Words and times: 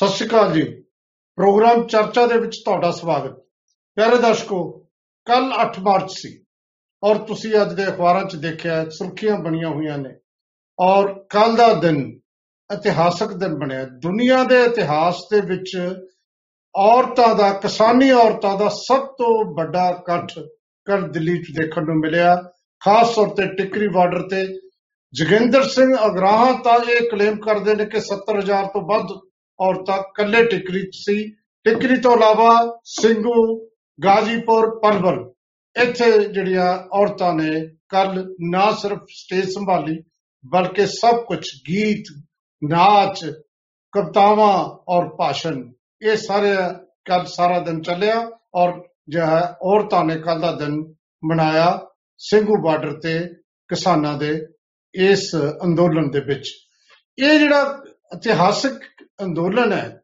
ਸਤਿ 0.00 0.08
ਸ਼੍ਰੀ 0.08 0.26
ਅਕਾਲ 0.28 0.52
ਜੀ। 0.52 0.62
ਪ੍ਰੋਗਰਾਮ 1.38 1.86
ਚਰਚਾ 1.86 2.26
ਦੇ 2.26 2.36
ਵਿੱਚ 2.40 2.56
ਤੁਹਾਡਾ 2.64 2.90
ਸਵਾਗਤ। 2.90 3.32
ਪਿਆਰੇ 3.96 4.16
ਦਰਸ਼ਕੋ 4.18 4.60
ਕੱਲ 5.26 5.52
8 5.54 5.80
ਮਾਰਚ 5.80 6.12
ਸੀ 6.12 6.30
ਔਰ 7.02 7.18
ਤੁਸੀਂ 7.26 7.50
ਅੱਜ 7.62 7.74
ਦੇ 7.74 7.86
ਅਖਬਾਰਾਂ 7.88 8.24
'ਚ 8.24 8.36
ਦੇਖਿਆ, 8.36 8.88
ਸੁਰਖੀਆਂ 8.88 9.36
ਬਣੀਆਂ 9.38 9.68
ਹੋਈਆਂ 9.68 9.98
ਨੇ 9.98 10.14
ਔਰ 10.78 11.12
ਕੱਲ 11.30 11.56
ਦਾ 11.56 11.72
ਦਿਨ 11.80 12.00
ਇਤਿਹਾਸਕ 12.70 13.32
ਦਿਨ 13.34 13.58
ਬਣਿਆ। 13.58 13.84
ਦੁਨੀਆ 14.02 14.42
ਦੇ 14.44 14.62
ਇਤਿਹਾਸ 14.64 15.22
ਦੇ 15.32 15.40
ਵਿੱਚ 15.40 15.76
ਔਰਤਾਂ 16.74 17.34
ਦਾ, 17.34 17.52
ਕਿਸਾਨੀ 17.52 18.10
ਔਰਤਾਂ 18.10 18.56
ਦਾ 18.58 18.68
ਸਭ 18.80 19.06
ਤੋਂ 19.18 19.54
ਵੱਡਾ 19.54 19.88
ਇਕੱਠ 19.90 20.38
ਕੱਲ 20.86 21.08
ਦਿੱਲੀ 21.12 21.38
'ਚ 21.42 21.56
ਦੇਖਣ 21.60 21.86
ਨੂੰ 21.86 22.00
ਮਿਲਿਆ। 22.00 22.36
ਖਾਸ 22.82 23.14
ਤੌਰ 23.14 23.34
ਤੇ 23.34 23.54
ਟਿਕਰੀ 23.56 23.88
ਬਾਰਡਰ 23.88 24.28
ਤੇ 24.28 24.46
ਜਗਿੰਦਰ 25.14 25.68
ਸਿੰਘ 25.68 25.94
ਅਗਰਾਹਾਂ 26.06 26.52
ਤਾਂ 26.64 26.78
ਇਹ 26.84 27.10
ਕਲੇਮ 27.10 27.40
ਕਰਦੇ 27.40 27.74
ਨੇ 27.74 27.84
ਕਿ 27.84 28.00
70000 28.06 28.66
ਤੋਂ 28.66 28.88
ਵੱਧ 28.88 29.18
ਔਰਤਾਂ 29.60 30.02
ਕੱਲੇ 30.14 30.44
ਟਿਕਰੀ 30.46 30.82
'ਚ 30.82 30.96
ਸੀ। 30.96 31.24
ਟਿਕਰੀ 31.66 31.96
ਤੋਂ 32.00 32.16
ਇਲਾਵਾ 32.16 32.52
ਸਿੰਘੂ, 32.86 33.34
ਗਾਜੀਪੁਰ 33.98 34.68
ਪਲਵਲ 34.80 35.18
ਇੱਥੇ 35.76 36.10
ਜਿਹੜੀਆਂ 36.18 36.68
ਔਰਤਾਂ 36.92 37.32
ਨੇ 37.34 37.60
ਕੱਲ 37.88 38.24
ਨਾ 38.50 38.70
ਸਿਰਫ 38.72 39.04
ਸਟੇਜ 39.10 39.48
ਸੰਭਾਲੀ, 39.50 39.96
ਬਲਕਿ 40.44 40.86
ਸਭ 40.86 41.22
ਕੁਝ 41.24 41.44
ਗੀਤ, 41.68 42.04
ਨਾਚ, 42.62 43.24
ਕਵਤਾਵਾਂ 43.94 44.54
ਔਰ 44.88 45.08
ਭਾਸ਼ਣ, 45.18 45.62
ਇਹ 46.02 46.16
ਸਾਰੇ 46.16 46.54
ਕੱਲ 47.04 47.24
ਸਾਰਾ 47.26 47.58
ਦਿਨ 47.60 47.80
ਚੱਲਿਆ 47.82 48.30
ਔਰ 48.54 48.72
ਜੋ 49.08 49.20
ਹੈ 49.20 49.42
ਔਰਤਾਂ 49.64 50.04
ਨੇ 50.04 50.16
ਕੱਲ 50.20 50.40
ਦਾ 50.40 50.52
ਦਿਨ 50.56 50.76
ਮਨਾਇਆ 51.22 51.78
ਸਿੰਘੂ 52.20 52.56
ਬਾਰਡਰ 52.62 52.92
ਤੇ 53.00 53.18
ਕਿਸਾਨਾਂ 53.70 54.16
ਦੇ 54.18 54.30
ਇਸ 54.94 55.34
ਅੰਦੋਲਨ 55.64 56.10
ਦੇ 56.10 56.20
ਵਿੱਚ। 56.20 56.50
ਇਹ 57.18 57.38
ਜਿਹੜਾ 57.38 57.82
ਇਤਿਹਾਸਕ 58.14 58.80
ਅੰਦੋਲਨ 59.22 59.72
ਹੈ, 59.72 60.00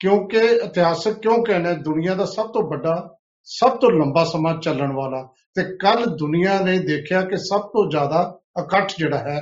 ਕਿਉਂਕਿ 0.00 0.38
ਇਤਿਹਾਸਕ 0.38 1.18
ਕਿਉਂ 1.18 1.44
ਕਹਿੰਦੇ, 1.44 1.74
ਦੁਨੀਆ 1.74 2.14
ਦਾ 2.14 2.24
ਸਭ 2.24 2.52
ਤੋਂ 2.52 2.62
ਵੱਡਾ, 2.62 3.18
ਸਭ 3.44 3.76
ਤੋਂ 3.76 3.90
ਲੰਬਾ 3.90 4.24
ਸਮਾਂ 4.24 4.54
ਚੱਲਣ 4.54 4.92
ਵਾਲਾ 4.92 5.22
ਤੇ 5.54 5.62
ਕੱਲ 5.76 6.04
ਦੁਨੀਆ 6.16 6.60
ਨੇ 6.60 6.78
ਦੇਖਿਆ 6.78 7.22
ਕਿ 7.22 7.36
ਸਭ 7.36 7.60
ਤੋਂ 7.60 7.90
ਜ਼ਿਆਦਾ 7.90 8.40
ਇਕੱਠ 8.60 8.92
ਜਿਹੜਾ 8.98 9.18
ਹੈ, 9.18 9.40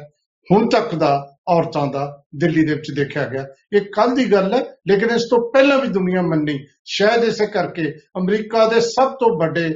ਹੁਣ 0.51 0.69
ਤੱਕ 0.69 0.95
ਦਾ 0.95 1.37
ਔਰਤਾਂ 1.49 1.87
ਦਾ, 1.87 2.23
ਦਿੱਲੀ 2.37 2.65
ਦੇ 2.65 2.75
ਵਿੱਚ 2.75 2.91
ਦੇਖਿਆ 2.91 3.27
ਗਿਆ। 3.27 3.47
ਇਹ 3.73 3.81
ਕੱਲ 3.81 4.15
ਦੀ 4.15 4.33
ਗੱਲ 4.33 4.55
ਹੈ, 4.55 4.63
ਲੇਕਿਨ 4.89 5.11
ਇਸ 5.11 5.23
ਤੋਂ 5.31 5.39
ਪਹਿਲਾਂ 5.53 5.79
ਵੀ 5.79 5.89
ਦੁਨੀਆ 5.89 6.23
ਮੰਨੀ। 6.23 6.59
ਸ਼ਾਇਦ 6.85 7.25
ਇਸੇ 7.25 7.47
ਕਰਕੇ 7.47 7.93
ਅਮਰੀਕਾ 8.19 8.67
ਦੇ 8.69 8.81
ਸਭ 8.81 9.13
ਤੋਂ 9.13 9.39
ਵੱਡੇ 9.39 9.69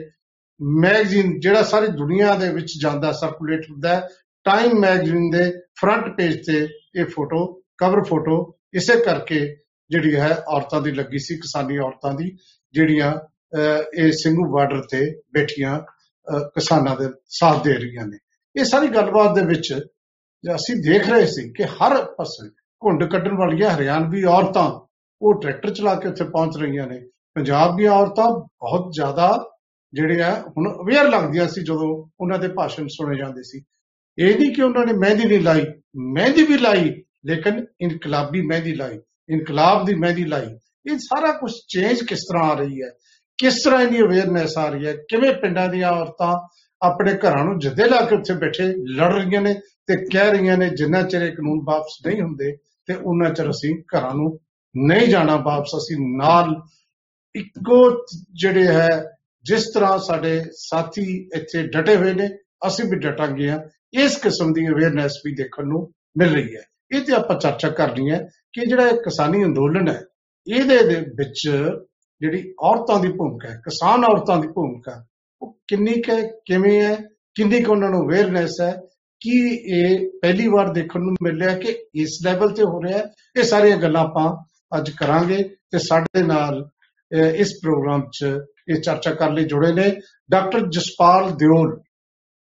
ਮੈਗਜ਼ੀਨ, 0.61 1.39
ਜਿਹੜਾ 1.41 1.63
ਸਾਰੀ 1.63 1.87
ਦੁਨੀਆ 1.87 2.35
ਦੇ 2.35 2.49
ਵਿੱਚ 2.49 2.73
ਜਾਂਦਾ 2.83 3.13
ਸਰਕੂਲੇਟ 3.13 3.71
ਹੁੰਦਾ 3.71 3.95
ਹੈ 3.97 4.09
ਟਾਈਮ 4.47 4.79
ਮੈਗਜ਼ੀਨ 4.79 5.31
ਦੇ 5.31 5.51
ਫਰੰਟ 5.81 6.17
ਪੇਜ 6.17 6.37
ਤੇ 6.47 6.69
ਇਹ 7.01 7.05
ਫੋਟੋ 7.07 7.47
ਕਵਰ 7.79 8.03
ਫੋਟੋ 8.03 8.57
ਇਸੇ 8.75 8.97
ਕਰਕੇ 9.01 9.41
ਜਿਹੜੀ 9.91 10.15
ਹੈ 10.17 10.31
ਔਰਤਾਂ 10.49 10.81
ਦੀ 10.81 10.91
ਲੱਗੀ 10.93 11.19
ਸੀ, 11.19 11.37
ਕਿਸਾਨੀ 11.37 11.79
ਔਰਤਾਂ 11.79 12.13
ਦੀ, 12.15 12.37
ਜਿਹੜੀਆਂ 12.75 13.13
ਇਹ 13.99 14.13
ਸਿੰਘੂ 14.13 14.51
ਬਾਰਡਰ 14.53 14.83
ਤੇ 14.91 15.01
ਬੈਠੀਆਂ 15.35 15.79
ਕਿਸਾਨਾਂ 16.55 16.97
ਦੇ 16.97 17.09
ਸਾਥ 17.29 17.63
ਦੇ 17.65 17.73
ਰਹੀਆਂ 17.75 18.07
ਨੇ। 18.07 18.19
ਇਹ 18.57 18.65
ਸਾਰੀ 18.65 18.89
ਗੱਲਬਾਤ 18.89 19.35
ਦੇ 19.35 19.45
ਵਿੱਚ 19.47 19.73
ਅਸੀਂ 20.45 20.77
ਦੇਖ 20.83 21.09
ਰਹੇ 21.09 21.27
ਸੀ 21.27 21.49
ਕਿ 21.53 21.65
ਹਰ 21.65 22.03
ਪਾਸੇ 22.15 22.49
ਘੁੰਡ 22.83 23.05
ਕੱਢਣ 23.05 23.37
ਵਾਲੀਆਂ 23.39 23.71
ਹਰਿਆਣਵੀ 23.71 24.23
ਔਰਤਾਂ 24.25 24.69
ਉਹ 25.23 25.41
ਟਰੈਕਟਰ 25.41 25.75
ਚਲਾ 25.75 25.95
ਕੇ 25.95 26.09
ਉੱਥੇ 26.09 26.25
ਪਹੁੰਚ 26.25 26.57
ਰਹੀਆਂ 26.59 26.87
ਨੇ। 26.87 27.01
ਪੰਜਾਬ 27.35 27.77
ਦੀਆਂ 27.77 27.93
ਔਰਤਾਂ 27.93 28.29
ਬਹੁਤ 28.31 28.93
ਜ਼ਿਆਦਾ 28.95 29.29
ਜਿਹੜੇ 29.93 30.23
ਆ, 30.23 30.31
ਹੁਣ 30.57 30.71
ਅਵੇਅਰ 30.73 31.09
ਲੱਗਦੀਆਂ 31.09 31.49
ਸੀ 31.49 31.63
ਜਦੋਂ 31.63 31.89
ਉਹਨਾਂ 32.21 32.39
ਦੇ 32.39 32.49
ਭਾਸ਼ਣ 32.49 32.87
ਸੁਣੇ 32.89 33.17
ਜਾਂਦੇ 33.19 33.43
ਸੀ। 33.43 33.63
ਇਹ 34.19 34.39
ਨਹੀਂ 34.39 34.55
ਕਿ 34.55 34.63
ਉਹਨਾਂ 34.63 34.85
ਨੇ 34.87 34.93
ਮਹਿੰਦੀ 34.93 35.25
ਨਹੀਂ 35.25 35.41
ਲਾਈ, 35.41 35.67
ਮਹਿੰਦੀ 35.97 36.43
ਵੀ 36.43 36.59
ਲਾਈ 36.59 36.91
ਲੇਕਿਨ 37.27 37.67
ਇਨਕਲਾਬੀ 37.81 38.43
ਮਹਿੰਦੀ 38.43 38.75
ਲਾਈ, 38.75 39.01
ਇਨਕਲਾਬ 39.29 39.87
ਦੀ 39.87 39.95
ਮਹਿੰਦੀ 39.95 40.25
ਲਾਈ। 40.25 40.47
ਇਹ 40.93 40.99
ਸਾਰਾ 40.99 41.33
ਕੁਝ 41.33 41.53
ਚੇਂਜ 41.69 42.03
ਕਿਸ 42.05 42.19
ਤਰ੍ਹਾਂ 42.19 42.51
ਆ 42.51 42.55
ਰਹੀ 42.55 42.83
ਹੈ? 42.83 42.91
ਕਿਸ 43.39 43.63
ਤਰ੍ਹਾਂ 43.65 43.83
ਇਹਦੀ 43.83 44.01
ਅਵੇਅਰਨੈਸ 44.01 44.59
ਆ 44.59 44.69
ਰਹੀ 44.69 44.87
ਹੈ? 44.87 44.93
ਕਿਵੇਂ 44.93 45.33
ਪਿੰਡਾਂ 45.33 45.69
ਦੀਆਂ 45.69 45.91
ਔਰਤਾਂ 45.91 46.49
ਆਪਣੇ 46.83 47.15
ਘਰਾਂ 47.15 47.45
ਨੂੰ 47.45 47.59
ਜੱਦੇ 47.59 47.85
ਲਾ 47.85 48.05
ਕੇ 48.05 48.15
ਉੱਥੇ 48.17 48.35
ਬੈਠੇ 48.35 48.63
ਲੜ 48.97 49.13
ਰਹੀਆਂ 49.15 49.41
ਨੇ 49.41 49.55
ਤੇ 49.87 49.97
ਕਹਿ 49.97 50.31
ਰਹੀਆਂ 50.31 50.57
ਨੇ, 50.57 50.71
ਜਿੰਨਾ 50.71 51.03
ਚਿਰ 51.03 51.23
ਇਹ 51.23 51.33
ਕਾਨੂੰਨ 51.33 51.61
ਵਾਪਸ 51.65 52.07
ਨਹੀਂ 52.07 52.23
ਹੁੰਦੇ 52.23 52.57
ਤੇ 52.87 52.95
ਉਹਨਾਂ 52.95 53.31
ਚਿਰ 53.31 53.51
ਅਸੀਂ 53.51 53.75
ਘਰਾਂ 53.75 54.15
ਨੂੰ 54.15 54.41
ਨਹੀਂ 54.77 55.09
ਜਾਣਾ 55.09 55.37
ਵਾਪਸ, 55.37 55.71
ਅਸੀਂ 55.77 55.97
ਨਾਲ 56.01 56.63
ਇੱਕੋ 57.35 58.07
ਜਿਹੜੇ 58.33 58.67
ਹੈ, 58.67 59.11
ਜਿਸ 59.43 59.71
ਤਰ੍ਹਾਂ 59.75 59.99
ਸਾਡੇ 59.99 60.45
ਸਾਥੀ 60.53 61.31
ਇੱਥੇ 61.35 61.63
ਡਟੇ 61.63 61.97
ਹੋਏ 61.97 62.13
ਨੇ, 62.15 62.29
ਅਸੀਂ 62.67 62.85
ਵੀ 62.85 62.97
ਡਟਾਂਗੇ 62.97 63.51
ਆ 63.51 63.69
ਇਸ 63.93 64.17
ਕਿਸਮ 64.17 64.53
ਦੀ 64.53 64.69
ਅਵੇਅਰਨੈਸ 64.69 65.13
ਵੀ 65.27 65.35
ਦੇਖਣ 65.35 65.67
ਨੂੰ 65.67 65.93
ਮਿਲ 66.19 66.35
ਰਹੀ 66.35 66.57
ਹੈ। 66.57 66.63
ਇਹ 66.93 67.01
ਤੇ 67.01 67.13
ਆਪਾਂ 67.15 67.39
ਚਰਚਾ 67.39 67.69
ਕਰਨੀ 67.71 68.11
ਹੈ 68.11 68.19
ਕਿ 68.53 68.67
ਜਿਹੜਾ 68.67 68.89
ਇਹ 68.89 68.97
ਕਿਸਾਨੀ 69.03 69.45
ਅੰਦੋਲਨ 69.45 69.89
ਹੈ, 69.89 70.01
ਇਹਦੇ 70.47 70.79
ਦੇ 70.85 71.01
ਵਿੱਚ 71.17 71.41
ਜਿਹੜੀ 72.21 72.43
ਔਰਤਾਂ 72.61 72.99
ਦੀ 73.01 73.09
ਭੂਮਿਕਾ 73.09 73.49
ਹੈ, 73.49 73.61
ਕਿਸਾਨ 73.65 74.05
ਔਰਤਾਂ 74.05 74.39
ਦੀ 74.39 74.49
ਭੂਮਿਕਾ, 74.49 75.05
ਉਹ 75.43 75.57
ਕਿੰਨੀ 75.69 76.01
ਕੁ 76.03 76.21
ਕਿਵੇਂ 76.47 76.81
ਹੈ, 76.81 76.97
ਕਿੰਨੀ 77.35 77.63
ਕੁ 77.63 77.73
ਉਹਨਾਂ 77.73 77.91
ਨੂੰ 77.91 78.03
ਅਵੇਅਰਨੈਸ 78.05 78.61
ਹੈ, 78.61 78.73
ਕੀ 79.23 79.39
ਇਹ 79.77 80.07
ਪਹਿਲੀ 80.23 80.47
ਵਾਰ 80.49 80.73
ਦੇਖਣ 80.73 81.01
ਨੂੰ 81.01 81.15
ਮਿਲਿਆ 81.23 81.55
ਕਿ 81.59 81.77
ਇਸ 82.03 82.19
ਲੈਵਲ 82.25 82.53
ਤੇ 82.55 82.65
ਹੋ 82.65 82.83
ਰਿਹਾ 82.83 82.99
ਹੈ, 82.99 83.05
ਇਹ 83.37 83.43
ਸਾਰੀਆਂ 83.43 83.77
ਗੱਲਾਂ 83.77 84.05
ਆਪਾਂ 84.05 84.29
ਅੱਜ 84.79 84.91
ਕਰਾਂਗੇ 84.91 85.43
ਤੇ 85.71 85.79
ਸਾਡੇ 85.79 86.23
ਨਾਲ 86.23 86.69
ਇਸ 87.13 87.53
ਪ੍ਰੋਗਰਾਮ 87.63 88.03
'ਚ 88.11 88.25
ਇਹ 88.69 88.81
ਚਰਚਾ 88.81 89.11
ਕਰਨ 89.11 89.35
ਲਈ 89.35 89.45
ਜੁੜੇ 89.45 89.73
ਨੇ 89.73 89.91
doctor 90.31 90.67
Jaspal 90.73 91.31
Deol. 91.37 91.79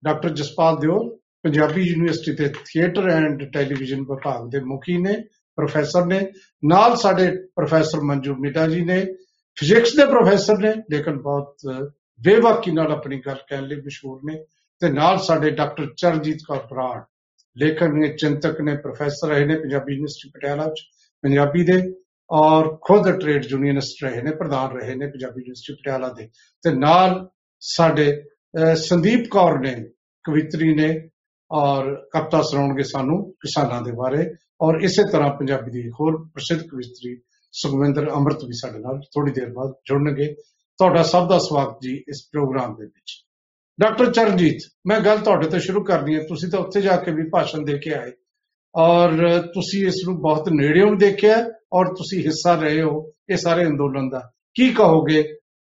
Doctor 0.04 0.30
Jaspal 0.30 0.78
Deol 0.80 1.15
Punjabi 1.46 1.82
university 1.82 2.32
ਦੇ 2.32 2.50
ਥੀਏਟਰ 2.66 3.10
ਐਂਡ 3.10 3.44
ਟੈਲੀਵਿਜ਼ਨ 3.54 4.02
ਵਿਭਾਗ 4.02 4.50
ਦੇ 4.50 4.60
ਮੁਖੀ 4.60 4.98
ਨੇ, 4.98 5.14
ਪ੍ਰੋਫੈਸਰ 5.56 6.06
ਨੇ, 6.06 6.32
ਨਾਲ 6.66 6.96
ਸਾਡੇ 6.96 7.32
ਪ੍ਰੋਫੈਸਰ 7.56 8.02
ਮੰਜੂ 8.02 8.36
ਮਿੱਟਾ 8.36 8.68
ਜੀ 8.68 8.82
ਨੇ, 8.82 9.06
ਫਿਜ਼ਿਕਸ 9.56 9.96
ਦੇ 9.96 10.06
ਪ੍ਰੋਫੈਸਰ 10.06 10.58
ਨੇ, 10.58 10.74
ਲੇਕਿਨ 10.92 11.18
ਬਹੁਤ 11.18 11.58
ਬੇਵਾਕੀ 12.22 12.72
ਨਾਲ 12.72 12.92
ਆਪਣੀ 12.92 13.22
ਗੱਲ 13.26 13.38
ਕਹਿਣ 13.50 13.68
ਲਈ 13.68 13.76
ਮਸ਼ਹੂਰ 13.76 14.22
ਨੇ, 14.26 14.44
ਤੇ 14.80 14.90
ਨਾਲ 14.90 15.18
ਸਾਡੇ 15.18 15.50
ਡਾਕਟਰ 15.50 15.94
ਚਰਨਜੀਤ 15.98 16.38
ਕੌਰ 16.48 16.68
ਬਰਾੜ, 16.72 17.02
ਲੇਖਕ 17.58 17.84
ਨੇ, 17.84 18.08
ਚਿੰਤਕ 18.08 18.62
ਨੇ, 18.62 18.76
ਪ੍ਰੋਫੈਸਰ 18.76 19.28
ਰਹੇ 19.28 19.46
ਨੇ 19.46 19.56
ਪੰਜਾਬੀ 19.56 19.94
ਯੂਨੀਵਰਸਿਟੀ 19.94 20.30
ਪਟਿਆਲਾ 20.30 20.66
ਚ, 20.66 20.82
ਪੰਜਾਬੀ 21.22 21.64
ਦੇ, 21.64 21.94
ਔਰ 22.32 22.78
ਖੁਦ 22.82 23.20
ਟ੍ਰੇਡ 23.20 23.46
ਯੂਨੀਅਨਿਸਟ 23.46 24.04
ਰਹੇ 24.04 24.22
ਨੇ, 24.22 24.32
ਪ੍ਰਧਾਨ 24.32 24.78
ਰਹੇ 24.78 24.96
ਨੇ 24.96 25.08
ਪੰਜਾਬੀ 25.08 25.42
ਯੂਨੀਵਰਸਿਟੀ 25.42 25.74
ਪਟਿਆਲਾ 25.74 26.10
ਦੇ, 26.10 26.30
ਤੇ 26.64 26.72
ਨਾਲ 26.72 27.30
ਸਾਡੇ 27.60 28.24
ਸੰਦੀਪ 28.76 29.28
ਕੌਰ 29.28 29.60
ਨੇ, 29.60 29.86
ਕਵਿਤਰੀ 30.24 30.74
ਨੇ 30.74 31.10
ਔਰ 31.52 31.96
ਕਵਿਤਾ 31.96 32.42
ਸੁਣਾਉਣਗੇ 32.42 32.84
ਸਾਨੂੰ 32.84 33.32
ਕਿਸਾਨਾਂ 33.32 33.82
ਦੇ 33.82 33.92
ਬਾਰੇ। 33.92 34.26
ਔਰ 34.62 34.76
ਇਸੇ 34.76 35.04
ਤਰ੍ਹਾਂ 35.12 35.30
ਪੰਜਾਬੀ 35.30 35.72
ਦੀ 35.72 35.90
ਹੋਰ 35.90 36.28
ਪ੍ਰਸਿੱਧ 36.34 36.62
ਕਵਿਤਰੀ 36.62 37.22
ਸੁਖਵਿੰਦਰ 37.52 38.10
ਅਮਰਤ 38.10 38.44
ਵੀ 38.44 38.54
ਸਾਡੇ 38.54 38.80
ਨਾਲ 38.80 39.00
ਥੋੜੀ 39.00 39.32
ਦੇਰ 39.32 39.50
ਬਾਅਦ 39.50 39.74
ਜੁੜਨਗੇ। 39.86 40.36
ਤੁਹਾਡਾ 40.78 41.04
ਸਭ 41.04 41.30
ਦਾ 41.30 41.38
ਸਵਾਗਤ 41.38 41.78
ਜੀ 41.82 42.04
ਇਸ 42.08 42.30
ਪ੍ਰੋਗਰਾਮ 42.32 42.76
ਦੇ 42.76 42.86
ਵਿੱਚ। 42.86 43.26
ਡਾਕਟਰ 43.82 44.12
ਚਰਨਜੀਤ, 44.12 44.58
ਮੈਂ 44.88 45.00
ਗੱਲ 45.00 45.18
ਤੁਹਾਡੇ 45.18 45.48
ਤੋਂ 45.48 45.60
ਸ਼ੁਰੂ 45.60 45.84
ਕਰਨੀ 45.84 46.16
ਹੈ। 46.16 46.20
ਤੁਸੀਂ 46.20 46.50
ਤਾਂ 46.50 46.60
ਉੱਥੇ 46.60 46.82
ਜਾ 46.82 46.98
ਕੇ 46.98 47.12
ਵੀ 47.12 47.30
ਭਾਸ਼ਣ 47.30 47.62
ਦੇ 47.62 47.78
ਕੇ 47.78 47.94
ਆਏ। 47.94 48.12
ਔਰ 48.76 49.42
ਤੁਸੀਂ 49.42 49.88
ਇਸ 49.88 50.02
ਨੂੰ 50.08 50.22
ਬਹੁਤ 50.22 50.50
ਨੇੜਿਓਂ 50.50 50.96
ਦੇਖਿਆ 50.96 51.36
ਔਰ 51.74 51.86
ਤੁਸੀਂ 51.86 52.24
ਹਿੱਸਾ 52.24 52.56
ਰਹੇ 52.56 52.82
ਹੋ 52.82 53.12
ਇਹ 53.30 53.38
ਸਾਰੇ 53.38 53.66
ਅੰਦੋਲਨ 53.66 54.10
ਦਾ। 54.10 54.32
ਕੀ 54.54 54.70
ਕਹੋਗੇ? 54.70 55.24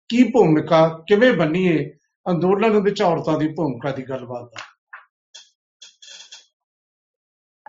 ਕੀ 0.10 0.24
ਭੂਮਿਕਾ? 0.24 0.88
ਕਿਵੇਂ 1.08 1.34
ਬੰਨੀਏ? 1.34 1.94
ਅੰਦੋਲਨ 2.30 2.80
ਵਿੱਚ 2.80 3.02
ਔਰਤਾਂ 3.02 3.40
ਦੀ 3.40 3.48
ਭੂਮਿਕਾ 3.48 3.92
ਦੀ 3.92 4.04
ਗੱਲਬਾਤ 4.04 4.44
ਦਾ। 4.44 4.69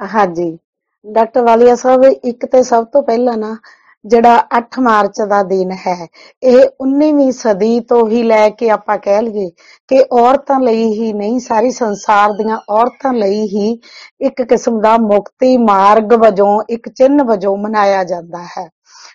ਹਾਂਜੀ। 0.01 0.59
ਡਾਕਟਰ 1.07 1.43
ਵਾਲੀਆ 1.43 1.75
ਸਾਹਿਬ, 1.75 2.05
ਇੱਕ 2.05 2.47
ਤੇ 2.47 2.63
ਸਭ 2.63 2.85
ਤੋਂ 2.85 3.03
ਪਹਿਲਾਂ 3.03 3.37
ਨਾ, 3.39 3.57
ਜਿਹੜਾ 4.05 4.47
8 4.51 4.79
ਮਾਰਚ 4.81 5.21
ਦਾ 5.23 5.43
ਦਿਨ 5.43 5.71
ਹੈ, 5.73 6.07
ਇਹ 6.43 6.67
19ਵੀਂ 6.81 7.33
ਸਦੀ 7.33 7.81
ਤੋਂ 7.81 8.09
ਹੀ 8.09 8.23
ਲੈ 8.23 8.49
ਕੇ 8.49 8.71
ਆਪਾਂ 8.71 8.99
ਕਹਿ 8.99 9.23
ਲਈਏ 9.23 9.51
ਕਿ 9.89 10.05
ਔਰਤਾਂ 10.13 10.61
ਲਈ 10.61 10.93
ਹੀ 10.93 11.13
ਨਹੀਂ, 11.13 11.41
ਸਾਰੀ 11.41 11.71
ਸੰਸਾਰ 11.71 12.33
ਦੀਆਂ 12.33 12.59
ਔਰਤਾਂ 12.69 13.13
ਲਈ 13.13 13.47
ਹੀ 13.47 13.79
ਇੱਕ 14.21 14.43
ਕਿਸਮ 14.43 14.81
ਦਾ 14.81 14.97
ਮੁਕਤੀ 14.97 15.57
ਮਾਰਗ 15.57 16.13
ਵਜੋਂ, 16.13 16.63
ਇੱਕ 16.71 16.89
ਚਿੰਨ 16.89 17.23
ਵਜੋਂ 17.23 17.57
ਮਨਾਇਆ 17.57 18.05
ਜਾਂਦਾ 18.05 18.43
ਹੈ। 18.59 18.69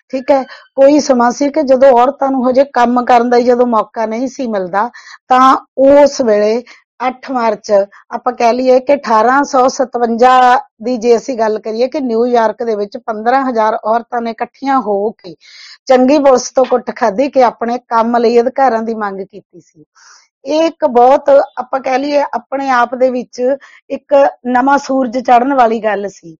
ਠੀਕ 0.08 0.30
ਹੈ? 0.30 0.42
ਕੋਈ 0.74 1.00
ਸਮਾਂ 1.00 1.30
ਸੀ 1.30 1.48
ਕਿ 1.50 1.62
ਜਦੋਂ 1.62 1.92
ਔਰਤਾਂ 1.92 2.30
ਨੂੰ 2.30 2.50
ਹਜੇ 2.50 2.64
ਕੰਮ 2.64 3.04
ਕਰਨ 3.04 3.30
ਦਾ 3.30 3.40
ਜਦੋਂ 3.40 3.66
ਮੌਕਾ 3.66 4.06
ਨਹੀਂ 4.06 4.28
ਸੀ 4.28 4.46
ਮਿਲਦਾ, 4.46 4.90
ਤਾਂ 5.28 5.56
ਉਸ 5.78 6.20
ਵੇਲੇ 6.20 6.62
8 7.00 7.30
ਮਾਰਚ, 7.32 7.70
ਆਪਾਂ 8.10 8.32
ਕਹਿ 8.32 8.52
ਲਈਏ 8.52 8.78
ਕਿ 8.80 8.96
1857 8.98 10.30
ਦੀ 10.82 10.96
ਜੇ 10.96 11.16
ਅਸੀਂ 11.16 11.36
ਗੱਲ 11.38 11.58
ਕਰੀਏ 11.58 11.88
ਕਿ 11.88 12.00
ਨਿਊਯਾਰਕ 12.00 12.62
ਦੇ 12.62 12.76
ਵਿੱਚ 12.76 12.96
15000 13.00 13.76
ਔਰਤਾਂ 13.84 14.20
ਨੇ 14.20 14.30
ਇਕੱਠੀਆਂ 14.30 14.80
ਹੋ 14.80 14.94
ਕੇ 15.18 15.34
ਚੰਗੀ 15.86 16.18
ਪੁਲਿਸ 16.18 16.50
ਤੋਂ 16.50 16.64
ਕੁੱਟ 16.64 16.90
ਖਾਧੀ 16.96 17.28
ਕਿ 17.28 17.42
ਆਪਣੇ 17.44 17.78
ਕੰਮ 17.88 18.16
ਲਈ 18.16 18.40
ਅਧਿਕਾਰਾਂ 18.40 18.82
ਦੀ 18.82 18.94
ਮੰਗ 18.94 19.20
ਕੀਤੀ 19.20 19.60
ਸੀ। 19.60 19.84
ਇਹ 20.44 20.62
ਇੱਕ 20.62 20.84
ਬਹੁਤ 20.86 21.30
ਆਪਾਂ 21.58 21.80
ਕਹਿ 21.80 21.98
ਲਈਏ 21.98 22.22
ਆਪਣੇ 22.34 22.68
ਆਪ 22.70 22.94
ਦੇ 22.94 23.10
ਵਿੱਚ 23.10 23.40
ਇੱਕ 23.90 24.14
ਨਵਾਂ 24.46 24.78
ਸੂਰਜ 24.78 25.18
ਚੜ੍ਹਨ 25.18 25.54
ਵਾਲੀ 25.54 25.82
ਗੱਲ 25.84 26.08
ਸੀ। 26.08 26.36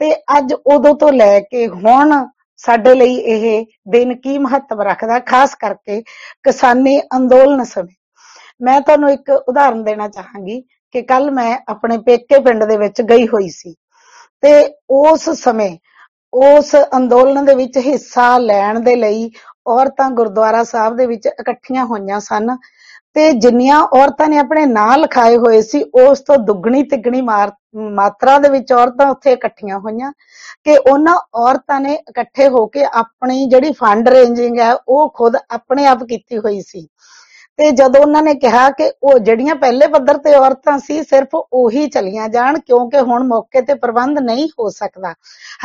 ਤੇ 0.00 0.12
ਅੱਜ 0.38 0.52
ਉਦੋਂ 0.54 0.94
ਤੋਂ 0.94 1.12
ਲੈ 1.12 1.38
ਕੇ 1.40 1.66
ਹੁਣ 1.68 2.14
ਸਾਡੇ 2.60 2.94
ਲਈ 2.94 3.14
ਇਹ 3.14 3.64
ਦਿਨ 3.88 4.14
ਕੀ 4.14 4.38
ਮਹੱਤਵ 4.38 4.80
ਰੱਖਦਾ, 4.82 5.18
ਖਾਸ 5.20 5.54
ਕਰਕੇ 5.54 6.00
ਕਿਸਾਨੀ 6.44 6.98
ਅੰਦੋਲਨ 7.16 7.64
ਸਮੇਂ। 7.64 7.95
ਮੈਂ 8.60 8.80
ਤੁਹਾਨੂੰ 8.80 9.10
ਇੱਕ 9.10 9.30
ਉਦਾਹਰਨ 9.30 9.82
ਦੇਣਾ 9.84 10.08
ਚਾਹਾਂਗੀ 10.08 10.60
ਕਿ 10.94 11.02
ਕੱਲ 11.02 11.30
ਮੈਂ 11.30 11.56
ਆਪਣੇ 11.68 11.98
ਪੇਕੇ 11.98 12.38
ਪਿੰਡ 12.38 12.64
ਦੇ 12.64 12.76
ਵਿੱਚ 12.76 13.02
ਗਈ 13.02 13.26
ਹੋਈ 13.28 13.48
ਸੀ 13.48 13.74
ਤੇ 14.42 14.52
ਉਸ 14.90 15.28
ਸਮੇਂ 15.30 15.76
ਉਸ 16.32 16.74
ਅੰਦੋਲਨ 16.96 17.44
ਦੇ 17.44 17.54
ਵਿੱਚ 17.54 17.76
ਹਿੱਸਾ 17.78 18.36
ਲੈਣ 18.38 18.80
ਦੇ 18.80 18.96
ਲਈ 18.96 19.30
ਔਰਤਾਂ 19.66 20.10
ਗੁਰਦੁਆਰਾ 20.10 20.62
ਸਾਹਿਬ 20.64 20.96
ਦੇ 20.96 21.06
ਵਿੱਚ 21.06 21.26
ਇਕੱਠੀਆਂ 21.26 21.84
ਹੋਈਆਂ 21.84 22.20
ਸਨ 22.20 22.56
ਤੇ 23.16 23.30
ਜਿੰਨੀਆਂ 23.32 23.80
ਔਰਤਾਂ 23.92 24.28
ਨੇ 24.28 24.38
ਆਪਣੇ 24.38 24.64
ਨਾਂ 24.66 24.96
ਲਿਖਾਏ 24.98 25.36
ਹੋਏ 25.36 25.60
ਸੀ, 25.62 25.82
ਉਸ 25.82 26.20
ਤੋਂ 26.20 26.36
ਦੁੱਗਣੀ 26.36 26.82
ਤਿੱਗਣੀ 26.82 27.20
ਮਾਰ- 27.20 27.52
ਮਾਤਰਾ 27.94 28.38
ਦੇ 28.38 28.48
ਵਿੱਚ 28.48 28.72
ਔਰਤਾਂ 28.72 29.06
ਉੱਥੇ 29.06 29.32
ਇਕੱਠੀਆਂ 29.32 29.78
ਹੋਈਆਂ 29.78 30.12
ਕਿ 30.64 30.76
ਉਹਨਾਂ 30.76 31.16
ਔਰਤਾਂ 31.34 31.80
ਨੇ 31.80 31.94
ਇਕੱਠੇ 31.94 32.48
ਹੋ 32.48 32.66
ਕੇ 32.66 32.84
ਆਪਣੀ 32.84 33.44
ਜਿਹੜੀ 33.46 33.72
ਫੰਡ 33.72 34.08
ਰੇਂਜਿੰਗ 34.08 34.58
ਹੈ, 34.58 34.72
ਉਹ 34.88 35.08
ਖੁਦ 35.10 35.36
ਆਪਣੇ 35.50 35.86
ਆਪ 35.86 36.04
ਕੀਤੀ 36.04 36.38
ਹੋਈ 36.38 36.60
ਸੀ। 36.60 36.86
ਤੇ 37.58 37.70
ਜਦੋਂ 37.72 38.00
ਉਹਨਾਂ 38.00 38.22
ਨੇ 38.22 38.34
ਕਿਹਾ 38.34 38.68
ਕਿ 38.70 38.90
ਉਹ 39.02 39.18
ਜਿਹੜੀਆਂ 39.18 39.54
ਪਹਿਲੇ 39.56 39.86
ਪੱਧਰ 39.88 40.16
ਤੇ 40.24 40.34
ਔਰਤਾਂ 40.36 40.78
ਸੀ 40.78 41.02
ਸਿਰਫ 41.02 41.34
ਉਹੀ 41.34 41.86
ਚਲੀਆਂ 41.90 42.28
ਜਾਣ 42.28 42.58
ਕਿਉਂਕਿ 42.58 43.00
ਹੁਣ 43.00 43.22
ਮੌਕੇ 43.28 43.60
ਤੇ 43.62 43.74
ਪ੍ਰਬੰਧ 43.74 44.18
ਨਹੀਂ 44.18 44.48
ਹੋ 44.58 44.68
ਸਕਦਾ। 44.70 45.10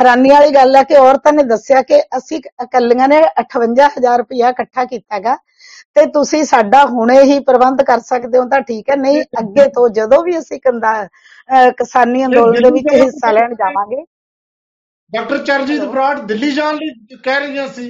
ਹੈਰਾਨੀ 0.00 0.30
ਵਾਲੀ 0.30 0.54
ਗੱਲ 0.54 0.76
ਹੈ 0.76 0.82
ਕਿ 0.82 0.96
ਔਰਤਾਂ 0.98 1.32
ਨੇ 1.32 1.42
ਦੱਸਿਆ 1.42 1.82
ਕਿ 1.82 2.00
ਅਸੀਂ 2.18 2.40
ਇਕੱਲੀਆਂ 2.64 3.08
ਨੇ 3.08 3.20
58000 3.44 4.16
ਰੁਪਇਆ 4.18 4.48
ਇਕੱਠਾ 4.48 4.84
ਕੀਤਾਗਾ 4.84 5.36
ਤੇ 5.96 6.04
ਤੁਸੀਂ 6.12 6.42
ਸਾਡਾ 6.44 6.84
ਹੁਣੇ 6.90 7.20
ਹੀ 7.22 7.38
ਪ੍ਰਬੰਧ 7.46 7.82
ਕਰ 7.82 8.00
ਸਕਦੇ 8.06 8.38
ਹੋ 8.38 8.44
ਤਾਂ 8.48 8.60
ਠੀਕ 8.68 8.90
ਹੈ 8.90 8.96
ਨਹੀਂ 8.96 9.22
ਅੱਗੇ 9.40 9.66
ਤੋਂ 9.74 9.88
ਜਦੋਂ 9.98 10.22
ਵੀ 10.24 10.38
ਅਸੀਂ 10.38 10.60
ਕੰਦਾ 10.60 10.92
ਕਿਸਾਨੀ 11.78 12.24
ਅੰਦੋਲਨ 12.26 12.62
ਦੇ 12.62 12.70
ਵਿੱਚ 12.70 12.94
ਹਿੱਸਾ 12.94 13.30
ਲੈਣ 13.32 13.54
ਜਾਵਾਂਗੇ। 13.54 14.04
Doctor 15.12 15.38
Hello? 15.48 15.90
ਬਰਾੜ 15.90 16.18
ਦਿੱਲੀ 16.26 16.50
ਜਾਣ 16.52 16.74
ਲਈ 16.76 17.16
ਕਹਿ 17.24 17.40
ਰਹੀਆਂ 17.40 17.66
ਸੀ। 17.68 17.86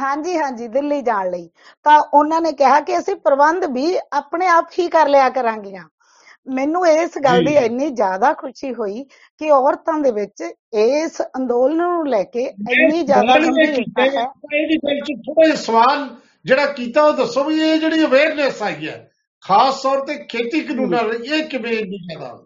ਹਾਂਜੀ 0.00 0.36
ਹਾਂਜੀ 0.38 0.68
ਦਿੱਲੀ 0.68 1.00
ਜਾਣ 1.02 1.30
ਲਈ। 1.30 1.48
ਤਾਂ 1.86 1.98
ਉਹਨਾਂ 2.14 2.40
ਨੇ 2.40 2.52
ਕਿਹਾ 2.52 2.80
ਕਿ 2.80 2.98
ਅਸੀਂ 2.98 3.14
ਪ੍ਰਬੰਧ 3.16 3.64
ਵੀ 3.72 3.96
ਆਪਣੇ 4.12 4.46
ਆਪ 4.48 4.68
ਹੀ 4.78 4.88
ਕਰ 4.88 5.08
ਲਿਆ 5.08 5.28
ਕਰਾਂਗੀਆਂ। 5.30 5.84
ਮੈਨੂੰ 6.46 6.86
ਇਸ 6.88 7.18
ਗੱਲ 7.24 7.42
ਦੀ। 7.44 7.54
ਇੰਨੀ 7.56 7.88
ਜ਼ਿਆਦਾ 7.90 8.32
ਖੁਸ਼ੀ 8.32 8.72
ਹੋਈ 8.74 9.04
ਕਿ 9.40 9.50
ਔਰਤਾਂ 9.50 9.98
ਦੇ 9.98 10.10
ਵਿੱਚ 10.10 10.42
ਇਸ 10.74 11.20
ਅੰਦੋਲਨ 11.36 11.76
ਨੂੰ 11.76 12.06
ਲੈ 12.08 12.22
ਕੇ 12.24 12.44
ਇੰਨੀ 12.44 13.02
ਜ਼ਿਆਦਾ 13.02 13.34
ਇਹਦੀ 13.34 14.76
ਗੱਲ 14.76 15.00
ਚ 15.00 15.18
ਥੋੜਾ 15.26 15.54
ਸਵਾਲ 15.54 16.08
ਜਿਹੜਾ 16.44 16.66
ਕੀਤਾ 16.72 17.02
ਉਹ 17.04 17.12
ਦੱਸੋ 17.12 17.44
ਵੀ 17.44 17.60
ਇਹ 17.60 17.78
ਜਿਹੜੀ 17.80 18.04
ਅਵੇਅਰਨੈਸ 18.04 18.62
ਆਈ 18.62 18.88
ਹੈ 18.88 18.96
ਖਾਸ 19.44 19.82
ਤੌਰ 19.82 20.04
ਤੇ 20.06 20.14
ਖੇਤੀ 20.28 20.60
ਕਾਨੂੰਨਾਂ 20.60 21.02
ਲਈ 21.04 21.36
ਇਹ 21.38 21.44
ਕਿਵੇਂ 21.48 21.72
ਇੰਨੀ 21.72 21.98
ਜ਼ਿਆਦਾ 21.98 22.36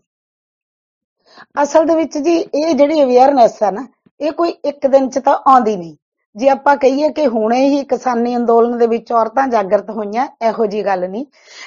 ਅਸਲ 1.62 1.84
ਦੇ 1.86 1.94
ਵਿੱਚ 1.94 2.18
ਜੀ 2.18 2.36
ਇਹ 2.38 2.74
ਜਿਹੜੀ 2.74 3.02
ਅਵੇਅਰਨੈਸ 3.02 3.62
ਹੈ 3.62 3.70
ਨਾ 3.70 3.86
ਇਹ 4.20 4.32
ਕੋਈ 4.32 4.50
ਇੱਕ 4.64 4.86
ਦਿਨ 4.86 5.08
ਚ 5.10 5.18
ਤਾਂ 5.18 5.36
ਆਉਂਦੀ 5.46 5.76
ਨਹੀਂ। 5.76 5.96
ਜੇ 6.36 6.48
ਆਪਾਂ 6.48 6.76
ਕਹੀਏ 6.76 7.08
ਕਿ 7.08 7.26
ਹੁਣੇ 7.26 7.68
ਹੀ 7.68 7.84
ਕਿਸਾਨੀ 7.84 8.36
ਅੰਦੋਲਨ 8.36 8.78
ਦੇ 8.78 8.86
ਵਿੱਚ 8.86 9.12
ਔਰਤਾਂ 9.12 9.46
ਜਾਗਰਤ 9.48 9.90
ਹੋਈਆਂ, 9.90 10.26
ਇਹੋ 10.48 10.66
ਜੀ 10.66 10.84
ਗੱਲ 10.86 11.08
ਨਹੀਂ। 11.10 11.24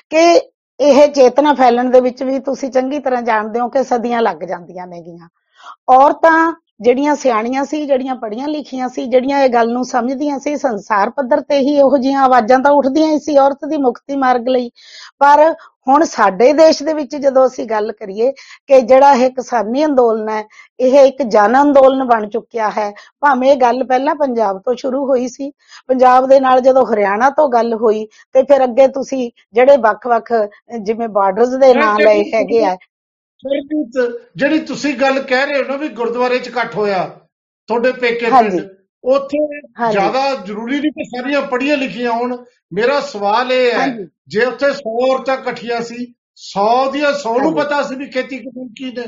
ਕਿ 0.10 0.42
ਇਹ 0.80 1.08
ਚੇਤਨਾ 1.08 1.54
ਫੈਲਣ 1.54 1.90
ਦੇ 1.90 2.00
ਵਿੱਚ 2.00 2.24
ਵੀ 2.24 2.40
ਤੁਸੀਂ 2.40 2.70
ਚੰਗੀ 2.72 3.00
ਤਰ੍ਹਾਂ 3.00 3.22
ਜਾਣਦੇ 3.22 3.60
ਹੋ 3.60 3.70
ਕਿ 3.70 3.84
ਸਦੀਆਂ 3.84 4.22
ਲੱਗ 4.22 4.38
ਜਾਂਦੀਆਂ 4.38 4.88
ਨੇਗੀਆਂ। 4.88 5.28
ਔਰਤਾਂ 5.90 6.54
ਜਿਹੜੀਆਂ 6.80 7.16
ਸਿਆਣੀਆਂ 7.16 7.64
ਸੀ 7.66 7.86
ਜਿਹੜੀਆਂ 7.86 8.16
ਪੜ੍ਹੀਆਂ 8.16 8.48
ਲਿਖੀਆਂ 8.48 8.88
ਸੀ 8.90 9.06
ਜਿਹੜੀਆਂ 9.06 9.40
ਇਹ 9.44 9.50
ਗੱਲ 9.50 9.72
ਨੂੰ 9.74 9.84
ਸਮਝਦੀਆਂ 9.86 10.40
ਸੀ 10.40 10.56
ਸੰਸਾਰ 10.58 11.10
ਪੱਧਰ 11.10 11.42
ਤੇ 11.42 11.60
ਹੀ 11.60 11.76
ਇਹੋ 11.78 11.98
ਜਿਹੀਆਂ 11.98 12.24
ਆਵਾਜ਼ਾਂ 12.24 12.60
ਤਾਂ 12.60 12.72
ਉੱਠਦੀਆਂ 12.72 13.12
ਹੀ 13.12 13.20
ਸੀ 13.20 13.38
ਔਰਤ 13.38 13.66
ਦੀ 13.70 13.78
ਮੁਕਤੀ 13.78 14.16
ਮਾਰਗ 14.16 14.48
ਲਈ। 14.50 14.70
ਪਰ 15.20 15.54
ਹੁਣ 15.88 16.04
ਸਾਡੇ 16.06 16.52
ਦੇਸ਼ 16.54 16.82
ਦੇ 16.84 16.94
ਵਿੱਚ 16.94 17.16
ਜਦੋਂ 17.16 17.46
ਅਸੀਂ 17.48 17.66
ਗੱਲ 17.66 17.92
ਕਰੀਏ 17.92 18.32
ਕਿ 18.70 18.80
ਜਿਹੜਾ 18.82 19.14
ਇਹ 19.14 19.30
ਕਿਸਾਨੀ 19.32 19.86
ਅੰਦੋਲਨ 19.86 20.30
ਹੈ 20.30 20.44
ਇਹ 20.80 20.98
ਇੱਕ 21.00 21.22
ਜਨ 21.24 21.62
ਅੰਦੋਲਨ 21.62 22.04
ਬਣ 22.08 22.28
ਚੁੱਕਿਆ 22.30 22.70
ਹੈ। 22.78 22.92
ਭਾਵੇਂ 23.22 23.52
ਇਹ 23.52 23.58
ਗੱਲ 23.58 23.84
ਪਹਿਲਾਂ 23.84 24.16
ਪੰਜਾਬ 24.16 24.60
ਤੋਂ 24.66 24.76
ਸ਼ੁਰੂ 24.76 25.06
ਹੋਈ 25.10 25.28
ਸੀ 25.28 25.52
ਪੰਜਾਬ 25.88 26.28
ਦੇ 26.30 26.40
ਨਾਲ 26.40 26.62
ਜਦੋਂ 26.62 26.86
ਹਰਿਆਣਾ 26.86 27.30
ਤੋਂ 27.30 27.48
ਗੱਲ 27.50 27.74
ਹੋਈ 27.74 28.06
ਤੇ 28.34 28.44
ਫਿਰ 28.44 28.64
ਅੱਗੇ 28.64 28.88
ਤੁਸੀਂ 28.90 29.30
ਜਿਹੜੇ 29.54 29.78
ਵੱਖ-ਵੱਖ 29.78 30.34
ਜਿਵੇਂ 30.82 31.08
ਬਾਰਡਰਸ 31.10 31.56
ਦੇ 31.60 31.74
ਨਾਂ 31.74 31.96
ਲਏ 32.00 32.24
ਹੈਗੇ 32.34 32.64
ਆ 32.66 32.76
ਸਰਬਜੀਤ 33.44 34.18
ਜਿਹੜੀ 34.38 34.60
ਤੁਸੀਂ 34.60 34.94
ਗੱਲ 34.94 35.20
ਕਹਿ 35.22 35.46
ਰਹੇ 35.46 35.62
ਹੋ 35.62 35.68
ਨਾ 35.68 35.76
ਵੀ 35.76 35.88
ਗੁਰਦੁਆਰੇ 35.90 36.40
'ਚ 36.40 36.48
ਇਕੱਠ 36.48 36.76
ਹੋਇਆ 36.76 37.04
ਤੁਹਾਡੇ 37.70 37.92
ਪੇਕੇ 37.92 38.30
ਹਾਂਜੀ। 38.32 38.58
ਪਿੰਡ 38.60 38.72
ਉੱਥੇ 39.04 39.38
ਹਾਂਜੀ। 39.80 39.92
ਜ਼ਿਆਦਾ 39.92 40.34
ਜ਼ਰੂਰੀ 40.46 40.80
ਨਹੀਂ 40.80 40.92
ਕਿ 40.92 41.04
ਸਾਰੀਆਂ 41.06 41.42
ਪੜ੍ਹੀਆਂ 41.42 41.78
ਲਿਖੀਆਂ 41.78 42.12
ਹੋਣ 42.12 42.38
ਮੇਰਾ 42.74 43.00
ਸਵਾਲ 43.00 43.52
ਇਹ 43.52 43.72
ਹੈ 43.72 43.80
ਹਾਂਜੀ। 43.80 44.08
ਜੇ 44.28 44.46
ਉੱਥੇ 44.46 44.66
100 44.68 44.96
ਔਰਤਾਂ 45.10 45.38
ਇਕੱਠੀਆਂ 45.38 45.82
ਸੀ 45.82 46.14
100 46.44 46.92
ਦੀਆਂ 46.92 47.12
100 47.12 47.34
ਨੂੰ 47.34 47.46
ਹਾਂਜੀ। 47.46 47.62
ਪਤਾ 47.62 47.82
ਸੀ 47.84 47.96
ਵੀ 47.96 48.08
ਖੇਤੀ 48.08 48.38
ਕਾਨੂੰਨ 48.38 48.68
ਕੀ 48.78 48.92
ਨੇ 48.92 49.06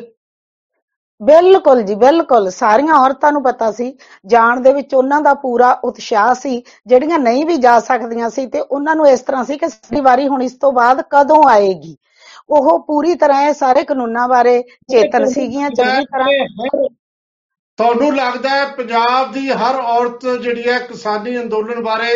ਬਿਲਕੁਲ 1.22 1.82
ਜੀ 1.82 1.96
ਬਿਲਕੁਲ 1.96 2.50
ਸਾਰੀਆਂ 2.50 2.94
ਔਰਤਾਂ 2.94 3.32
ਨੂੰ 3.32 3.42
ਪਤਾ 3.44 3.72
ਸੀ 3.72 3.98
ਜਾਣ 4.26 4.60
ਦੇ 4.60 4.74
ਵਿੱਚ 4.74 4.94
ਉਹਨਾਂ 4.96 5.22
ਦਾ 5.22 5.34
ਪੂਰਾ 5.34 5.72
ਉਤਸ਼ਾਹ 5.84 6.34
ਸੀ 6.34 6.64
ਜਿਹੜੀਆਂ 6.88 7.20
ਨਹੀਂ 7.20 7.46
ਵੀ 7.46 7.56
ਜਾ 7.58 7.80
ਸਕਦੀਆਂ 7.80 8.30
ਸੀ 8.30 8.46
ਤੇ 8.48 8.60
ਉਹਨਾਂ 8.60 8.96
ਨੂੰ 8.96 9.08
ਇਸ 9.08 9.22
ਤਰ੍ਹਾਂ 9.22 9.44
ਸੀ 9.44 9.58
ਕਿ 9.58 9.70
ਸਾਡੀ 9.70 10.02
ਵਾਰੀ 10.02 10.28
ਹੁਣ 10.28 10.42
ਇਸ 10.42 10.54
ਤੋਂ 10.54 10.72
ਬਾਅਦ 10.72 11.02
ਕਦੋਂ 11.10 11.44
ਆਏਗੀ 11.50 11.96
ਉਹ 12.50 12.80
ਪੂਰੀ 12.88 13.16
ਤਰ੍ਹਾਂ 13.16 13.42
ਇਹ 13.48 13.54
ਸਾਰੇ 13.54 13.84
ਕਾਨੂੰਨਾਂ 13.84 14.28
ਬਾਰੇ 14.28 14.62
ਚੇਤਨ 14.92 15.26
ਸੀਗੀਆਂ 15.30 15.70
ਚੰਗੀ 15.70 16.06
ਤਰ੍ਹਾਂ। 16.06 16.88
ਤੁਹਾਨੂੰ 17.80 18.16
ਲੱਗਦਾ 18.16 18.50
ਹੈ 18.50 18.66
ਪੰਜਾਬ 18.76 19.32
ਦੀ 19.34 19.50
ਹਰ 19.52 19.76
ਔਰਤ 19.76 20.26
ਜਿਹੜੀ 20.42 20.68
ਹੈ 20.70 20.78
ਕਿਸਾਨੀ 20.80 21.38
ਅੰਦੋਲਨ 21.38 21.82
ਬਾਰੇ 21.84 22.14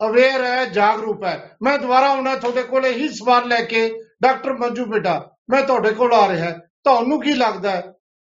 ਅਵੇਅਰ 0.00 0.44
ਹੈ 0.44 0.64
ਜਾਗਰੂਕ 0.64 1.24
ਹੈ? 1.24 1.56
ਮੈਂ 1.62 1.76
ਦੁਬਾਰਾ 1.78 2.08
ਆਉਣਾ 2.10 2.34
ਤੁਹਾਡੇ 2.36 2.62
ਕੋਲ 2.62 2.86
ਇਹੀ 2.86 3.08
ਸਵਾਲ 3.08 3.48
ਲੈ 3.48 3.60
ਕੇ 3.64 3.88
ਡਾਕਟਰ 4.22 4.52
ਮੰਜੂ 4.52 4.84
ਬੇਟਾ 4.86 5.20
ਮੈਂ 5.50 5.62
ਤੁਹਾਡੇ 5.62 5.90
ਕੋਲ 5.90 6.12
ਆ 6.14 6.26
ਰਿਹਾ 6.28 6.50
ਤੁਹਾਨੂੰ 6.84 7.20
ਕੀ 7.20 7.34
ਲੱਗਦਾ 7.34 7.70
ਹੈ? 7.70 7.82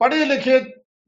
ਪੜ੍ਹੇ 0.00 0.24
ਲਿਖੇ 0.24 0.58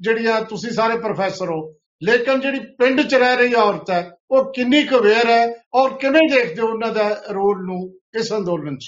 ਜਿਹੜੀਆਂ 0.00 0.40
ਤੁਸੀਂ 0.44 0.70
ਸਾਰੇ 0.70 0.96
ਪ੍ਰੋਫੈਸਰ 0.98 1.50
ਹੋ 1.50 1.60
ਲੇਕਿਨ 2.02 2.40
ਜਿਹੜੀ 2.40 2.58
ਪਿੰਡ 2.78 3.00
'ਚ 3.02 3.14
ਰਹਿ 3.14 3.36
ਰਹੀ 3.36 3.54
ਔਰਤ 3.54 3.90
ਹੈ 3.90 4.00
ਉਹ 4.30 4.52
ਕਿੰਨੀ 4.52 4.82
ਕੁ 4.86 4.96
ਅਵੇਅਰ 4.98 5.26
ਹੈ 5.30 5.46
ਔਰ 5.74 5.92
ਕਿਵੇਂ 6.00 6.22
ਦੇਖਦੇ 6.30 6.62
ਹੋ 6.62 6.68
ਉਹਨਾਂ 6.68 6.92
ਦਾ 6.92 7.08
ਰੋਲ 7.30 7.64
ਨੂੰ 7.66 7.78
ਇਸ 8.20 8.32
ਅੰਦੋਲਨ 8.32 8.76
'ਚ? 8.76 8.86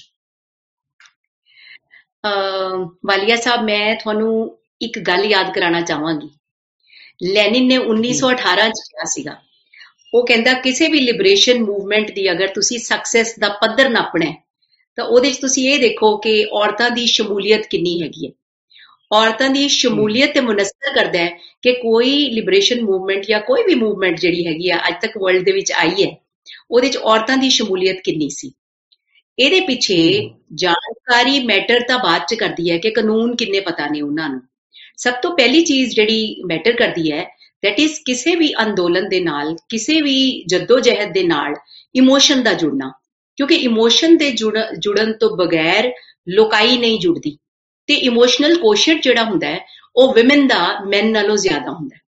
ਵਾਲੀਆ 2.24 3.36
ਸਾਹਿਬ, 3.36 3.64
ਮੈਂ 3.64 3.94
ਤੁਹਾਨੂੰ 3.94 4.58
ਇੱਕ 4.82 4.98
ਗੱਲ 4.98 5.24
ਯਾਦ 5.24 5.52
ਕਰਾਉਣਾ 5.54 5.80
ਚਾਹਾਂਗੀ। 5.80 6.28
ਲੈਨਿਨ 7.24 7.66
ਨੇ 7.66 7.76
1918 7.76 8.68
ਚ 8.68 8.80
ਕਿਹਾ 8.82 9.04
ਸੀਗਾ, 9.04 9.36
ਉਹ 10.14 10.26
ਕਹਿੰਦਾ, 10.26 10.52
ਕਿਸੇ 10.54 10.88
ਵੀ 10.88 11.00
ਲਿਬਰੇਸ਼ਨ 11.00 11.62
ਮੂਵਮੈਂਟ 11.64 12.10
ਦੀ 12.10 12.30
ਅਗਰ 12.32 12.48
ਤੁਸੀਂ 12.48 12.78
ਸਕਸੈਸ 12.78 13.34
ਦਾ 13.38 13.48
ਪੱਧਰ 13.62 13.88
ਨਾਪਣਾ 13.90 14.26
ਹੈ, 14.26 14.34
ਤਾਂ 14.98 15.04
ਉਹਦੇ 15.04 15.28
ਵਿੱਚ 15.28 15.40
ਤੁਸੀਂ 15.40 15.68
ਇਹ 15.70 15.80
ਦੇਖੋ 15.80 16.16
ਕਿ 16.16 16.44
ਔਰਤਾਂ 16.52 16.90
ਦੀ 16.90 17.06
ਸ਼ਮੂਲੀਅਤ 17.06 17.66
ਕਿੰਨੀ 17.66 18.00
ਹੈਗੀ 18.02 18.26
ਹੈ। 18.26 18.32
ਔਰਤਾਂ 19.12 19.48
ਦੀ 19.50 19.68
ਸ਼ਮੂਲੀਅਤ 19.68 20.32
ਤੇ 20.34 20.40
ਮੁਨਸਰ 20.40 20.92
ਕਰਦਾ 20.94 21.18
ਹੈ 21.18 21.28
ਕਿ 21.62 21.72
ਕੋਈ 21.72 22.28
ਲਿਬਰੇਸ਼ਨ 22.30 22.82
ਮੂਵਮੈਂਟ 22.82 23.26
ਜਾਂ 23.26 23.40
ਕੋਈ 23.40 23.62
ਵੀ 23.64 23.74
ਮੂਵਮੈਂਟ 23.74 24.18
ਜਿਹੜੀ 24.20 24.46
ਹੈਗੀ 24.46 24.70
ਆ, 24.70 24.78
ਅੱਜ 24.88 24.94
ਤੱਕ 25.02 25.18
ਵਰਲਡ 25.18 25.44
ਦੇ 25.44 25.52
ਵਿੱਚ 25.52 25.72
ਆਈ 25.72 26.04
ਹੈ, 26.04 26.10
ਉਹਦੇ 26.70 26.86
ਵਿੱਚ 26.86 26.96
ਔਰਤਾਂ 26.96 27.36
ਦੀ 27.36 27.50
ਸ਼ਮੂਲੀਅਤ 27.50 28.00
ਕਿੰਨੀ 28.04 28.28
ਸੀ। 28.30 28.52
ਇਹਦੇ 29.38 29.60
ਪਿੱਛੇ 29.60 30.30
ਜਾਣਕਾਰੀ 30.54 31.44
ਮੈਟਰ 31.44 31.80
ਤਾਂ 31.80 31.98
ਬਾਅਦ 31.98 32.22
ਚ 32.28 32.34
ਕਰਦੀ 32.34 32.70
ਹੈ 32.70 32.78
ਕਿ 32.78 32.90
ਕਾਨੂੰਨ 32.90 33.36
ਕਿੰਨੇ 33.36 33.60
ਪਤਾ 33.60 33.86
ਨੇ 33.86 34.00
ਉਹਨਾਂ 34.00 34.28
ਨੂੰ। 34.28 34.40
ਸਭ 34.96 35.12
ਤੋਂ 35.12 35.36
ਪਹਿਲੀ 35.36 35.64
ਚੀਜ਼ 35.64 35.94
ਜਿਹੜੀ 35.94 36.42
ਮੈਟਰ 36.46 36.72
ਕਰਦੀ 36.72 37.12
ਹੈ 37.12 37.24
ਦੈਟ 37.64 37.80
ਇਜ਼ 37.80 37.92
ਕਿਸੇ 38.06 38.34
ਵੀ 38.34 38.52
ਅੰਦੋਲਨ 38.52 39.08
ਦੇ 39.08 39.20
ਨਾਲ 39.20 39.56
ਕਿਸੇ 39.68 40.00
ਵੀ 40.00 40.44
ਜਦੋਜਹਿਦ 40.46 41.12
ਦੇ 41.12 41.22
ਨਾਲ 41.22 41.54
ਇਮੋਸ਼ਨ 41.96 42.42
ਦਾ 42.42 42.52
ਜੁੜਨਾ। 42.52 42.92
ਕਿਉਂਕਿ 43.36 43.54
ਇਮੋਸ਼ਨ 43.54 44.16
ਦੇ 44.16 44.30
ਜੁੜ- 44.30 44.74
ਜੁੜਨ 44.78 45.12
ਤੋਂ 45.12 45.36
ਬਗੈਰ 45.36 45.92
ਲੋਕਾਈ 46.28 46.78
ਨਹੀਂ 46.78 47.00
ਜੁੜਦੀ। 47.00 47.38
ਤੇ 47.86 47.94
ਇਮੋਸ਼ਨਲ 47.94 48.56
ਕੋਸ਼ਟ 48.56 49.02
ਜਿਹੜਾ 49.02 49.24
ਹੁੰਦਾ 49.24 49.46
ਹੈ 49.46 49.60
ਉਹ 49.96 50.08
ਔਮਨ 50.08 50.46
ਦਾ 50.46 50.84
ਮੈਨ 50.88 51.10
ਨਾਲੋਂ 51.10 51.36
ਜ਼ਿਆਦਾ 51.36 51.70
ਹੁੰਦਾ 51.70 51.96
ਹੈ। 51.96 52.00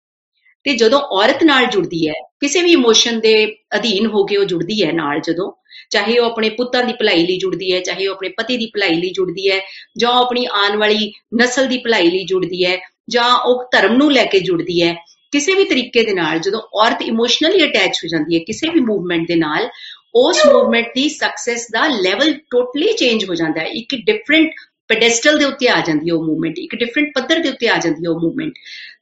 ਤੇ 0.64 0.76
ਜਦੋਂ 0.76 1.00
ਔਰਤ 1.00 1.44
ਨਾਲ 1.44 1.66
ਜੁੜਦੀ 1.66 2.08
ਹੈ 2.08 2.14
ਕਿਸੇ 2.40 2.62
ਵੀ 2.62 2.72
ਇਮੋਸ਼ਨ 2.72 3.20
ਦੇ 3.20 3.56
ਅਧੀਨ 3.76 4.06
ਹੋ 4.06 4.24
ਕੇ 4.24 4.36
ਉਹ 4.36 4.44
ਜੁੜਦੀ 4.44 4.84
ਹੈ 4.84 4.92
ਨਾਲ 4.92 5.20
ਜਦੋਂ 5.20 5.52
ਚਾਹੇ 5.90 6.18
ਉਹ 6.18 6.26
ਆਪਣੇ 6.26 6.48
ਪੁੱਤਾਂ 6.48 6.84
ਦੀ 6.84 6.92
ਭਲਾਈ 6.92 7.26
ਲਈ 7.26 7.38
ਜੁੜਦੀ 7.38 7.72
ਹੈ, 7.72 7.80
ਚਾਹੇ 7.80 8.06
ਉਹ 8.06 8.14
ਆਪਣੇ 8.14 8.28
ਪਤੀ 8.28 8.56
ਦੀ 8.56 8.66
ਭਲਾਈ 8.66 8.94
ਲਈ 8.94 9.10
ਜੁੜਦੀ 9.10 9.50
ਹੈ, 9.50 9.60
ਜਾਂ 9.98 10.10
ਉਹ 10.10 10.24
ਆਪਣੀ 10.24 10.46
ਆਉਣ 10.46 10.76
ਵਾਲੀ 10.76 11.12
ਨਸਲ 11.40 11.66
ਦੀ 11.66 11.78
ਭਲਾਈ 11.78 12.10
ਲਈ 12.10 12.24
ਜੁੜਦੀ 12.24 12.64
ਹੈ, 12.64 12.78
ਜਾਂ 13.10 13.38
ਉਹ 13.38 13.64
ਧਰਮ 13.72 13.92
ਨੂੰ 13.92 14.12
ਲੈ 14.12 14.24
ਕੇ 14.24 14.40
ਜੁੜਦੀ 14.40 14.82
ਹੈ, 14.82 14.94
ਕਿਸੇ 15.32 15.54
ਵੀ 15.54 15.64
ਤਰੀਕੇ 15.64 16.02
ਦੇ 16.02 16.14
ਨਾਲ 16.14 16.38
ਜਦੋਂ 16.38 16.60
ਔਰਤ 16.74 17.02
ਇਮੋਸ਼ਨਲੀ 17.02 17.64
ਅਟੈਚ 17.64 17.98
ਹੋ 18.04 18.08
ਜਾਂਦੀ 18.08 18.34
ਹੈ, 18.34 18.40
ਕਿਸੇ 18.46 18.68
ਵੀ 18.68 18.80
ਮੂਵਮੈਂਟ 18.80 19.28
ਦੇ 19.28 19.36
ਨਾਲ, 19.36 19.68
ਉਸ 20.14 20.46
ਮੂਵਮੈਂਟ 20.46 20.86
ਦੀ 20.94 21.08
ਸਕਸੈਸ 21.08 21.66
ਦਾ 21.72 21.86
ਲੈਵਲ 21.86 22.32
ਟੋਟਲੀ 22.50 22.92
ਚੇਂਜ 22.92 23.24
ਹੋ 23.24 23.34
ਜਾਂਦਾ 23.34 23.60
ਹੈ। 23.60 23.66
ਇੱਕ 23.66 23.94
ਡਿਫਰੈਂਟ 23.94 24.50
ਪੈਡੈਸਟਲ 24.88 25.38
ਦੇ 25.38 25.44
ਉੱਤੇ 25.44 25.68
ਆ 25.68 25.80
ਜਾਂਦੀ 25.86 26.08
ਹੈ 26.10 26.14
ਉਹ 26.14 26.24
ਮੂਵਮੈਂਟ 26.24 26.58
ਇੱਕ 26.58 26.74
ਡਿਫਰੈਂਟ 26.74 27.08
ਪੱਧਰ 27.14 27.38
ਦੇ 27.38 27.48
ਉੱਤੇ 27.48 27.68
ਆ 27.68 27.76
ਜਾਂਦੀ 27.76 28.04
ਹੈ 28.04 28.10
ਉਹ 28.10 28.20
ਮੂਵਮੈਂਟ 28.20 28.52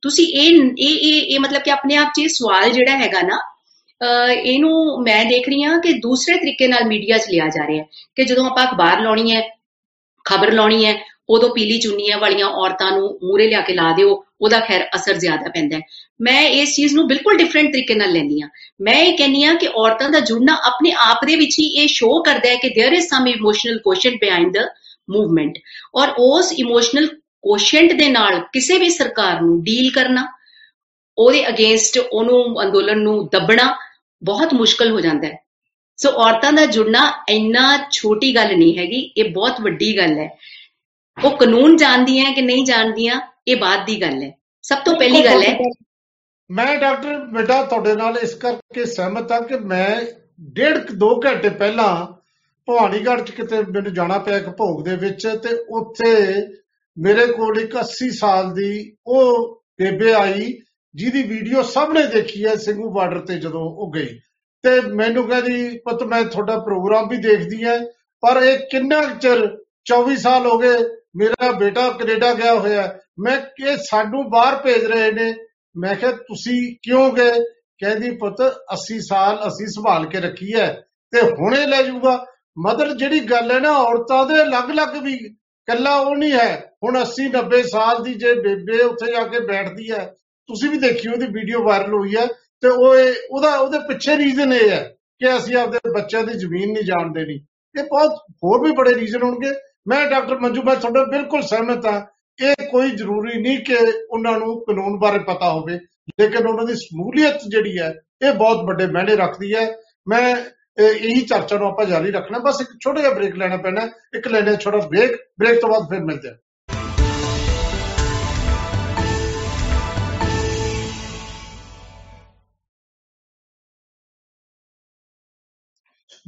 ਤੁਸੀਂ 0.03 0.27
ਇਹ 0.27 0.51
ਇਹ 0.79 0.99
ਇਹ 0.99 1.23
ਇਹ 1.23 1.41
ਮਤਲਬ 1.41 1.63
ਕਿ 1.63 1.71
ਆਪਣੇ 1.71 1.97
ਆਪ 1.97 2.09
'ਚ 2.09 2.19
ਇਹ 2.19 2.29
ਸਵਾਲ 2.29 2.71
ਜਿਹੜਾ 2.71 2.97
ਹੈਗਾ 2.99 3.23
ਨਾ 3.23 3.37
ਅਹ 3.37 3.58
ਇਹਨੂੰ 4.02 5.04
ਮੈਂ 5.04 5.24
ਦੇਖ 5.26 5.48
ਰਹੀ 5.50 5.64
ਹਾਂ 5.64 5.80
ਕਿ 5.80 5.94
ਦੂਸਰੇ 6.00 6.36
ਤਰੀਕੇ 6.36 6.68
ਨਾਲ 6.68 6.86
ਮੀਡੀਆ 6.86 7.18
'ਚ 7.18 7.30
ਲਿਆ 7.30 7.48
ਜਾ 7.48 7.68
ਰਿਹਾ 7.68 7.82
ਹੈ 7.82 7.88
ਕਿ 8.18 8.24
ਜਦੋਂ 8.24 8.46
ਆਪਾਂ 8.46 8.66
ਅਖਬਾਰ 8.66 9.02
ਲਾਉਣੀ 9.02 9.32
ਹੈ 9.32 9.42
ਖਬਰ 10.26 10.52
ਲਾਉਣੀ 10.52 10.86
ਹੈ 10.86 10.98
ਉਦੋਂ 11.30 11.50
ਪੀਲੀ 11.50 11.80
ਚੁੰਨੀਆਂ 11.80 12.18
ਵਾਲੀਆਂ 12.18 12.48
ਔਰਤਾਂ 12.48 12.92
ਨੂੰ 12.92 13.08
ਮੂਹਰੇ 13.24 13.48
ਲਿਆ 13.48 13.62
ਕੇ 13.62 13.74
ਲਾ 13.74 13.92
ਦਿਓ 13.92 14.24
ਉਹਦਾ 14.42 14.60
ਖੈਰ 14.60 14.86
ਅਸਰ 14.96 15.18
ਜ਼ਿਆਦਾ 15.18 15.50
ਪੈਂਦਾ 15.50 15.78
ਹੈ 15.78 15.82
ਮੈਂ 16.20 16.42
ਇਸ 16.42 16.76
ਚੀਜ਼ 16.76 16.96
ਨੂੰ 16.96 17.08
ਬਿਲਕੁਲ 17.08 17.38
ਡਿਫਰੈਂਟ 17.38 17.72
ਤਰੀਕੇ 17.72 17.96
ਨਾਲ 17.96 18.12
ਲੈਂਦੀ 18.12 18.42
ਹਾਂ 18.42 18.50
ਮੈਂ 18.82 18.96
ਇਹ 18.96 19.18
ਕਹਿੰਦੀ 19.18 19.44
ਹਾਂ 19.44 19.54
ਕਿ 19.56 19.68
ਔਰਤਾਂ 19.76 20.10
ਦਾ 20.10 20.20
ਜੁੜਨਾ 20.22 20.58
ਆਪਣੇ 20.64 20.92
ਆਪ 21.02 21.26
ਦੇ 21.26 21.36
ਵਿੱਚ 21.36 21.58
ਹੀ 21.60 21.66
ਇਹ 21.74 21.88
ਸ਼ੋਅ 21.88 22.22
ਕਰਦਾ 22.26 22.50
ਹੈ 22.50 22.56
ਕਿ 22.56 22.70
there 22.70 22.98
is 22.98 23.08
some 23.08 23.28
emotional 23.28 23.80
quotient 23.80 24.20
behind 24.22 24.52
the 24.54 24.66
movement 25.10 25.58
ਔਰ 25.96 26.14
ਉਸ 26.20 26.52
ਇਮੋਸ਼ਨਲ 26.54 27.08
ਕੋਸ਼ੈਂਟ 27.44 27.94
ਦੇ 27.94 28.10
ਨਾਲ 28.10 28.40
ਕਿਸੇ 28.54 28.78
ਵੀ 28.78 28.90
ਸਰਕਾਰ 28.90 29.42
ਨੂੰ 29.42 29.62
ਡੀਲ 29.64 29.92
ਕਰਨਾ 29.92 30.26
ਉਹਦੇ 31.18 31.48
ਅਗੇਂਸਟ 31.50 31.98
ਉਹਨੂੰ 32.00 32.62
ਅੰਦੋਲਨ 32.64 33.00
ਨੂੰ 33.00 33.28
ਦੱਬਣਾ 33.30 33.74
ਬਹੁਤ 34.23 34.55
ਮੁਸ਼ਕਲ 34.55 34.91
ਹੋ 34.91 35.01
ਜਾਂਦਾ 35.01 35.29
ਹੈ। 35.29 35.45
ਸੋ 35.97 36.11
ਔਰਤਾਂ 36.11 36.53
ਦਾ 36.53 36.67
ਜੁੜਨਾ 36.67 37.25
ਇੰਨਾ 37.29 37.89
ਛੋਟੀ 37.91 38.35
ਗੱਲ 38.35 38.57
ਨਹੀਂ 38.57 38.79
ਹੈਗੀ, 38.79 39.15
ਇਹ 39.17 39.33
ਬਹੁਤ 39.33 39.61
ਵੱਡੀ 39.61 39.97
ਗੱਲ 39.97 40.19
ਹੈ। 40.19 40.39
ਉਹ 41.25 41.37
ਕਾਨੂੰਨ 41.37 41.77
ਜਾਣਦੀਆਂ 41.77 42.33
ਕਿ 42.33 42.41
ਨਹੀਂ 42.41 42.65
ਜਾਣਦੀਆਂ, 42.65 43.21
ਇਹ 43.49 43.57
ਬਾਤ 43.57 43.87
ਦੀ 43.87 44.01
ਗੱਲ 44.01 44.23
ਹੈ। 44.23 44.39
ਸਭ 44.63 44.77
ਤੋਂ 44.77 44.95
ਪਹਿਲੀ 44.95 45.25
ਗੱਲ 45.25 45.43
ਹੈ 45.43 45.59
ਮੈਂ 46.51 46.77
ਡਾਕਟਰ, 46.77 47.19
ਬੇਟਾ 47.19 47.65
ਤੁਹਾਡੇ 47.65 47.95
ਨਾਲ 47.95 48.19
ਇਸ 48.19 48.35
ਕਰਕੇ 48.35 48.85
ਸਹਿਮਤ 48.85 49.33
ਹਾਂ 49.33 49.41
ਕਿ 49.41 49.57
ਮੈਂ 49.57 50.01
ਡੇਢ 50.41 50.79
ਕੁ 50.79 50.95
ਦੋ 50.95 51.21
ਘੰਟੇ 51.27 51.49
ਪਹਿਲਾਂ 51.49 52.07
ਭਵਾਨੀਗੜ੍ਹ 52.67 53.23
ਚ 53.23 53.31
ਕਿਤੇ 53.31 53.59
ਮੈਨੂੰ 53.59 53.95
ਜਾਣਾ 53.95 54.19
ਪਿਆ 54.19 54.37
ਇੱਕ 54.37 54.49
ਭੋਗ 54.49 54.85
ਦੇ 54.85 54.97
ਵਿੱਚ 54.97 55.27
ਤੇ 55.43 55.49
ਉੱਥੇ 55.69 56.35
ਮੇਰੇ 56.99 57.27
ਕੋਲ 57.27 57.61
ਇੱਕ 57.61 57.77
80 57.77 58.11
ਸਾਲ 58.11 58.55
ਦੀ 58.55 58.97
ਉਹ 59.07 59.55
ਬੇਬੇ 59.81 60.13
ਆਈ 60.13 60.59
ਜਿਹਦੀ 60.95 61.23
ਵੀਡੀਓ 61.23 61.63
ਸਭ 61.63 61.89
ਨੇ 61.93 62.07
ਦੇਖੀ 62.07 62.47
ਹੈ 62.47 62.57
ਸਿੰਘੂ 62.57 62.91
ਬਾਰਡਰ 62.91 63.21
ਤੇ 63.21 63.35
ਜਦੋਂ 63.35 63.61
ਉਹ 63.61 63.93
ਗਈ। 63.93 64.19
ਤੇ 64.63 64.81
ਮੈਨੂੰ 64.81 65.29
ਕਹਿੰਦੀ, 65.29 65.79
ਪੁੱਤ, 65.79 66.03
ਮੈਂ 66.03 66.25
ਤੁਹਾਡਾ 66.25 66.59
ਪ੍ਰੋਗਰਾਮ 66.59 67.09
ਵੀ 67.09 67.17
ਦੇਖਦੀ 67.17 67.65
ਐ, 67.65 67.79
ਪਰ 68.21 68.43
ਇਹ 68.43 68.59
ਕਿੰਨਾ 68.59 69.03
ਕੁ 69.03 69.19
ਚਿਰ 69.19 69.59
24 69.85 70.17
ਸਾਲ 70.17 70.47
ਹੋ 70.47 70.59
ਗਏ, 70.59 70.79
ਮੇਰਾ 71.17 71.53
ਬੇਟਾ 71.53 71.91
ਕੈਨੇਡਾ 71.91 72.35
ਗਿਆ 72.35 72.55
ਹੋਇਆ 72.55 72.83
ਹੈ। 72.83 73.01
ਮੈਂ 73.19 73.41
ਕਿ, 73.41 73.77
ਸਾਨੂੰ 73.77 74.31
ਬਾਹਰ 74.31 74.57
ਭੇਜ 74.57 74.85
ਰਹੇ 74.85 75.13
ਨੇ? 75.13 75.35
ਮੈਂ 75.77 75.95
ਕਿਹਾ, 75.95 76.13
ਤੁਸੀਂ 76.13 76.77
ਕਿਉਂ 76.83 77.13
ਗਏ? 77.13 77.33
ਕਹਿੰਦੀ, 77.79 78.11
ਪੁੱਤ 78.11 78.41
80 78.69 79.01
ਸਾਲ 79.01 79.49
ਅਸੀਂ 79.49 79.67
ਸੰਭਾਲ 79.67 80.07
ਕੇ 80.07 80.21
ਰੱਖੀ 80.21 80.55
ਹੈ 80.55 80.83
ਤੇ 81.11 81.21
ਹੁਣੇ 81.21 81.67
ਲੈ 81.67 81.83
ਜਾਊਗਾ। 81.83 82.27
ਮਦਰ, 82.59 82.95
ਜਿਹੜੀ 82.95 83.21
ਗੱਲ 83.21 83.51
ਹੈ 83.51 83.61
ਨਾ, 83.61 83.71
ਔਰਤਾਂ 83.71 84.27
ਦੇ 84.27 84.43
ਅਲੱਗ-ਅਲੱਗ 84.43 84.97
ਵੀ 85.03 85.19
ਕੱਲਾ 85.67 85.97
ਉਹ 85.97 86.17
ਨਹੀਂ 86.17 86.33
ਹੈ। 86.33 86.73
ਹੁਣ 86.85 87.01
80 87.01 87.29
90 87.29 87.63
ਸਾਲ 87.63 88.03
ਦੀ 88.03 88.15
ਜੇ 88.15 88.35
ਬੇਬੇ 88.35 88.83
ਉੱਥੇ 88.83 89.13
ਜਾ 89.13 89.25
ਕੇ 89.27 89.41
ਬੈਠਦੀ 89.41 89.91
ਹੈ 89.91 90.15
ਤੁਸੀਂ 90.49 90.71
ਵੀ 90.71 90.79
ਦੇਖੀ 90.79 91.09
ਉਹਦੀ 91.09 91.27
ਵੀਡੀਓ 91.27 91.63
ਵਾਇਰਲ 91.63 91.95
ਹੋਈ 91.95 92.17
ਹੈ 92.17 92.27
ਤੇ 92.61 92.69
ਉਹ 92.69 92.97
ਇਹ- 92.97 93.15
ਉਹਦਾ, 93.31 93.57
ਉਹਦੇ 93.57 93.79
ਪਿੱਛੇ 93.79 94.17
ਰੀਜ਼ਨ 94.17 94.53
ਇਹ 94.53 94.71
ਹੈ 94.71 94.97
ਕਿ 95.19 95.37
ਅਸੀਂ 95.37 95.57
ਆਪਦੇ 95.57 95.79
ਬੱਚਿਆਂ 95.95 96.25
ਦੀ 96.25 96.35
ਜ਼ਮੀਨ 96.35 96.73
ਨਹੀਂ 96.73 96.85
ਜਾਣ 96.85 97.13
ਦੇਣੀ 97.13 97.35
ਇਹ 97.79 97.85
ਬਹੁਤ 97.85 98.27
ਹੋਰ 98.45 98.65
ਵੀ 98.65 98.73
ਬੜੇ 98.73 98.95
ਰੀਜ਼ਨ 98.95 99.23
ਹੋਣਗੇ। 99.23 99.51
ਮੈਂ 99.89 100.11
ਡਾਕਟਰ 100.11 100.39
ਮੰਜੂ, 100.39 100.63
ਮੈਂ 100.63 100.77
ਤੁਹਾਡੇ 100.77 101.11
ਬਿਲਕੁਲ 101.11 101.43
ਸਹਿਮਤ 101.43 101.87
ਹਾਂ। 101.87 102.07
ਇਹ 102.45 102.55
ਕੋਈ 102.71 102.91
ਜ਼ਰੂਰੀ 102.91 103.43
ਨਹੀਂ 103.43 103.59
ਕਿ 103.59 103.77
ਉਹਨਾਂ 104.11 104.39
ਨੂੰ 104.39 104.61
ਕਾਨੂੰਨ 104.61 104.99
ਬਾਰੇ 104.99 105.19
ਪਤਾ 105.19 105.53
ਹੋਵੇ, 105.53 105.75
ਲੇਕਿਨ 106.21 106.47
ਉਹਨਾਂ 106.47 106.65
ਦੀ 106.65 106.75
ਸਮੂਲੀਅਤ 106.75 107.41
ਜਿਹੜੀ 107.49 107.79
ਹੈ, 107.79 108.01
ਇਹ 108.29 108.33
ਬਹੁਤ 108.33 108.65
ਵੱਡੇ 108.65 108.87
ਮਾਇਨੇ 108.87 109.17
ਰੱਖਦੀ 109.17 109.55
ਹੈ। 109.55 109.77
ਮੈਂ 110.09 110.37
ਇਹ- 110.83 110.95
ਇਹੀ 110.95 111.21
ਚਰਚਾ 111.21 111.59
ਨੂੰ 111.59 111.69
ਆਪਾਂ 111.69 111.85
ਜਾਰੀ 111.85 112.11
ਰੱਖਣਾ। 112.11 112.39
ਬਸ 112.39 112.61
ਇੱਕ 112.61 112.71
ਛੋਟਾ 112.85 113.01
ਜਿਹਾ 113.01 113.15
ਬ੍ਰੇਕ 113.15 113.37
ਲੈਣਾ 113.37 113.57
ਪੈਣਾ। 113.57 113.81
ਹੈ। 113.81 113.91
ਇੱਕ 114.15 114.29
ਲੈਣਾ 114.29 114.55
ਛੋਟਾ 114.55 114.79
ਬ੍ਰੇਕ 114.79 115.13
ਬ੍ਰੇਕ 115.41 115.61
ਤੋਂ 115.61 115.69
ਬਾਅਦ 115.69 115.83
ਫਿਰ 115.83 116.01
ਮਿਲਦੇ 116.01 116.29
ਹਾਂ। 116.29 116.37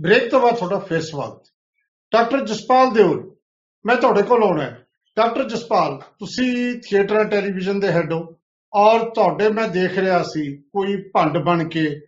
ਬ੍ਰੇਕ 0.00 0.30
ਤੋਂ 0.30 0.40
ਬਾਅਦ 0.40 0.54
ਤੁਹਾਡਾ 0.54 0.78
ਫੇਰ 0.78 1.00
ਸਵਾਗਤ। 1.00 1.48
ਡਾਕਟਰ 2.12 2.44
ਜਸਪਾਲ 2.46 2.90
ਦਿਓਲ, 2.90 3.36
ਮੈਂ 3.86 3.96
ਤੁਹਾਡੇ 3.96 4.22
ਕੋਲ 4.22 4.42
ਆਉਣਾ 4.42 4.62
ਹੈ। 4.62 4.86
ਡਾਕਟਰ 5.16 5.48
ਜਸਪਾਲ, 5.48 6.00
ਤੁਸੀਂ 6.18 6.80
ਥੀਏਟਰ 6.80 7.24
ਟੈਲੀਵਿਜ਼ਨ 7.24 7.80
ਦੇ 7.80 7.88
ਹੈਡ 7.88 8.12
ਹੋ। 8.12 8.36
ਔਰ 8.74 9.10
ਤੁਹਾਡੇ 9.10 9.48
ਮੈਂ 9.48 9.68
ਦੇਖ 9.68 9.98
ਰਿਹਾ 9.98 10.22
ਸੀ 10.22 10.56
ਕੋਈ 10.56 10.96
ਭੰਡ 11.14 11.38
ਬਣ 11.38 11.64
ਕੇ, 11.68 12.00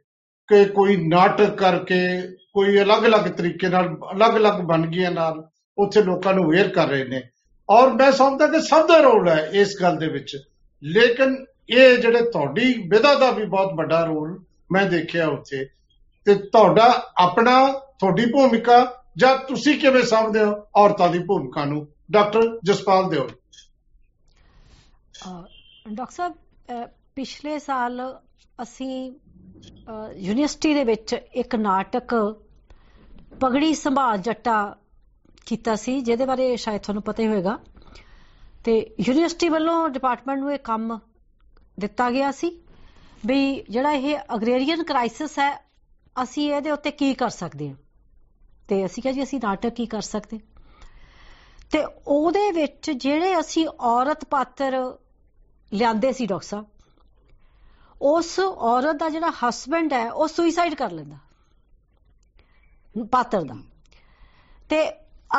ਕਿ 0.49 0.65
ਕੋਈ 0.65 0.97
ਨਾਟਕ 0.97 1.55
ਕਰਕੇ, 1.57 2.23
ਕੋਈ 2.53 2.81
ਅਲੱਗ-ਅਲੱਗ 2.81 3.29
ਤਰੀਕੇ 3.29 3.69
ਨਾਲ, 3.69 3.97
ਅਲੱਗ-ਅਲੱਗ 4.17 4.61
ਬਣਗੀਆਂ 4.61 5.11
ਨਾਲ 5.11 5.49
ਉੱਥੇ 5.79 6.03
ਲੋਕਾਂ 6.03 6.35
ਨੂੰ 6.35 6.45
ਅਵੇਅਰ 6.45 6.69
ਕਰ 6.69 6.89
ਰਹੇ 6.89 7.05
ਨੇ। 7.05 7.23
ਔਰ 7.71 7.93
ਮੈਂ 7.93 8.13
ਸਮਝਦਾ 8.13 8.47
ਕਿ 8.47 8.61
ਸਭ 8.61 8.89
ਦਾ 8.89 8.97
ਰੋਲ 8.97 9.29
ਹੈ 9.29 9.51
ਇਸ 9.53 9.83
ਗੱਲ 9.83 9.97
ਦੇ 9.97 10.09
ਵਿੱਚ। 10.09 10.37
ਲੇਕਿਨ 10.83 11.45
ਇਹ 11.71 11.99
ਜਿਹੜੇ 11.99 12.31
ਤੁਹਾਡੀ 12.31 12.75
ਵਿਧਾ 12.89 13.15
ਦਾ 13.15 13.31
ਵੀ 13.31 13.45
ਬਹੁਤ 13.45 13.73
ਵੱਡਾ 13.75 14.05
ਰੋਲ 14.05 14.45
ਮੈਂ 14.73 14.87
ਦੇਖਿਆ 14.87 15.29
ਉੱਥੇ। 15.29 15.82
ਤੇ 16.25 16.35
ਤੁਹਾਡਾ 16.35 17.13
ਆਪਣਾ, 17.19 17.73
ਤੁਹਾਡੀ 17.73 18.27
ਭੂਮਿਕਾ 18.27 19.03
ਜਾਂ 19.17 19.37
ਤੁਸੀਂ 19.37 19.81
ਕਿਵੇਂ 19.81 20.03
ਸਮਝਦੇ 20.03 20.45
ਹੋ 20.45 20.67
ਔਰਤਾਂ 20.77 21.09
ਦੀ 21.09 21.19
ਭੂਮਿਕਾ 21.19 21.65
ਨੂੰ? 21.65 21.89
ਡਾਕਟਰ 22.11 22.61
ਜਸਪਾਲ 22.65 23.11
ਦਿਓ 23.11 23.29
ਅਹ, 25.27 25.45
ਡਾਕਟਰ 25.89 26.15
ਸਾਹਿਬ, 26.15 26.33
ਅਹ, 26.33 26.87
ਪਿਛਲੇ 27.17 27.59
ਸਾਲ 27.59 28.21
ਅਸੀਂ, 28.63 29.13
ਅਹ, 29.13 30.13
ਯੂਨੀਵਰਸਿਟੀ 30.13 30.75
ਦੇ 30.75 30.85
ਵਿੱਚ 30.85 31.17
ਇੱਕ 31.35 31.57
ਨਾਟਕ, 31.57 32.37
ਪਗੜੀ 33.41 33.75
ਸੰਭਾਲ 33.75 34.19
ਜੱਟਾ 34.19 34.77
ਕੀਤਾ 35.47 35.75
ਸੀ, 35.75 36.01
ਜਿਹਦੇ 36.01 36.27
ਬਾਰੇ 36.27 36.57
ਸ਼ਾਇਦ 36.57 36.81
ਤੁਹਾਨੂੰ 36.81 37.03
ਪਤਾ 37.03 37.23
ਹੀ 37.23 37.29
ਹੋਵੇਗਾ 37.29 37.59
ਤੇ 38.65 38.95
ਯੂਨੀਵਰਸਿਟੀ 39.01 39.49
ਵੱਲੋਂ 39.49 39.89
ਡਿਪਾਰਟਮੈਂਟ 39.89 40.39
ਨੂੰ 40.39 40.53
ਇਹ 40.53 40.59
ਕੰਮ 40.59 40.99
ਦਿੱਤਾ 41.81 42.11
ਗਿਆ 42.11 42.31
ਸੀ 42.31 42.61
ਵੀ 43.27 43.65
ਜਿਹੜਾ 43.71 43.93
ਇਹ 43.93 44.19
ਅਗਰੇਰੀਅਨ 44.35 44.83
ਕ੍ਰਾਈਸਿਸ 44.85 45.39
ਹੈ 45.39 45.72
ਅਸੀਂ 46.17 46.53
ਇਹਦੇ 46.53 46.71
ਉੱਤੇ 46.71 46.91
ਕੀ 46.91 47.13
ਕਰ 47.15 47.31
ਸਕਦੇ 47.31 47.69
ਹਾਂ? 47.69 47.77
ਤੇ 48.69 48.85
ਅਸੀਂ 48.87 49.03
ਕਿਹਾ 49.03 49.15
ਜੀ, 49.15 49.23
ਅਸੀਂ 49.23 49.41
ਨਾਟਕ 49.43 49.69
ਕੀ 49.69 49.87
ਕਰ 49.87 50.01
ਸਕਦੇ 50.01 50.39
ਤੇ 51.73 51.85
ਉਹਦੇ 52.07 52.51
ਵਿੱਚ 52.53 52.91
ਜਿਹੜੇ 52.91 53.39
ਅਸੀਂ 53.41 53.67
ਔਰਤ 53.81 54.25
ਪਾਤਰ 54.25 54.77
ਲਿਆਂਦੇ 55.73 56.13
ਸੀ, 56.13 56.27
ਡਾਕਟਰ 56.27 56.47
ਸਾਹਿਬ, 56.47 56.67
ਉਸ 58.03 58.39
ਔਰਤ 58.41 58.97
ਦਾ 58.97 59.09
ਜਿਹੜਾ 59.09 59.31
ਹਸਬੰਡ 59.41 59.93
ਹੈ, 59.93 60.11
ਉਹ 60.11 60.29
ਸੁਈਸਾਈਡ 60.29 60.75
ਕਰ 60.75 60.91
ਲੈਂਦਾ, 60.91 61.19
ਪਾਤਰ 63.11 63.43
ਦਾ। 63.43 63.55
ਤੇ 64.69 64.91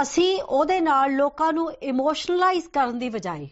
ਅਸੀਂ 0.02 0.42
ਉਹਦੇ 0.42 0.80
ਨਾਲ 0.80 1.16
ਲੋਕਾਂ 1.16 1.52
ਨੂੰ 1.54 1.72
ਇਮੋਸ਼ਨਲਾਈਜ਼ 1.74 2.68
ਕਰਨ 2.68 3.00
ਦੀ 3.00 3.10
ਬਜਾਏ, 3.10 3.50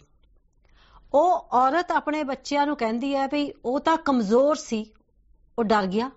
ਉਹ 1.14 1.48
ਔਰਤ 1.54 1.92
ਆਪਣੇ 1.92 2.24
ਬੱਚਿਆਂ 2.24 2.66
ਨੂੰ 2.66 2.78
ਕਹਿੰਦੀ 2.78 3.14
ਹੈ 3.16 3.28
ਵੀ 3.28 3.52
ਉਹ 3.66 3.80
ਤਾਂ 3.80 3.98
ਕਮਜ਼ੋਰ 3.98 4.56
ਸੀ, 4.56 4.86
ਉਹ 5.60 5.64
ਡਰ 5.64 5.86
ਗਿਆ। 5.88 6.10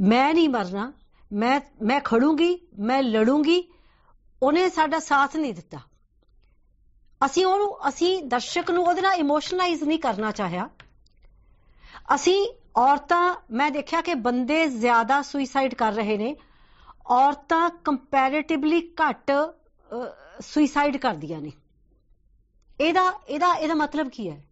ਮੈਂ 0.00 0.34
ਨਹੀਂ 0.34 0.48
ਮਰਨਾ, 0.48 0.92
ਮੈਂ 1.32 1.60
ਮੈਂ 1.82 2.00
ਖੜੂੰਗੀ, 2.00 2.68
ਮੈਂ 2.78 3.02
ਲੜੂੰਗੀ, 3.02 3.68
ਉਹਨੇ 4.42 4.68
ਸਾਡਾ 4.68 4.98
ਸਾਥ 4.98 5.36
ਨਹੀਂ 5.36 5.54
ਦਿੱਤਾ। 5.54 5.78
ਅਸੀਂ 7.26 7.46
ਉਹਨੂੰ, 7.46 7.88
ਅਸੀਂ 7.88 8.24
ਦਰਸ਼ਕ 8.24 8.70
ਨੂੰ 8.70 8.86
ਉਹਦੇ 8.86 9.00
ਨਾਲ 9.00 9.14
ਇਮੋਸ਼ਨਲਾਈਜ਼ 9.14 9.84
ਨਹੀਂ 9.84 9.98
ਕਰਨਾ 9.98 10.30
ਚਾਹਿਆ। 10.30 10.70
ਅਸੀਂ 12.14 12.48
ਔਰਤਾਂ, 12.76 13.36
ਮੈਂ 13.50 13.70
ਦੇਖਿਆ 13.70 14.00
ਕਿ 14.00 14.14
ਬੰਦੇ 14.14 14.66
ਜ਼ਿਆਦਾ 14.66 15.22
ਸੁਈਸਾਈਡ 15.22 15.74
ਕਰ 15.74 15.92
ਰਹੇ 15.92 16.18
ਨੇ, 16.18 16.36
ਔਰਤਾਂ 17.06 17.70
ਕੰਪੈਰੀਟਿਵਲੀ 17.70 18.94
ਘੱਟ 19.00 19.30
ਸੁਈਸਾਈਡ 20.40 20.96
ਕਰਦੀਆਂ 20.96 21.40
ਨੇ। 21.40 21.52
ਇਹਦਾ 22.80 23.20
ਇਹਦਾ 23.28 23.54
ਇਹਦਾ 23.54 23.74
ਮਤਲਬ 23.74 24.08
ਕੀ 24.08 24.30
ਹੈ? 24.30 24.44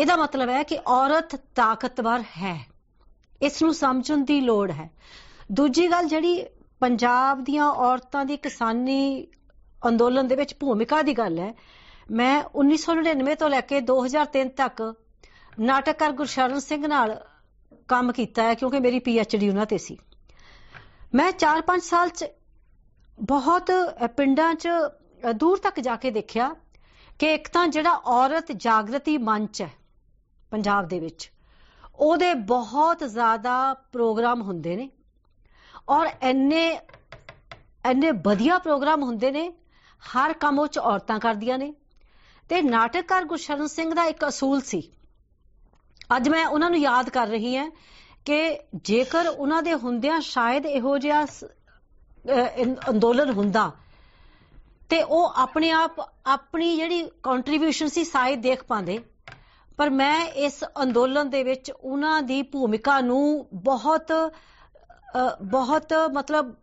ਇਹਦਾ 0.00 0.16
ਮਤਲਬ 0.16 0.48
ਹੈ 0.48 0.62
ਕਿ 0.62 0.78
ਔਰਤ 0.86 1.36
ਤਾਕਤਵਰ 1.36 2.20
ਹੈ। 2.20 2.73
ਇਸ 3.42 3.62
ਨੂੰ 3.62 3.74
ਸਮਝਣ 3.74 4.24
ਦੀ 4.24 4.40
ਲੋੜ 4.40 4.70
ਹੈ। 4.70 4.90
ਦੂਜੀ 5.52 5.90
ਗੱਲ 5.90 6.06
ਜਿਹੜੀ 6.06 6.44
ਪੰਜਾਬ 6.80 7.44
ਦੀਆਂ 7.44 7.68
ਔਰਤਾਂ 7.68 8.24
ਦੀ 8.24 8.36
ਕਿਸਾਨੀ 8.36 9.26
ਅੰਦੋਲਨ 9.88 10.28
ਦੇ 10.28 10.36
ਵਿੱਚ 10.36 10.54
ਭੂਮਿਕਾ 10.60 11.02
ਦੀ 11.02 11.12
ਗੱਲ 11.18 11.38
ਹੈ 11.38 11.54
ਮੈਂ 12.10 12.42
1999 12.56 13.34
ਤੋਂ 13.34 13.48
ਲੈ 13.50 13.60
ਕੇ 13.60 13.80
2003 13.80 14.48
ਤੱਕ 14.56 14.82
ਨਾਟਕਕਾਰ 15.60 16.12
ਗੁਰਸ਼ਰਨ 16.12 16.58
ਸਿੰਘ 16.60 16.86
ਨਾਲ 16.86 17.24
ਕੰਮ 17.88 18.12
ਕੀਤਾ 18.12 18.42
ਹੈ 18.42 18.54
ਕਿਉਂਕਿ 18.54 18.80
ਮੇਰੀ 18.80 18.98
ਪੀ 18.98 19.18
ਐਚ 19.18 19.36
ਡੀ 19.36 19.48
ਉਹਨਾਂ 19.48 19.66
ਤੇ 19.66 19.78
ਸੀ। 19.78 19.98
ਮੈਂ 21.14 21.32
4-5 21.32 21.78
ਸਾਲ 21.78 22.08
ਚ 22.08 22.24
ਬਹੁਤ 23.22 23.70
ਅ, 23.70 24.06
ਪਿੰਡਾਂ 24.06 24.54
ਚ 24.54 24.68
ਅ, 24.68 25.32
ਦੂਰ 25.32 25.58
ਤੱਕ 25.58 25.80
ਜਾ 25.80 25.96
ਕੇ 25.96 26.10
ਦੇਖਿਆ 26.10 26.54
ਕਿ 27.18 27.34
ਇੱਕ 27.34 27.48
ਤਾਂ 27.48 27.66
ਜਿਹੜਾ 27.68 27.90
ਔਰਤ 27.90 28.52
ਜਾਗਰਤੀ 28.52 29.18
ਮੰਚ 29.18 29.62
ਹੈ 29.62 29.70
ਪੰਜਾਬ 30.50 30.88
ਦੇ 30.88 30.98
ਵਿੱਚ 31.00 31.30
ਉਹਦੇ 31.96 32.34
ਬਹੁਤ 32.34 32.98
ਜ਼ਿਆਦਾ 33.04 33.74
ਪ੍ਰੋਗਰਾਮ 33.74 34.42
ਹੁੰਦੇ 34.42 34.76
ਨੇ 34.76 34.90
ਔਰ 35.88 36.06
ਇੰਨੇ 36.22 36.80
ਇੰਨੇ 37.90 38.10
ਵਧੀਆ 38.10 38.58
ਪ੍ਰੋਗਰਾਮ 38.58 39.02
ਹੁੰਦੇ 39.02 39.30
ਨੇ, 39.30 39.52
ਹਰ 40.16 40.32
ਕੰਮ 40.32 40.58
ਉਹ 40.58 40.66
ਚ 40.66 40.78
ਔਰਤਾਂ 40.78 41.18
ਕਰਦੀਆਂ 41.18 41.58
ਨੇ। 41.58 41.74
ਤੇ 42.48 42.62
ਨਾਟਕਕਾਰ 42.62 43.24
ਗੁਰਸ਼ਰਨ 43.24 43.66
ਸਿੰਘ 43.66 43.94
ਦਾ 43.94 44.04
ਇੱਕ 44.04 44.28
ਅਸੂਲ 44.28 44.60
ਸੀ। 44.60 44.92
ਅੱਜ 46.16 46.28
ਮੈਂ 46.28 46.46
ਉਹਨਾਂ 46.46 46.70
ਨੂੰ 46.70 46.78
ਯਾਦ 46.78 47.10
ਕਰ 47.10 47.26
ਰਹੀ 47.26 47.56
ਹਾਂ 47.56 47.70
ਕਿ 48.24 48.58
ਜੇਕਰ 48.74 49.26
ਉਹਨਾਂ 49.26 49.62
ਦੇ 49.62 49.74
ਹੁੰਦਿਆਂ 49.74 50.20
ਸ਼ਾਇਦ 50.20 50.66
ਇਹੋ 50.66 50.98
ਜਿਹਾ 50.98 51.26
ਸ- 51.26 51.44
ਅਹ 51.44 52.30
ਇਨ- 52.56 52.90
ਅੰਦੋਲਨ 52.90 53.30
ਹੁੰਦਾ 53.30 53.72
ਤੇ 54.90 55.02
ਉਹ 55.02 55.32
ਆਪਣੇ 55.36 55.70
ਆਪ, 55.70 56.10
ਆਪਣੀ 56.26 56.76
ਜਿਹੜੀ 56.76 57.10
ਕੰਟਰੀਬਿਊਸ਼ਨ 57.22 57.88
ਸੀ, 57.88 58.04
ਸ਼ਾਇਦ 58.04 58.40
ਦੇਖ 58.40 58.64
ਪਾਉਂਦੇ। 58.64 59.04
ਪਰ 59.76 59.90
ਮੈਂ 59.90 60.26
ਇਸ 60.26 60.64
ਅੰਦੋਲਨ 60.82 61.30
ਦੇ 61.30 61.44
ਵਿੱਚ 61.44 61.70
ਉਹਨਾਂ 61.70 62.22
ਦੀ 62.22 62.42
ਭੂਮਿਕਾ 62.42 63.00
ਨੂੰ 63.00 63.46
ਬਹੁਤ 63.54 64.12
ਅਹ, 64.12 65.44
ਬਹੁਤ 65.44 65.92
ਮਤਲਬ 66.12 66.54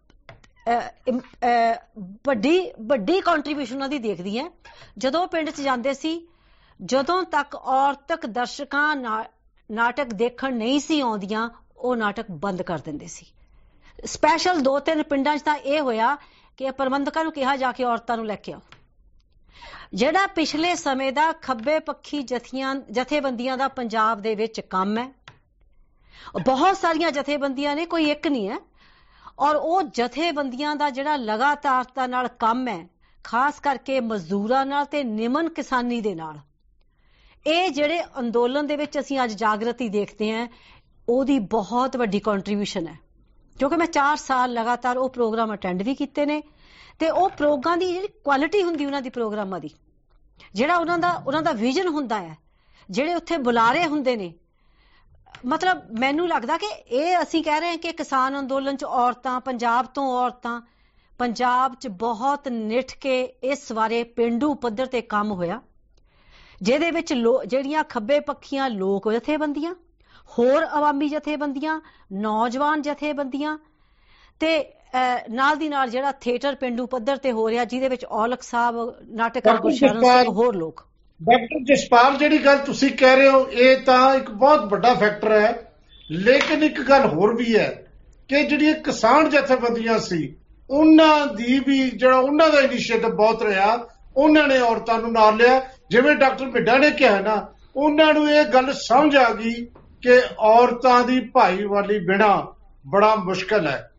ਅਹ, 0.68 0.89
ਇਮ- 1.08 1.20
ਅਹ, 1.20 1.75
ਵੱਡੀ 2.27 2.72
ਵੱਡੀ 2.82 3.22
ਕੰਟਰੀਬਿਊਸ਼ਨ 3.22 3.75
ਉਹਨਾਂ 3.75 3.89
ਦੀ 3.89 3.98
ਦੇਖਦੀ 3.98 4.39
ਹੈ। 4.39 4.50
ਜਦੋਂ 4.98 5.22
ਉਹ 5.22 5.27
ਪਿੰਡ 5.27 5.50
'ਚ 5.50 5.62
ਜਾਂਦੇ 5.62 5.94
ਸੀ 5.94 6.27
ਜਦੋਂ 6.86 7.24
ਤੱਕ 7.24 7.56
ਔਰਤਕ 7.56 8.25
ਦਰਸ਼ਕਾਂ 8.25 8.96
ਨਾ- 8.96 9.25
ਨਾਟਕ 9.72 10.03
ਦੇਖਣ 10.03 10.53
ਨਹੀਂ 10.53 10.80
ਸੀ 10.80 11.01
ਆਉਂਦੀਆਂ 11.01 11.50
ਉਹ 11.77 11.96
ਨਾਟਕ 11.96 12.25
ਬੰਦ 12.32 12.62
ਕਰ 12.62 12.80
ਦਿੰਦੇ 12.80 13.08
ਸੀ। 13.08 13.25
ਸਪੈਸ਼ਲ 14.06 14.62
ਦੋ 14.62 14.80
ਤਿੰਨ 14.80 15.03
ਪਿੰਡਾਂ 15.03 15.38
'ਚ 15.38 15.41
ਤਾਂ 15.41 15.56
ਇਹ 15.56 15.82
ਹੋਇਆ 15.82 16.18
ਕਿ 16.58 16.72
ਪ੍ਰਬੰਧਕਾਂ 16.72 17.24
ਨੂੰ 17.24 17.34
ਕਿਹਾ 17.34 17.56
ਜਾ 17.56 17.72
ਕੇ 17.72 17.84
ਔਰਤਾਂ 17.84 18.18
ਨੂੰ 18.18 18.25
ਲੈ 18.25 18.36
ਕੇ 18.36 18.53
ਆਓ। 18.53 18.60
ਜਿਹੜਾ 19.93 20.27
ਪਿਛਲੇ 20.27 20.75
ਸਮੇਂ 20.75 21.12
ਦਾ 21.13 21.31
ਖੱਬੇ 21.31 21.79
ਪੱਖੀ 21.79 22.22
ਜਥੀਆਂ 22.24 22.75
ਜਥੇਬੰਦੀਆਂ 22.91 23.58
ਦਾ 23.58 23.67
ਪੰਜਾਬ 23.67 24.22
ਦੇ 24.22 24.36
ਵਿੱਚ 24.36 24.60
ਕੰਮ 24.60 24.98
ਹੈ, 24.98 25.10
ਬਹੁਤ 26.43 26.77
ਸਾਰੀਆਂ 26.77 27.12
ਜਥੇਬੰਦੀਆਂ 27.12 27.75
ਨੇ, 27.75 27.86
ਕੋਈ 27.86 28.10
ਇੱਕ 28.12 28.27
ਨਹੀਂ 28.27 28.50
ਹੈ, 28.50 28.58
ਔਰ 29.39 29.55
ਉਹ 29.55 29.84
ਜਥੇਬੰਦੀਆਂ 29.84 30.75
ਦਾ 30.75 30.89
ਜਿਹੜਾ 30.89 31.15
ਲਗਾਤਾਰਤਾ 31.15 32.08
ਨਾਲ 32.08 32.27
ਕੰਮ 32.27 32.67
ਹੈ, 32.67 32.88
ਖਾਸ 33.24 33.60
ਕਰਕੇ 33.60 34.00
ਮਜ਼ਦੂਰਾਂ 34.00 34.65
ਨਾਲ 34.65 34.86
ਤੇ 34.86 35.03
ਨਿਮਨ 35.03 35.50
ਕਿਸਾਨੀ 35.50 36.01
ਦੇ 36.01 36.15
ਨਾਲ। 36.15 36.39
ਇਹ 37.46 37.70
ਜਿਹੜੇ 37.70 38.01
ਅੰਦੋਲਨ 38.20 38.67
ਦੇ 38.67 38.75
ਵਿੱਚ 38.75 39.00
ਅਸੀਂ 39.00 39.20
ਅੱਜ 39.24 39.34
ਜਾਗਰਤੀ 39.34 39.89
ਦੇਖਦੇ 39.89 40.31
ਹਾਂ, 40.31 40.48
ਉਹਦੀ 41.10 41.39
ਬਹੁਤ 41.39 41.98
ਵੱਡੀ 41.98 42.20
ਕੰਟਰੀਬਿਊਸ਼ਨ 42.20 42.88
ਹੈ। 42.88 42.98
ਕਿਉਂਕਿ 43.60 43.75
ਮੈਂ 43.75 43.88
4 43.88 44.17
ਸਾਲ 44.17 44.53
ਲਗਾਤਾਰ 44.53 44.98
ਉਹ 44.98 45.10
ਪ੍ਰੋਗਰਾਮ 45.10 45.53
ਅਟੈਂਡ 45.53 45.81
ਵੀ 45.84 45.96
ਕੀਤੇ 45.96 46.25
ਨੇ 46.25 46.41
ਤੇ 47.01 47.10
ਉਹ 47.10 47.29
ਪ੍ਰੋਗਰਾਮ 47.29 47.79
ਦੀ 47.79 47.93
ਜਿਹੜੀ 47.93 48.08
ਕੁਆਲਿਟੀ 48.08 48.63
ਹੁੰਦੀ 48.63 48.86
ਉਹਨਾਂ 48.86 49.01
ਦੀ 49.01 49.10
ਪ੍ਰੋਗਰਾਮਾਂ 49.10 49.60
ਦੀ 49.60 49.70
ਜਿਹੜਾ 50.53 50.75
ਉਹਨਾਂ 50.77 50.98
ਦਾ 50.98 51.12
ਉਹਨਾਂ 51.27 51.41
ਦਾ 51.41 51.51
ਵਿਜ਼ਨ 51.51 51.88
ਹੁੰਦਾ 51.88 52.20
ਹੈ 52.20 52.38
ਜਿਹੜੇ 52.89 53.13
ਉੱਥੇ 53.13 53.38
ਬੁਲਾਰੇ 53.38 53.86
ਹੁੰਦੇ 53.86 54.15
ਨੇ। 54.15 54.34
ਮਤਲਬ 55.46 55.81
ਮੈਨੂੰ 56.00 56.27
ਲੱਗਦਾ 56.27 56.58
ਕਿ 56.58 56.65
ਇਹ 56.65 57.22
ਅਸੀਂ 57.22 57.43
ਕਹਿ 57.43 57.60
ਰਹੇ 57.60 57.70
ਹਾਂ 57.70 57.77
ਕਿ 57.77 57.91
ਕਿਸਾਨ 57.91 58.39
ਅੰਦੋਲਨ 58.39 58.75
'ਚ 58.75 58.84
ਔਰਤਾਂ 58.84 59.39
ਪੰਜਾਬ 59.39 59.86
ਤੋਂ 59.86 60.17
ਔਰਤਾਂ 60.17 60.62
ਪੰਜਾਬ 61.20 61.75
'ਚ 61.75 61.88
ਬਹੁਤ 61.88 62.48
ਨਿਠ 62.48 62.98
ਕੇ 62.98 63.22
ਇਸ 63.24 63.72
ਬਾਰੇ 63.74 64.03
ਪਿੰਡੂ 64.03 64.53
ਪੱਧਰ 64.53 64.86
ਤੇ 64.86 65.01
ਕੰਮ 65.01 65.31
ਹੋਇਆ 65.31 65.62
ਜਿਹਦੇ 66.62 66.91
ਵਿੱਚ 66.91 67.13
ਲੋ- 67.13 67.43
ਜਿਹੜੀਆਂ 67.46 67.84
ਖੱਬੇ 67.84 68.20
ਪੱਖੀਆਂ 68.20 68.70
ਲੋਕ 68.70 69.12
ਜਥੇਬੰਦੀਆਂ 69.12 69.75
ਹੋਰ 70.39 70.63
ਆਵਾਮੀ 70.63 71.10
ਜਥੇਬੰਦੀਆਂ 71.10 71.81
ਨੌਜਵਾਨ 72.13 72.81
ਜਥੇਬੰਦੀਆਂ 72.81 73.58
ਤੇ 74.39 74.62
ਅਹ, 74.62 74.81
ਨਾਲ 75.29 75.55
ਦੀ 75.55 75.69
ਨਾਲ 75.69 75.89
ਜਿਹੜਾ 75.89 76.12
ਥੀਏਟਰ 76.12 76.55
ਪਿੰਡੂ 76.55 76.86
ਪੱਧਰ 76.88 77.17
ਤੇ 77.17 77.31
ਹੋ 77.31 77.50
ਰਿਹਾ 77.50 77.65
ਜਿਹਦੇ 77.65 77.89
ਵਿੱਚ 77.89 78.05
ਔਲਖ 78.05 78.41
ਸਾਹਿਬ 78.41 78.93
ਨਾਟਕਕਾਰ 79.07 79.57
ਗੁਰਸ਼ਰਨ 79.57 80.01
ਸਿੰਘ 80.01 80.33
ਹੋਰ 80.33 80.55
ਲੋਕ। 80.55 80.88
ਡਾਕਟਰ 81.21 81.60
ਜਸਪਾਲ 81.63 82.17
ਜਿਹੜੀ 82.17 82.38
ਗੱਲ 82.38 82.57
ਤੁਸੀਂ 82.57 82.91
ਕਹਿ 82.91 83.15
ਰਹੇ 83.15 83.29
ਹੋ 83.29 83.48
ਇਹ 83.48 83.77
ਤਾਂ 83.77 84.15
ਇੱਕ 84.15 84.31
ਬਹੁਤ 84.31 84.65
ਵੱਡਾ 84.71 84.93
ਫੈਕਟਰ 84.93 85.31
ਹੈ। 85.31 85.74
ਲੇਕਿਨ 86.12 86.63
ਇੱਕ 86.63 86.81
ਗੱਲ 86.81 87.05
ਹੋਰ 87.05 87.36
ਵੀ 87.36 87.55
ਹੈ 87.55 87.86
ਕਿ 88.27 88.43
ਜਿਹੜੀਆਂ 88.43 88.74
ਕਿਸਾਨ 88.74 89.29
ਜਥੇਬੰਦੀਆਂ 89.29 90.00
ਸੀ 90.00 90.36
ਉਹਨਾਂ 90.69 91.27
ਦੀ 91.27 91.60
ਵੀ 91.67 91.89
ਜਿਹੜਾ 91.89 92.17
ਉਹਨਾਂ 92.17 92.50
ਦਾ 92.50 92.60
ਇਨੀਸ਼ੀਏਟਿਵ 92.60 93.10
ਬਹੁਤ 93.10 93.43
ਰਿਹਾ। 93.43 93.88
ਉਹਨਾਂ 94.17 94.48
ਨੇ 94.48 94.60
ਔਰਤਾਂ 94.60 94.98
ਨੂੰ 95.00 95.12
ਨਾਲ 95.12 95.36
ਲਿਆ। 95.36 95.62
ਜਿਵੇਂ 95.89 96.15
ਡਾਕਟਰ 96.15 96.45
ਮਿੱਡਾ 96.45 96.77
ਨੇ 96.77 96.91
ਕਿਹਾ 96.91 97.19
ਨਾ 97.19 97.48
ਉਹਨਾਂ 97.75 98.13
ਨੂੰ 98.13 98.29
ਇਹ 98.29 98.45
ਗੱਲ 98.45 98.74
ਸਮਝ 98.74 99.15
ਆ 99.15 99.33
ਗਈ 99.33 99.65
ਕਿ 100.01 100.21
ਔਰਤਾਂ 100.39 101.03
ਦੀ 101.03 101.19
ਭਾਈਵਾਲੀ 101.19 102.00
ਬਿਨਾ 102.00 102.53
ਬੜਾ 102.88 103.15
ਮੁਸ਼ਕਲ 103.15 103.67
ਹੈ। 103.67 103.90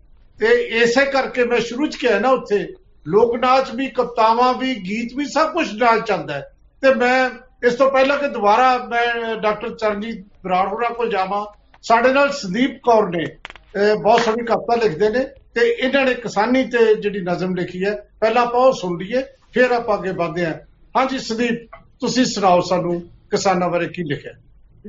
ਤੇ 0.42 0.48
ਇਸੇ 0.48 1.04
ਕਰਕੇ 1.04 1.44
ਮੈਂ 1.44 1.60
ਸ਼ੁਰੂ 1.60 1.86
ਚ 1.86 1.96
ਕਿਹਾ 1.96 2.18
ਨਾ 2.18 2.30
ਉੱਥੇ 2.30 2.68
ਲੋਕ 3.06 3.36
ਨਾਚ 3.36 3.70
ਵੀ, 3.74 3.86
ਕਵਤਾਵਾਂ 3.86 4.54
ਵੀ, 4.54 4.74
ਗੀਤ 4.74 5.10
ਵੀ 5.16 5.24
ਸਭ 5.24 5.52
ਕੁਝ 5.52 5.82
ਨਾਲ 5.82 6.00
ਚੱਲਦਾ 6.00 6.34
ਹੈ। 6.34 6.52
ਤੇ 6.80 6.94
ਮੈਂ 6.94 7.30
ਇਸ 7.66 7.74
ਤੋਂ 7.74 7.90
ਪਹਿਲਾਂ 7.90 8.18
ਕਿ 8.18 8.28
ਦੁਬਾਰਾ 8.28 8.78
ਮੈਂ 8.78 9.36
ਡਾਕਟਰ 9.36 9.74
ਚਰਨਜੀਤ 9.74 10.24
ਬਰਾੜ 10.44 10.68
ਹੋਰਾਂ 10.68 10.90
ਕੋਲ 10.90 11.10
ਜਾਵਾਂ, 11.10 11.46
ਸਾਡੇ 11.82 12.12
ਨਾਲ 12.12 12.32
ਸੰਦੀਪ 12.32 12.80
ਕੌਰ 12.82 13.08
ਨੇ, 13.08 13.24
ਅਹ, 13.24 13.94
ਬਹੁਤ 13.94 14.20
ਸੋਹਣੀ 14.20 14.44
ਕਵਿਤਾ 14.44 14.76
ਲਿਖਦੇ 14.76 15.08
ਨੇ 15.10 15.24
ਤੇ 15.54 15.60
ਇਹਨਾਂ 15.60 16.04
ਨੇ 16.04 16.14
ਕਿਸਾਨੀ 16.14 16.64
ਤੇ 16.64 16.94
ਜਿਹੜੀ 16.94 17.20
ਨਜ਼ਮ 17.20 17.54
ਲਿਖੀ 17.54 17.84
ਹੈ, 17.84 18.08
ਪਹਿਲਾਂ 18.20 18.42
ਆਪਾਂ 18.42 18.60
ਉਹ 18.60 18.72
ਸੁਣ 18.72 19.00
ਲਈਏ, 19.00 19.22
ਫਿਰ 19.54 19.70
ਆਪਾਂ 19.70 19.98
ਅੱਗੇ 19.98 20.10
ਵਧਦੇ 20.10 20.46
ਹਾਂ। 20.46 20.54
ਹਾਂਜੀ 20.96 21.18
ਸੰਦੀਪ, 21.18 21.76
ਤੁਸੀਂ 22.00 22.24
ਸੁਣਾਓ 22.24 22.60
ਸਾਨੂੰ 22.60 23.00
ਕਿਸਾਨਾਂ 23.30 23.68
ਬਾਰੇ 23.68 23.86
ਕੀ 23.86 24.02
ਲਿਖਿਆ? 24.02 24.32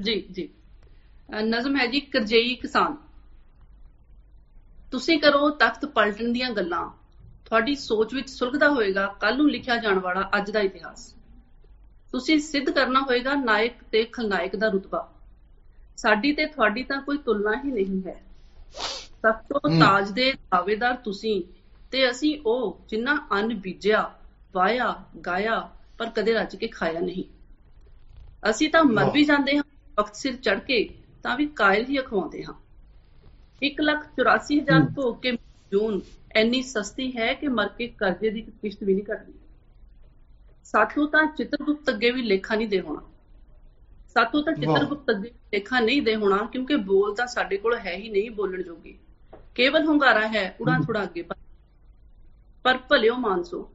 ਜੀ 0.02 0.24
ਜੀ। 0.32 0.50
ਅਹ, 1.32 1.42
ਨਜ਼ਮ 1.42 1.78
ਹੈ 1.78 1.88
ਜੀ 1.88 2.00
ਕਰਜਈ 2.00 2.56
ਕਿਸਾਨ। 2.56 3.13
ਤੁਸੀਂ 4.94 5.20
ਕਰੋ 5.20 5.50
ਤਖਤ 5.50 5.86
ਪਲਟਣ 5.86 6.32
ਦੀਆਂ 6.32 6.50
ਗੱਲਾਂ। 6.52 6.90
ਤੁਹਾਡੀ 7.46 7.76
ਸੋਚ 7.76 8.14
ਵਿੱਚ 8.14 8.30
ਸੁਲਗਦਾ 8.30 8.70
ਹੋਏਗਾ 8.70 9.08
ਕੱਲ 9.20 9.38
ਨੂੰ 9.38 9.50
ਲਿਖਿਆ 9.50 9.78
ਜਾਣ 9.78 10.00
ਵਾਲਾ 10.00 10.30
ਅੱਜ 10.38 10.52
ਦਾ 10.52 10.60
ਇਤਿਹਾਸ। 10.60 11.16
ਤੁਸੀਂ 12.12 12.40
ਸਿੱਧ 12.40 12.70
ਕਰਨਾ 12.70 13.02
ਹੋਏਗਾ 13.02 13.34
ਨਾਇਕ 13.36 13.74
ਤੇ 13.92 14.04
ਖਲਨਾਇਕ 14.06 14.56
ਦਾ 14.56 14.68
ਰੁਤਬਾ। 14.68 15.14
ਸਾਡੀ 15.98 16.34
ਤੇ 16.34 16.46
ਤੁਹਾਡੀ 16.46 16.84
ਤਾਂ 16.84 17.02
ਕੋਈ 17.02 17.18
ਤੁਲਨਾ 17.18 17.52
ਹੀ 17.66 17.72
ਨਹੀਂ 17.72 18.02
ਹੈ। 18.08 18.24
ਤਖਤੋ 19.24 19.60
ਹਮ। 19.70 19.80
ਤਾਜ 19.80 20.12
ਦੇ 20.12 20.34
ਦਾਅਵੇਦਾਰ 20.34 20.96
ਤੁਸੀਂ 20.96 21.44
ਤੇ 21.92 22.12
ਅਸੀਂ 22.12 22.40
ਉਹ 22.46 22.82
ਜਿਨ੍ਹਾਂ 22.90 23.18
ਅੰਨ 23.32 23.54
ਬੀਜਿਆ 23.54 24.14
ਵਾਇਆ 24.54 25.04
ਗਾਇਆ 25.26 25.72
ਪਰ 25.98 26.10
ਕਦੇ 26.10 26.34
ਰੱਜ 26.34 26.56
ਕੇ 26.56 26.68
ਖਾਇਆ 26.68 27.00
ਨਹੀਂ। 27.00 27.24
ਅਸੀਂ 28.50 28.70
ਤਾਂ 28.70 28.84
ਮਰ 28.84 29.10
ਵੀ 29.12 29.24
ਜਾਂਦੇ 29.24 29.58
ਹਾਂ 29.58 29.64
ਵਕਤ 30.00 30.16
ਸਿਰ 30.16 30.36
ਚੜ 30.36 30.60
ਕੇ 30.60 30.90
ਤਾਂ 31.24 31.38
ਵੀ 31.38 31.46
ਕਾਇਲ 31.46 31.86
ਹੀ 31.86 32.00
ਅਖਵਾਉਂਦੇ 32.00 32.44
ਹਾਂ। 32.44 32.54
184000 33.70 34.80
ਹਮ। 34.80 34.94
ਭੋਗ 34.94 35.16
ਕੇ 35.22 35.32
ਜੂਨ 35.72 36.02
ਇੰਨੀ 36.36 36.62
ਸਸਤੀ 36.62 37.18
ਹੈ 37.18 37.34
ਕਿ 37.34 37.48
ਮਰ 37.48 37.68
ਕੇ 37.68 37.88
ਕਰਜ਼ੇ 37.88 38.30
ਦੀ 38.30 38.42
ਕਿਸ਼ਤ 38.42 38.84
ਵੀ 38.84 38.94
ਨਹੀਂ 38.94 39.04
ਕੱਟਦੀ। 39.04 39.34
ਸਾਥੋਂ 40.64 41.08
ਤਾਂ 41.08 41.26
ਚਿੱਤਰਗੁਪਤ 41.26 41.90
ਅੱਗੇ 41.90 42.12
ਵੀ 42.12 42.22
ਲੇਖਾ 42.22 42.56
ਨਹੀਂ 42.56 42.68
ਦੇ 42.68 42.80
ਹੋਣਾ। 42.82 43.02
ਸਾਥੋਂ 44.14 44.44
ਤਾਂ 44.44 44.54
ਚਿੱਤਰਗੁਪਤ 44.54 45.12
ਅੱਗੇ 45.12 45.30
ਲੇਖਾ 45.54 45.80
ਨਹੀਂ 45.80 46.02
ਦੇ 46.02 46.16
ਹੋਣਾ 46.16 46.38
ਕਿਉਂਕਿ 46.52 46.76
ਬੋਲ 46.76 47.16
ਤਾਂ 47.16 47.28
ਸਾਡੇ 47.28 47.58
ਕੋਲ 47.58 47.78
ਹੈ 47.78 47.96
ਹੀ 47.98 48.10
ਨਹੀਂ 48.10 48.32
ਬੋਲਣ 48.32 48.64
ਜੋਗੀ। 48.64 49.00
ਕੇਵਲ 49.56 49.86
ਹੁੰਗਾਰਾ 49.86 50.28
ਹੈ 50.28 50.56
ਉਡਾਂ 50.62 50.80
ਥੋੜਾ 50.80 51.04
ਅੱਗੇ 51.04 51.22
ਪਰ- 51.22 52.78
ਭਲਿਓ 52.90 53.16
ਮਾਨਸੋ 53.16 53.72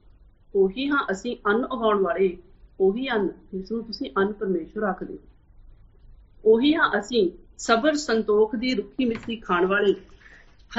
ਉਹੀ 0.54 0.88
ਹਾਂ 0.88 1.06
ਅਸੀਂ 1.10 1.36
ਅੰਨ 1.46 1.64
ਉਗਾਉਣ 1.64 2.02
ਵਾਲੇ 2.02 2.36
ਉਹੀ 2.80 3.08
ਅੰਨ 3.08 3.28
ਜਿਸ 3.54 3.72
ਨੂੰ 3.72 3.84
ਤੁਸੀਂ 3.84 4.10
ਅੰਨ 4.18 4.32
ਪਰਮੇਸ਼ਵਰ 4.32 4.82
ਆਖਦੇ 4.82 5.14
ਹੋ। 5.14 5.18
ਉਹੀ 6.44 6.74
ਹਾਂ 6.74 7.00
ਅਸੀਂ 7.00 7.30
ਸਬਰ 7.58 7.96
ਸੰਤੋਖ 7.96 8.56
ਦੀ 8.56 8.74
ਰੁੱਖੀ 8.74 9.04
ਮਿੱਠੀ 9.04 9.36
ਖਾਣ 9.36 9.66
ਵਾਲੇ 9.66 9.94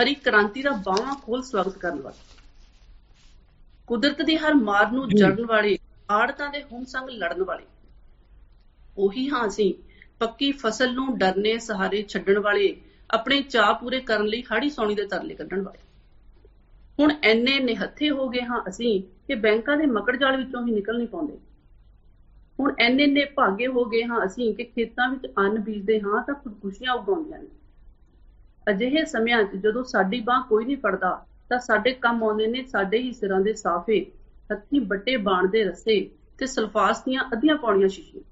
ਹਰੀ 0.01 0.13
ਕ੍ਰਾਂਤੀ 0.13 0.63
ਦਾ 0.63 0.71
ਬਾਹਾਂ 0.71 1.15
ਖੋਲ 1.15 1.41
ਸਵਾਗਤ 1.41 1.77
ਕਰਨ 1.77 1.99
ਵਾਲੇ। 1.99 2.37
ਕੁਦਰਤ 3.87 4.21
ਦੀ 4.21 4.37
ਹਰ 4.37 4.53
ਮਾਰ 4.53 4.91
ਨੂੰ 4.91 5.09
ਜੀ। 5.09 5.17
ਜੜਨ 5.17 5.45
ਵਾਲੇ, 5.45 5.77
ਆੜਤਾਂ 6.11 6.49
ਦੇ 6.49 6.63
ਹੁਮ 6.63 6.85
ਸੰਗ 6.85 7.09
ਲੜਨ 7.09 7.43
ਵਾਲੇ। 7.43 7.63
ਉਹੀ 8.97 9.29
ਹਾਂ 9.29 9.47
ਅਸੀਂ, 9.47 9.73
ਪੱਕੀ 10.19 10.51
ਫਸਲ 10.51 10.93
ਨੂੰ 10.93 11.17
ਡਰਨੇ 11.17 11.57
ਸਹਾਰੇ 11.57 12.05
ਛੱਡਣ 12.09 12.39
ਵਾਲੇ, 12.39 12.81
ਆਪਣੇ 13.11 13.41
ਚਾਅ 13.41 13.73
ਪੂਰੇ 13.73 13.99
ਕਰਨ 13.99 14.25
ਲਈ 14.25 14.43
ਹਾੜੀ 14.51 14.69
ਸੌਣੀ 14.69 14.95
ਦੇ 14.95 15.05
ਤਰਲੇ 15.05 15.35
ਕੱਢਣ 15.35 15.61
ਵਾਲੇ। 15.61 15.79
ਹੁਣ 16.99 17.13
ਐਨੇ 17.23 17.59
ਨਿਹੱਥੇ 17.59 18.09
ਹੋ 18.09 18.29
ਗਏ 18.29 18.41
ਹਾਂ 18.41 18.63
ਅਸੀਂ 18.69 19.03
ਕਿ 19.27 19.35
ਬੈਂਕਾਂ 19.35 19.77
ਦੇ 19.77 19.85
ਮਕੜ 19.85 20.15
ਜਾਲ 20.15 20.37
ਵਿੱਚੋਂ 20.37 20.67
ਹੀ 20.67 20.71
ਨਿਕਲ 20.71 20.97
ਨਹੀਂ 20.97 21.07
ਪਾਉਂਦੇ। 21.07 21.37
ਹੁਣ 22.59 22.73
ਐਨੇ 22.79 23.05
ਨੇ 23.07 23.23
ਭਾਗੇ 23.35 23.67
ਹੋ 23.67 23.83
ਗਏ 23.85 24.03
ਹਾਂ 24.03 24.25
ਅਸੀਂ 24.25 24.53
ਕਿ 24.55 24.63
ਖੇਤਾਂ 24.65 25.09
ਵਿੱਚ 25.09 25.27
ਅੰਨ 25.37 25.59
ਬੀਜਦੇ 25.61 25.99
ਹਾਂ 26.01 26.21
ਤਾਂ 26.23 26.35
ਖੁਦਕੁਸ਼ੀਆਂ 26.35 26.93
ਉਗਾਉਂਦੀਆਂ 26.93 27.39
ਨੇ। 27.39 27.47
ਅਜਿਹੇ 28.67 29.03
ਸਮਿਆਂ 29.05 29.43
'ਚ 29.43 29.55
ਜਦੋਂ 29.57 29.83
ਸਾਡੀ 29.83 30.19
ਬਾਹ 30.21 30.43
ਕੋਈ 30.43 30.65
ਨਹੀਂ 30.65 30.77
ਫੜਦਾ 30.77 31.09
ਤਾਂ 31.51 31.59
ਸਾਡੇ 31.59 31.91
ਕੰਮ 31.97 32.23
ਆਉਂਦੇ 32.23 32.47
ਨੇ 32.47 32.63
ਸਾਡੇ 32.63 32.97
ਹੀ 32.97 33.11
ਸਿਰਾਂ 33.13 33.39
ਦੇ 33.41 33.53
ਸਾਫੇ 33.55 33.99
ਹੱਥੀਂ 34.49 34.81
ਬੱਟੇ 34.83 35.15
ਬਾਣ 35.19 35.47
ਦੇ 35.47 35.63
ਰੱਸੇ 35.63 35.99
ਤੇ 36.39 36.45
ਸਲਫਾਸ 36.47 37.03
ਦੀਆਂ 37.03 37.23
ਅੱਧੀਆਂ 37.33 37.55
ਪੌੜੀਆਂ 37.57 37.87
ਸ਼ੀਸ਼ੀਆਂ। 37.89 38.23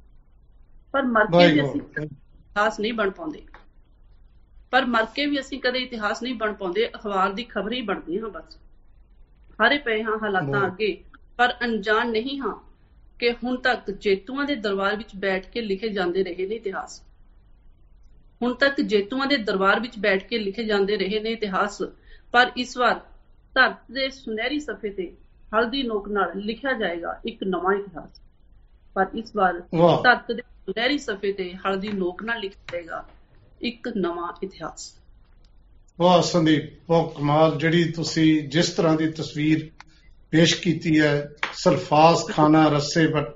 ਪਰ 0.93 1.03
ਮਰ 1.07 1.27
ਕੇ 1.31 1.47
ਵੀ 1.47 1.61
ਅਸੀਂ 1.61 1.81
ਇਤਿਹਾਸ 1.81 2.79
ਨਹੀਂ 2.79 2.93
ਬਣ 2.93 3.09
ਪਾਉਂਦੇ। 3.11 3.45
ਪਰ 4.73 4.85
ਮਰ 4.85 5.05
ਕੇ 5.05 5.25
ਵੀ 5.25 5.39
ਅਸੀਂ 5.39 5.59
ਕਦੇ 5.61 5.79
ਇਤਿਹਾਸ 5.79 6.21
ਨਹੀਂ 6.23 6.33
ਬਣ 6.35 6.53
ਪਾਉਂਦੇ 6.53 6.87
ਅਖਬਾਰ 6.89 7.33
ਦੀ 7.33 7.43
ਖਬਰ 7.45 7.73
ਹੀ 7.73 7.81
ਬਣਦੀ 7.81 8.19
ਹਾਂ 8.19 8.29
ਬਸ। 8.29 8.57
ਹਾਰੇ 9.59 9.77
ਪਏ 9.77 10.01
ਹਾਂ 10.03 10.17
ਹਾਲਾਤਾਂ। 10.21 10.65
ਅੱਗੇ 10.67 10.91
ਪਰ 11.39 11.53
ਅਣਜਾਣ 11.65 12.11
ਨਹੀਂ 12.11 12.39
ਹਾਂ। 12.41 12.53
ਕਿ 13.19 13.31
ਹੁਣ 13.31 13.57
ਤੱਕ 13.57 13.91
ਜੇਤੂਆਂ 13.91 14.45
ਦੇ 14.45 14.55
ਦਰਬਾਰ 14.55 14.95
ਵਿੱਚ 14.95 15.15
ਬੈਠ 15.15 15.49
ਕੇ 15.49 15.61
ਲਿਖੇ 15.61 15.89
ਜਾਂਦੇ 15.89 16.23
ਰਹੇ 16.23 16.47
ਨੇ 16.47 16.55
ਇਤਿਹਾਸ। 16.55 17.01
ਹੁਣ 18.41 18.53
ਤੱਕ 18.53 18.81
ਜੇਤੂਆਂ 18.81 19.27
ਦੇ 19.27 19.37
ਦਰਬਾਰ 19.37 19.79
ਵਿੱਚ 19.79 19.97
ਬੈਠ 19.99 20.27
ਕੇ 20.27 20.37
ਲਿਖੇ 20.37 20.63
ਜਾਂਦੇ 20.63 20.97
ਰਹੇ 20.97 21.19
ਨੇ 21.19 21.29
ਇਤਿਹਾਸ 21.29 21.81
ਪਰ 22.31 22.51
ਇਸ 22.57 22.77
ਵਾਰ 22.77 22.99
ਧਰਤ 23.55 23.91
ਦੇ 23.91 24.09
ਸੁਨਹਿਰੀ 24.09 24.59
ਸਫ਼ੇ 24.59 24.89
ਤੇ 24.89 25.13
ਹਲਦੀ 25.55 25.83
ਨੋਕ 25.83 26.07
ਨਾਲ 26.09 26.31
ਲਿਖਿਆ 26.37 26.73
ਜਾਏਗਾ 26.73 27.21
ਇੱਕ 27.25 27.43
ਨਵਾਂ 27.43 27.73
ਇਤਿਹਾਸ। 27.75 28.21
ਪਰ 28.93 29.05
ਇਸ 29.15 29.35
ਵਾਰ 29.35 29.63
ਵਾਹ। 29.75 30.03
ਧਰਤ 30.03 30.31
ਦੇ 30.31 30.41
ਸੁਨਹਿਰੀ 30.41 30.97
ਸਫ਼ੇ 30.97 31.33
ਤੇ 31.33 31.53
ਹਲਦੀ 31.53 31.87
ਨੋਕ 31.87 32.23
ਨਾਲ 32.23 32.39
ਲਿਖਿਆ 32.39 32.63
ਜਾਏਗਾ 32.71 33.05
ਇੱਕ 33.61 33.89
ਨਵਾਂ 33.97 34.33
ਇਤਿਹਾਸ। 34.43 34.93
ਵਾਹ 35.99 36.21
ਸੰਦੀਪ 36.21 36.63
ਬਹੁਤ 36.87 37.15
ਕਮਾਲ 37.15 37.57
ਜਿਹੜੀ 37.57 37.91
ਤੁਸੀਂ 37.91 38.49
ਜਿਸ 38.49 38.69
ਤਰ੍ਹਾਂ 38.69 38.95
ਦੀ 38.97 39.07
ਤਸਵੀਰ 39.07 39.69
ਪੇਸ਼ 40.31 40.61
ਕੀਤੀ 40.61 40.99
ਹੈ 41.01 41.29
ਸਰਫਾਸ 41.53 42.25
ਖਾਨਾ 42.31 42.67
ਰੱਸੇ 42.69 43.07
ਬਟ 43.07 43.35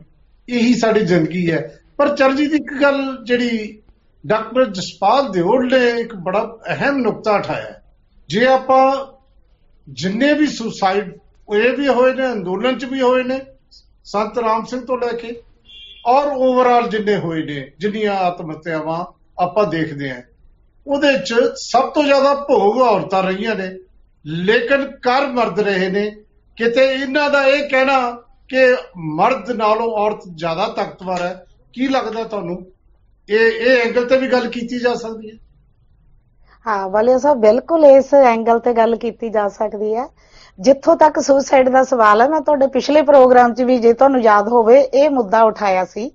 ਇਹੀ 0.50 0.74
ਸਾਡੀ 0.76 1.00
ਜ਼ਿੰਦਗੀ 1.00 1.52
ਹੈ 1.52 1.80
ਪਰ 1.98 2.16
ਚਰਜੀ 2.16 2.48
ਦੀ 2.48 2.56
ਇੱਕ 2.56 2.82
ਗੱਲ 2.82 3.18
ਜਿਹੜੀ 3.24 3.82
ਡਾਕਟਰ 4.28 4.66
ਜਸਪਾਲ 4.66 5.32
ਦਿਓੜ 5.32 5.74
ਨੇ 5.74 6.02
ਇੱਕ 6.02 6.16
ਬੜਾ 6.16 6.58
ਅਹਿਮ 6.70 6.98
ਨੁਕਤਾ 6.98 7.36
ਉਠਾਇਆ 7.38 7.62
ਹੈ। 7.62 7.84
ਜੇ 8.30 8.46
ਆਪਾਂ 8.46 9.06
ਜਿੰਨੇ 9.90 10.34
ਵੀ 10.34 10.48
ਸੁਸਾਈਡ 10.48 11.18
ਹੋਏ 11.50 11.76
ਵੀ 11.76 11.88
ਹੋਏ 11.88 12.14
ਨੇ, 12.14 12.32
ਅੰਦੋਲਨ 12.32 12.78
ਚ 12.78 12.86
ਵੀ 12.86 13.02
ਹੋਏ 13.02 13.24
ਨੇ, 13.24 13.40
ਸੰਤ 14.04 14.38
ਰਾਮ 14.38 14.66
ਸਿੰਘ 14.66 14.86
ਤੋਂ 14.86 14.98
ਲੈ 14.98 15.14
ਕੇ, 15.14 15.42
ਔਰ 16.06 16.28
ਓਵਰਆਲ 16.28 16.90
ਜਿੰਨੇ 16.90 17.18
ਹੋਏ 17.18 17.44
ਨੇ, 17.44 17.72
ਜਿੰਨੀਆਂ 17.80 18.14
ਆਤਮ 18.14 18.52
ਹੱਤਿਆਵਾਂ 18.52 19.06
ਆਪਾਂ 19.42 19.68
ਦੇਖਦੇ 19.68 20.10
ਹਾਂ, 20.12 20.22
ਉਹਦੇ 20.88 21.18
ਚ 21.18 21.34
ਸਭ 21.56 21.90
ਤੋਂ 21.90 22.04
ਜ਼ਿਆਦਾ 22.04 22.34
ਭੋਗ 22.34 22.78
ਔਰਤਾਂ 22.82 23.24
ਰਹੀਆਂ 23.24 23.56
ਨੇ 23.56 23.76
ਲੇਕਿਨ 24.26 24.92
ਕਰ 24.98 25.28
ਮਰਦ 25.28 25.60
ਰਹੇ 25.60 25.90
ਨੇ 25.90 26.16
ਕਿਤੇ 26.58 26.86
ਇਹਨਾਂ 26.94 27.30
ਦਾ 27.30 27.46
ਇਹ 27.46 27.70
ਕਹਿਣਾ 27.70 28.22
ਕਿ 28.50 28.76
ਮਰਦ 28.98 29.52
ਨਾਲੋਂ 29.52 29.88
ਔਰਤ 29.88 30.20
ਜ਼ਿਆਦਾ 30.36 30.68
ਤਾਕਤਵਰ 30.68 31.22
ਹੈ, 31.22 31.46
ਕੀ 31.74 31.88
ਲੱਗਦਾ 31.88 32.24
ਤੁਹਾਨੂੰ? 32.24 32.66
ਇਹ 33.30 33.52
ਇਹ 33.52 33.82
ਐਂਗਲ 33.82 34.06
ਤੇ 34.06 34.18
ਵੀ 34.18 34.28
ਗੱਲ 34.28 34.48
ਕੀਤੀ 34.48 34.80
ਜਾ 34.80 34.96
ਸਕਦੀ 34.96 35.32
ਹੈ। 35.32 35.38
ਹਾਂ 36.66 36.90
ਵਾਲਿਆ 36.90 37.18
ਸਾਹਿਬ, 37.18 37.38
ਬਿਲਕੁਲ 37.38 37.86
ਇਸ 37.86 38.14
ਐਂਗਲ 38.14 38.60
ਤੇ 38.60 38.74
ਗੱਲ 38.74 38.96
ਕੀਤੀ 38.96 39.30
ਜਾ 39.30 39.48
ਸਕਦੀ 39.48 39.96
ਹੈ। 39.96 40.08
ਜਿੱਥੋਂ 40.60 40.96
ਤੱਕ 40.96 41.20
ਸੁਸਾਈਡ 41.20 41.70
ਦਾ 41.70 41.84
ਸਵਾਲ 41.84 42.22
ਹੈ, 42.22 42.28
ਮੈਂ 42.28 42.42
ਤੁਹਾਡੇ 42.42 42.68
ਪਿਛਲੇ 42.68 43.02
ਪ੍ਰੋਗਰਾਮ 43.02 43.54
'ਚ 43.54 43.62
ਵੀ 43.62 43.78
ਜੇ 43.78 43.94
ਤੁਹਾਨੂੰ 43.94 44.22
ਯਾਦ 44.22 44.48
ਹੋਵੇ, 44.48 44.80
ਇਹ 44.82 45.10
ਮੁੱਦਾ 45.10 45.44
ਉਠਾਇਆ 45.44 45.86
ਸੀ 45.86 46.12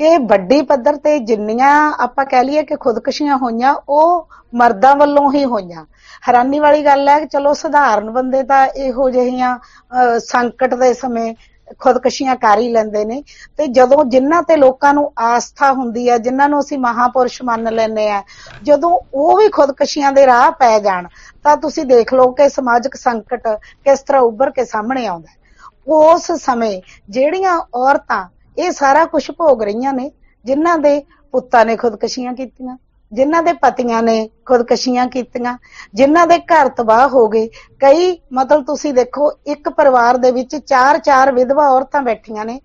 ਕਿ 0.00 0.16
ਵੱਡੀ 0.18 0.60
ਪੱਧਰ 0.62 0.96
ਤੇ 0.96 1.18
ਜਿੰਨੀਆਂ 1.18 1.70
ਆਪਾਂ 1.98 2.24
ਕਹਿ 2.26 2.44
ਲਈਏ 2.44 2.62
ਕਿ 2.62 2.76
ਖੁਦਕੁਸ਼ੀਆਂ 2.76 3.36
ਹੋਈਆਂ 3.36 3.74
ਉਹ 3.88 4.28
ਮਰਦਾਂ 4.54 4.94
ਵੱਲੋਂ 4.96 5.32
ਹੀ 5.32 5.44
ਹੋਈਆਂ 5.44 5.84
ਹੈਰਾਨੀ 6.28 6.58
ਵਾਲੀ 6.58 6.84
ਗੱਲ 6.84 7.08
ਹੈ 7.08 7.18
ਕਿ 7.20 7.26
ਚਲੋ 7.26 7.52
ਸਧਾਰਨ 7.54 8.10
ਬੰਦੇ 8.10 8.42
ਤਾਂ 8.42 8.66
ਇਹੋ 8.66 9.08
ਜਿਹੀਆਂ 9.10 9.56
ਅਹ, 9.56 10.18
ਸੰਕਟ 10.18 10.74
ਦੇ 10.74 10.92
ਸਮੇਂ 10.94 11.34
ਖੁਦਕਸ਼ੀਆਂ 11.80 12.36
ਕਰ 12.36 12.58
ਹੀ 12.58 12.68
ਲੈਂਦੇ 12.68 13.04
ਨੇ 13.04 13.22
ਤੇ 13.58 13.66
ਜਦੋਂ 13.66 14.04
ਜਿਨ੍ਹਾਂ 14.04 14.42
ਤੇ 14.42 14.56
ਲੋਕਾਂ 14.56 14.94
ਨੂੰ 14.94 15.12
ਆਸਥਾ 15.18 15.72
ਹੁੰਦੀ 15.72 16.08
ਹੈ 16.10 16.16
ਜਿਨ੍ਹਾਂ 16.18 16.48
ਨੂੰ 16.48 16.60
ਅਸੀਂ 16.60 16.78
ਮਹਾਪੁਰਸ਼ 16.78 17.42
ਮੰਨ 17.42 17.72
ਲੈਂਦੇ 17.74 18.08
ਆ 18.10 18.22
ਜਦੋਂ 18.62 18.90
ਉਹ 19.14 19.36
ਵੀ 19.36 19.48
ਖੁਦਕਸ਼ੀਆਂ 19.48 20.12
ਦੇ 20.12 20.26
ਰਾਹ 20.26 20.50
ਪੈ 20.50 20.78
ਜਾਣ 20.78 21.06
ਤਾਂ 21.44 21.56
ਤੁਸੀਂ 21.56 21.84
ਦੇਖ 21.84 22.14
ਲਓ 22.14 22.30
ਕਿ 22.32 22.48
ਸਮਾਜਿਕ 22.48 22.94
ਸੰਕਟ 22.96 23.48
ਕਿਸ 23.84 24.00
ਤਰ੍ਹਾਂ 24.00 24.22
ਉੱਭਰ 24.22 24.50
ਕੇ 24.50 24.64
ਸਾਹਮਣੇ 24.64 25.06
ਆਉਂਦਾ 25.06 25.28
ਹੈ। 25.30 25.38
ਉਸ 25.86 26.32
ਸਮੇਂ 26.32 26.80
ਜਿਹੜੀਆਂ 27.10 27.58
ਔਰਤਾਂ 27.74 28.24
ਇਹ 28.58 28.70
ਸਾਰਾ 28.70 29.04
ਕੁਝ 29.04 29.30
ਭੋਗ 29.30 29.62
ਰਹੀਆਂ 29.62 29.92
ਨੇ, 29.92 30.10
ਜਿਨ੍ਹਾਂ 30.44 30.78
ਦੇ 30.78 31.02
ਪੁੱਤਾਂ 31.32 31.64
ਨੇ 31.64 31.76
ਖੁਦਕਸ਼ੀਆਂ 31.76 32.34
ਕੀਤੀਆਂ, 32.34 32.76
ਜਿਨ੍ਹਾਂ 33.12 33.42
ਦੇ 33.42 33.52
ਪਤੀਆਂ 33.52 34.02
ਨੇ 34.02 34.30
ਖੁਦਕਸ਼ੀਆਂ 34.46 35.06
ਕੀਤੀਆਂ, 35.06 35.58
ਜਿਨ੍ਹਾਂ 35.94 36.26
ਦੇ 36.26 36.38
ਘਰ 36.38 36.68
ਤਬਾਹ 36.68 37.08
ਹੋ 37.08 37.28
ਗਏ। 37.28 37.48
ਕਈ, 37.80 38.18
ਮਤਲਬ 38.32 38.64
ਤੁਸੀਂ 38.64 38.94
ਦੇਖੋ, 38.94 39.32
ਇੱਕ 39.46 39.68
ਪਰਿਵਾਰ 39.68 40.16
ਦੇ 40.16 40.30
ਵਿੱਚ 40.30 40.56
ਚਾਰ 40.56 40.98
ਚਾਰ 40.98 41.32
ਵਿਧਵਾ 41.32 41.68
ਔਰਤਾਂ 41.68 42.02
ਬੈਠੀਆਂ 42.02 42.44
ਨੇ। 42.44 42.60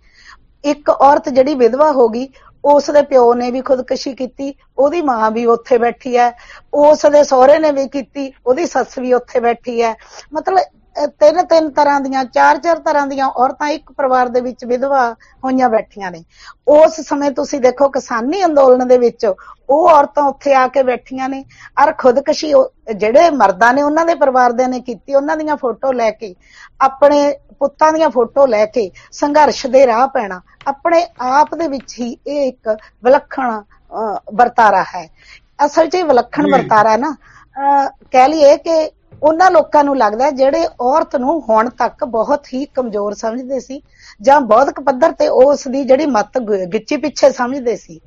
ਇੱਕ 0.66 0.90
ਔਰਤ 0.90 1.30
ਜਿਹੜੀ 1.30 1.56
ਵਿਧਵਾ 1.56 1.92
ਹੋ 1.92 2.10
ਗਈ, 2.10 2.30
ਉਸ 2.66 2.90
ਦੇ 2.90 3.02
ਪਿਓ 3.02 3.34
ਨੇ 3.34 3.52
ਵੀ 3.52 3.62
ਖੁਦਕਸ਼ੀ 3.62 4.14
ਕੀਤੀ, 4.14 4.54
ਉਹਦੀ 4.78 5.02
ਮਾਂ 5.02 5.32
ਵੀ 5.32 5.46
ਉੱਥੇ 5.46 5.78
ਬੈਠੀ 5.78 6.18
ਹੈ। 6.18 6.38
ਉਸ 6.74 7.06
ਦੇ 7.06 7.24
ਸਹੁਰੇ 7.24 7.60
ਨੇ 7.60 7.72
ਵੀ 7.72 7.88
ਕੀਤੀ, 7.88 8.34
ਉਹਦੀ 8.46 8.66
ਸੱਸ 8.66 8.98
ਵੀ 8.98 9.14
ਉੱਥੇ 9.14 9.40
ਬੈਠੀ 9.40 9.82
ਹੈ। 9.82 9.96
ਮਤਲਬ 10.34 10.58
ਅਹ 10.58 10.85
ਤਿੰਨ 11.20 11.46
ਤਿੰਨ 11.46 11.70
ਤਰ੍ਹਾਂ 11.70 12.00
ਦੀਆਂ 12.02 12.24
ਚਾਰ 12.26 12.58
ਚਾਰ 12.58 12.80
ਤਰ੍ਹਾਂ 12.80 13.06
ਦੀਆਂ 13.08 13.28
ਔਰਤਾਂ 13.38 13.68
ਇੱਕ 13.70 13.92
ਪਰਿਵਾਰ 13.92 14.30
ਦੇ 14.30 14.42
ਵਿੱਚ 14.42 14.64
ਵਿਧਵਾ 14.66 15.10
ਹੋਈਆਂ 15.44 15.70
ਬੈਠੀਆਂ 15.70 16.12
ਨੇ। 16.12 16.24
ਉਸ 16.68 17.00
ਸਮੇਂ 17.08 17.32
ਤੁਸੀਂ 17.32 17.60
ਦੇਖੋ 17.62 17.90
ਕਿਸਾਨੀ 17.90 18.44
ਅੰਦੋਲਨ 18.46 18.88
ਦੇ 18.88 18.98
ਵਿੱਚ 18.98 19.26
ਉਹ 19.26 19.88
ਔਰਤਾਂ 19.90 20.24
ਉੱਥੇ 20.24 20.54
ਆ 20.54 20.68
ਕੇ 20.68 20.84
ਬੈਠੀਆਂ 20.84 21.30
ਨੇ। 21.30 21.44
ਔਰ 21.84 21.92
ਖੁਦਕਸ਼ੀ 22.00 22.54
ਜਿਹੜੇ 22.96 23.30
ਮਰਦਾਂ 23.32 23.74
ਨੇ 23.74 23.82
ਉਹਨਾਂ 23.84 24.06
ਦੇ 24.06 24.16
ਪਰਿਵਾਰ 24.16 24.52
ਦੇ 24.52 24.68
ਨੇ 24.68 24.80
ਕੀਤੀ 24.82 25.16
ਉਹਨਾਂ 25.16 25.38
ਦੀਆਂ 25.38 25.58
ਫੋਟੋ 25.58 25.92
ਲੈ 25.92 26.10
ਕੇ 26.12 26.34
ਆਪਣੇ 26.82 27.38
ਪੁੱਤਾਂ 27.60 27.92
ਦੀਆਂ 27.94 28.10
ਫੋਟੋ 28.10 28.46
ਲੈ 28.46 28.66
ਕੇ 28.66 28.90
ਸੰਘਰਸ਼ 29.12 29.66
ਦੇ 29.68 29.86
ਰਾਹ 29.88 30.08
ਪੈਣਾ। 30.08 30.42
ਆਪਣੇ 30.68 31.06
ਆਪ 31.22 31.56
ਦੇ 31.56 31.68
ਵਿੱਚ 31.68 32.00
ਹੀ 32.00 32.16
ਇਹ 32.28 32.48
ਇੱਕ 32.48 32.76
ਵਿਲੱਖਣ 33.04 33.62
ਵਰਤਾਰਾ 34.34 34.84
ਹੈ। 34.96 35.08
ਅਸਲ 35.66 35.88
'ਚ 35.90 35.96
ਇਹ 35.96 36.04
ਵਿਲੱਖਣ। 36.04 36.52
ਵਰਤਾਰਾ 36.52 36.92
ਹੈ 36.92 36.98
ਨਾ। 36.98 37.16
ਕਹਿ 38.12 38.28
ਲਈਏ 38.30 38.58
ਕਿ 38.58 38.90
ਉਹਨਾਂ 39.24 39.52
ਲੋਕਾਂ 39.52 39.84
ਨੂੰ 39.84 39.98
ਲੱਗਦਾ 39.98 40.26
ਹੈ 40.26 40.32
ਜਿਹੜੇ 40.32 40.68
ਔਰਤ 40.82 41.16
ਨੂੰ 41.16 41.42
ਹੁਣ 41.50 41.70
ਤੱਕ 41.70 42.06
ਬਹੁਤ 42.06 42.48
ਹੀ 42.54 42.66
ਕਮਜ਼ੋਰ 42.66 43.14
ਸਮਝਦੇ 43.14 43.60
ਸੀ 43.60 43.82
ਜਾਂ 44.22 44.42
ਬੌਧਿਕ 44.42 44.80
ਪੱਧਰ 44.80 45.12
ਤੇ 45.12 45.28
ਉਸ 45.28 45.68
ਦੀ 45.68 45.84
ਜਿਹੜੀ 45.84 46.06
ਮੱਤ 46.06 46.38
ਗੁ- 46.38 46.66
ਗਿੱਚੀ 46.74 46.98
ਪਿੱਛੇ 46.98 47.32
ਸਮਝਦੇ 47.32 47.76
ਸੀ। 47.76 48.02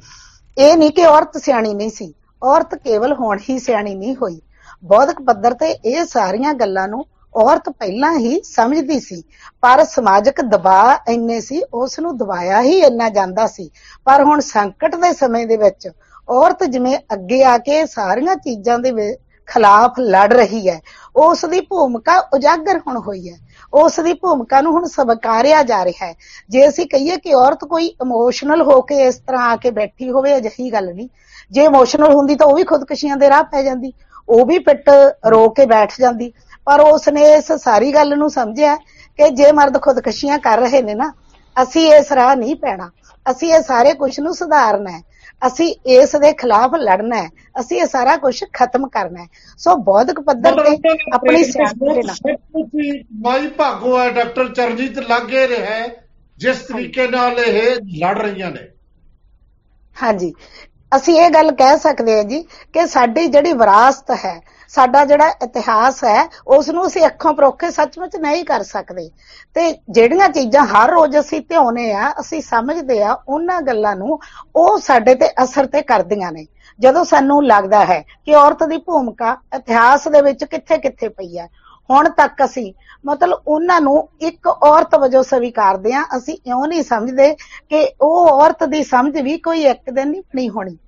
ਇਹ 0.58 0.76
ਨਹੀਂ 0.76 0.90
ਕਿ 0.90 1.06
ਔਰਤ 1.06 1.36
ਸਿਆਣੀ 1.36 1.74
ਨਹੀਂ 1.74 1.90
ਸੀ। 1.90 2.14
ਔਰਤ 2.42 2.74
ਕੇਵਲ 2.74 3.12
ਹੁਣ 3.12 3.38
ਹੀ 3.50 3.58
ਸਿਆਣੀ 3.58 3.94
ਨਹੀਂ 3.94 4.16
ਹੋਈ। 4.16 4.40
ਬੌਧਿਕ 4.84 5.22
ਪੱਧਰ 5.22 5.54
ਤੇ 5.54 5.70
ਇਹ 5.70 6.04
ਸਾਰੀਆਂ 6.04 6.54
ਗੱਲਾਂ 6.54 6.88
ਨੂੰ 6.88 7.04
ਔਰਤ 7.36 7.68
ਪਹਿਲਾਂ 7.68 8.18
ਹੀ 8.18 8.40
ਸਮਝਦੀ 8.44 9.00
ਸੀ, 9.00 9.22
ਪਰ 9.60 9.84
ਸਮਾਜਿਕ 9.84 10.40
ਦਬਾਅ 10.40 10.98
ਇੰਨੇ 11.08 11.40
ਸੀ, 11.40 11.62
ਉਸ 11.74 11.98
ਨੂੰ 11.98 12.16
ਦਬਾਇਆ 12.16 12.62
ਹੀ 12.62 12.78
ਇੰਨਾ 12.78 13.08
ਜਾਂਦਾ 13.08 13.46
ਸੀ। 13.46 13.70
ਪਰ 14.04 14.24
ਹੁਣ 14.24 14.40
ਸੰਕਟ 14.40 14.94
ਦੇ 14.96 15.12
ਸਮੇਂ 15.12 15.46
ਦੇ 15.46 15.56
ਵਿੱਚ 15.56 15.88
ਔਰਤ 16.28 16.64
ਜਿਵੇਂ 16.64 16.98
ਅੱਗੇ 17.12 17.44
ਆ 17.44 17.58
ਕੇ 17.58 17.86
ਸਾਰੀਆਂ 17.86 18.36
ਚੀਜ਼ਾਂ 18.36 18.78
ਦੇ 18.78 18.90
ਵਿ- 18.90 19.27
ਖਿਲਾਫ 19.48 19.98
ਲੜ 20.00 20.32
ਰਹੀ 20.32 20.68
ਹੈ। 20.68 20.80
ਉਸ 21.16 21.44
ਦੀ 21.44 21.60
ਭੂਮਿਕਾ 21.60 22.18
ਉਜਾਗਰ 22.34 22.78
ਹੁਣ 22.78 22.96
ਹੋਈ 22.96 23.28
ਹੈ। 23.28 23.36
ਉਸ 23.74 24.00
ਦੀ 24.00 24.12
ਭੂਮਿਕਾ 24.12 24.60
ਨੂੰ 24.60 24.72
ਹੁਣ 24.72 24.84
ਸਵੀਕਾਰਿਆ 24.84 25.62
ਜਾ 25.62 25.84
ਰਿਹਾ 25.84 26.06
ਹੈ। 26.06 26.14
ਜੇ 26.50 26.68
ਅਸੀਂ 26.68 26.86
ਕਹੀਏ 26.86 27.16
ਕਿ 27.16 27.34
ਔਰਤ 27.34 27.64
ਕੋਈ 27.64 27.86
ਇਮੋਸ਼ਨਲ 27.86 28.62
ਹੋ 28.62 28.80
ਕੇ 28.80 29.02
ਇਸ 29.02 29.14
ਤਰ੍ਹਾਂ 29.16 29.50
ਆ 29.50 29.56
ਕੇ 29.56 29.70
ਬੈਠੀ 29.70 30.10
ਹੋਵੇ, 30.10 30.36
ਅਜਿਹੀ 30.36 30.72
ਗੱਲ 30.72 30.94
ਨਹੀਂ। 30.94 31.08
ਜੇ 31.50 31.64
ਇਮੋਸ਼ਨਲ 31.64 32.12
ਹੁੰਦੀ 32.12 32.34
ਤਾਂ 32.34 32.46
ਉਹ 32.46 32.54
ਵੀ 32.54 32.64
ਖੁਦਕਸ਼ੀਆਂ 32.64 33.16
ਦੇ 33.16 33.28
ਰਾਹ 33.28 33.42
ਪੈ 33.42 33.62
ਜਾਂਦੀ। 33.62 33.92
ਉਹ 34.28 34.46
ਵੀ 34.46 34.58
ਪਿੱਟ 34.58 34.90
ਰੋ 35.26 35.48
ਕੇ 35.48 35.66
ਬੈਠ 35.66 35.92
ਜਾਂਦੀ। 36.00 36.32
ਪਰ 36.64 36.80
ਉਸ 36.80 37.08
ਨੇ 37.08 37.32
ਇਸ 37.32 37.52
ਸਾਰੀ 37.52 37.94
ਗੱਲ 37.94 38.18
ਨੂੰ 38.18 38.30
ਸਮਝਿਆ 38.30 38.76
ਕਿ 39.16 39.30
ਜੇ 39.30 39.52
ਮਰਦ 39.52 39.82
ਖੁਦਕਸ਼ੀਆਂ 39.82 40.38
ਕਰ 40.38 40.58
ਰਹੇ 40.58 40.82
ਨੇ 40.82 40.94
ਨਾ 40.94 41.12
ਅਸੀਂ 41.62 41.92
ਇਸ 41.92 42.12
ਰਾਹ 42.12 42.36
ਨਹੀਂ 42.36 42.56
ਪੈਣਾ। 42.56 42.90
ਅਸੀਂ 43.30 43.54
ਇਹ 43.54 43.62
ਸਾਰੇ 43.62 43.94
ਕੁਝ 43.94 44.20
ਨੂੰ 44.20 44.34
ਸੁਧਾਰਨਾ 44.34 44.90
ਹੈ। 44.90 45.02
ਅਸੀਂ 45.46 45.74
ਇਸ 45.86 46.16
ਦੇ 46.16 46.32
ਖਿਲਾਫ 46.32 46.74
ਲੜਨਾ 46.74 47.16
ਹੈ। 47.16 47.28
ਅਸੀਂ 47.60 47.80
ਇਹ 47.80 47.86
ਸਾਰਾ 47.86 48.16
ਕੁਝ 48.16 48.44
ਖਤਮ 48.52 48.88
ਕਰਨਾ 48.88 49.22
ਹੈ। 49.22 49.26
ਸੋ 49.58 49.76
ਬੌਧਿਕ 49.76 50.20
ਪੱਧਰ 50.20 50.64
ਤੇ 50.64 50.76
ਆਪਣੀ 51.14 51.44
ਮਾਈ 53.20 53.46
ਭਾਗੋ 53.46 54.00
ਹੈ 54.00 54.10
ਡਾਕਟਰ 54.10 54.48
ਚਰਨਜੀਤ 54.48 54.98
ਲਾਗੇ 54.98 55.48
ਰਿਹਾ 55.48 55.88
ਜਿਸ 56.38 56.56
ਤਰੀਕੇ 56.58 57.08
ਨਾਲ 57.08 57.38
ਇਹ 57.38 57.76
ਲੜ 57.98 58.18
ਰਹੀਆਂ 58.18 58.50
ਨੇ। 58.50 58.68
ਹਾਂਜੀ। 60.02 60.32
ਅਸੀਂ 60.96 61.20
ਇਹ 61.20 61.30
ਗੱਲ 61.30 61.50
ਕਹਿ 61.52 61.78
ਸਕਦੇ 61.78 62.16
ਹਾਂ 62.16 62.24
ਜੀ 62.24 62.42
ਕਿ 62.72 62.86
ਸਾਡੀ 62.86 63.26
ਜਿਹੜੀ 63.26 63.52
ਵਿਰਾਸਤ 63.52 64.10
ਹੈ 64.10 64.40
ਸਾਡਾ 64.68 65.04
ਜਿਹੜਾ 65.04 65.28
ਇਤਿਹਾਸ 65.28 66.04
ਹੈ 66.04 66.30
ਉਸ 66.46 66.68
ਨੂੰ 66.68 66.86
ਅਸੀਂ 66.86 67.06
ਅੱਖਾਂ 67.06 67.32
ਪਰੋਖੇ 67.32 67.70
ਸੱਚਮੁੱਚ 67.70 68.16
ਨਹੀਂ 68.16 68.44
ਕਰ 68.44 68.62
ਸਕਦੇ। 68.62 69.10
ਤੇ 69.54 69.80
ਜਿਹੜੀਆਂ 69.90 70.28
ਚੀਜ਼ਾਂ 70.28 70.66
ਹਰ 70.66 70.90
ਰੋਜ਼ 70.90 71.18
ਅਸੀਂ 71.18 71.40
ਧਿਆਉਨੇ 71.40 71.92
ਆ, 71.92 72.12
ਅਸੀਂ 72.20 72.42
ਸਮਝਦੇ 72.42 73.02
ਆ, 73.02 73.18
ਉਹਨਾਂ 73.28 73.62
ਗੱਲਾਂ 73.62 73.96
ਨੂੰ 73.96 74.18
ਉਹ 74.56 74.78
ਸਾਡੇ 74.78 75.14
ਤੇ 75.14 75.28
ਅਸਰ 75.42 75.66
ਤੇ 75.66 75.82
ਕਰਦੀਆਂ 75.82 76.32
ਨੇ। 76.32 76.46
ਜਦੋਂ 76.80 77.04
ਸਾਨੂੰ 77.04 77.46
ਲੱਗਦਾ 77.46 77.84
ਹੈ 77.84 78.04
ਕਿ 78.26 78.34
ਔਰਤ 78.34 78.64
ਦੀ 78.64 78.76
ਭੂਮਿਕਾ 78.76 79.36
ਇਤਿਹਾਸ 79.56 80.08
ਦੇ 80.08 80.20
ਵਿੱਚ 80.20 80.44
ਕਿੱਥੇ-ਕਿੱਥੇ 80.44 81.08
ਪਈ 81.08 81.38
ਹੈ, 81.38 81.48
ਹੁਣ 81.90 82.08
ਤੱਕ 82.08 82.44
ਅਸੀਂ 82.44 82.74
ਮਤਲਬ 83.06 83.42
ਉਹਨਾਂ 83.48 83.80
ਨੂੰ 83.80 84.08
ਇੱਕ 84.20 84.46
ਔਰਤ 84.46 84.94
ਵਜੋਂ 84.94 85.22
ਸਵੀਕਾਰਦੇ 85.22 85.92
ਆ, 85.92 86.04
ਅਸੀਂ 86.16 86.38
ਇਉਂ 86.46 86.66
ਨਹੀਂ 86.66 86.82
ਸਮਝਦੇ 86.82 87.34
ਕਿ 87.68 87.92
ਉਹ 88.00 88.28
ਔਰਤ 88.28 88.64
ਦੀ 88.64 88.82
ਸਮਝ 88.82 89.20
ਵੀ 89.20 89.38
ਕੋਈ 89.38 89.62
ਇੱਕ 89.62 89.90
ਦਿਨ 89.90 90.08
ਨਹੀਂ 90.08 90.22
ਬਣੀ 90.22 90.48
ਹੋਣੀ। 90.48 90.78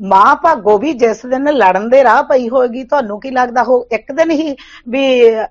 ਮਾਂ 0.00 0.34
ਭਾਗੋ 0.36 0.76
ਵੀ 0.78 0.92
ਜਿਸ 0.94 1.24
ਦਿਨ 1.26 1.50
ਲੜਨ 1.52 1.88
ਦੇ 1.88 2.02
ਰਾਹ 2.04 2.22
ਪਈ 2.24 2.48
ਹੋਏਗੀ, 2.48 2.84
ਤੁਹਾਨੂੰ 2.84 3.20
ਕੀ 3.20 3.30
ਲੱਗਦਾ? 3.30 3.62
ਉਹ 3.62 3.86
ਇੱਕ 3.92 4.12
ਦਿਨ 4.12 4.30
ਹੀ 4.30 4.54
ਵੀ 4.88 5.04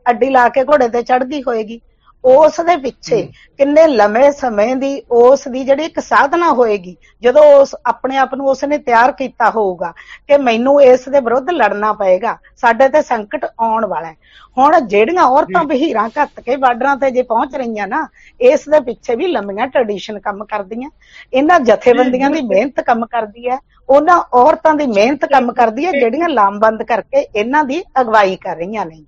ਅੱਡੀ 0.09 0.29
ਲਾ 0.29 0.47
ਕੇ 0.49 0.63
ਘੋੜੇ 0.63 0.87
ਤੇ 0.89 1.01
ਚੜ੍ਹਦੀ 1.03 1.41
ਹੋਏਗੀ। 1.43 1.79
ਉਸ 2.27 2.59
ਦੇ 2.61 2.75
ਪਿੱਛੇ 2.77 3.21
ਕਿੰਨੇ 3.59 3.85
ਲੰਮੇ 3.87 4.29
ਸਮੇਂ 4.31 4.75
ਦੀ 4.75 5.01
ਉਸ 5.11 5.47
ਦੀ 5.47 5.63
ਜਿਹੜੀ 5.63 5.83
ਇੱਕ 5.85 5.99
ਸਾਧਨਾ 5.99 6.51
ਹੋਏਗੀ 6.51 6.95
ਜਦੋਂ 7.23 7.43
ਉਸ 7.53 7.75
ਆਪਣੇ 7.85 8.17
ਆਪ 8.17 8.33
ਨੂੰ 8.35 8.47
ਉਸਨੇ 8.49 8.77
ਤਿਆਰ 8.77 9.11
ਕੀਤਾ 9.11 9.49
ਹੋਊਗਾ 9.49 9.91
ਕਿ 10.27 10.37
ਮੈਨੂੰ 10.37 10.81
ਇਸ 10.83 11.07
ਦੇ 11.09 11.19
ਵਿਰੁੱਧ 11.19 11.49
ਲੜਨਾ 11.51 11.91
ਪਏਗਾ 11.93 12.37
ਸਾਡੇ 12.61 12.87
ਤੇ 12.89 13.01
ਸੰਕਟ 13.01 13.45
ਆਉਣ 13.45 13.85
ਵਾਲਾ 13.85 14.07
ਹੈ। 14.07 14.15
ਹੁਣ 14.57 14.79
ਜਿਹੜੀਆਂ 14.81 15.23
ਔਰਤਾਂ 15.25 15.63
ਬਹੀਰਾਂ 15.63 16.07
ਘੱਤ 16.17 16.39
ਕੇ 16.39 16.55
ਬਾਰਡਰਾਂ 16.55 16.95
ਤੇ 16.97 17.11
ਜੇ 17.11 17.21
ਪਹੁੰਚ 17.23 17.55
ਰਹੀਆਂ 17.55 17.87
ਨਾ 17.87 18.05
ਇਸ 18.39 18.67
ਦੇ 18.69 18.79
ਪਿੱਛੇ 18.79 19.15
ਵੀ 19.15 19.27
ਲੰਮੀਆਂ 19.27 19.67
ਟ੍ਰੈਡੀਸ਼ਨ 19.67 20.19
ਕੰਮ 20.19 20.43
ਕਰਦੀਆਂ। 20.45 20.89
ਇਹਨਾਂ 21.33 21.59
ਜਥੇਬੰਦੀਆਂ 21.61 22.29
ਦੀ 22.29 22.41
ਮਿਹਨਤ 22.43 22.81
ਕੰਮ 22.81 23.05
ਕਰਦੀ 23.05 23.49
ਹੈ 23.49 23.57
ਉਹਨਾਂ 23.89 24.21
ਔਰਤਾਂ 24.35 24.73
ਦੀ 24.75 24.87
ਮਿਹਨਤ 24.87 25.25
ਕੰਮ 25.25 25.51
ਕਰਦੀ 25.53 25.85
ਹੈ 25.85 25.91
ਜਿਹੜੀਆਂ 25.91 26.29
ਲਾਮਬੰਦ 26.29 26.83
ਕਰਕੇ 26.83 27.27
ਇਹਨਾਂ 27.35 27.63
ਦੀ 27.63 27.83
ਅਗਵਾਈ 28.01 28.35
ਕਰ 28.35 28.55
ਰਹੀਆਂ 28.55 28.85
ਨੇ। 28.85 29.03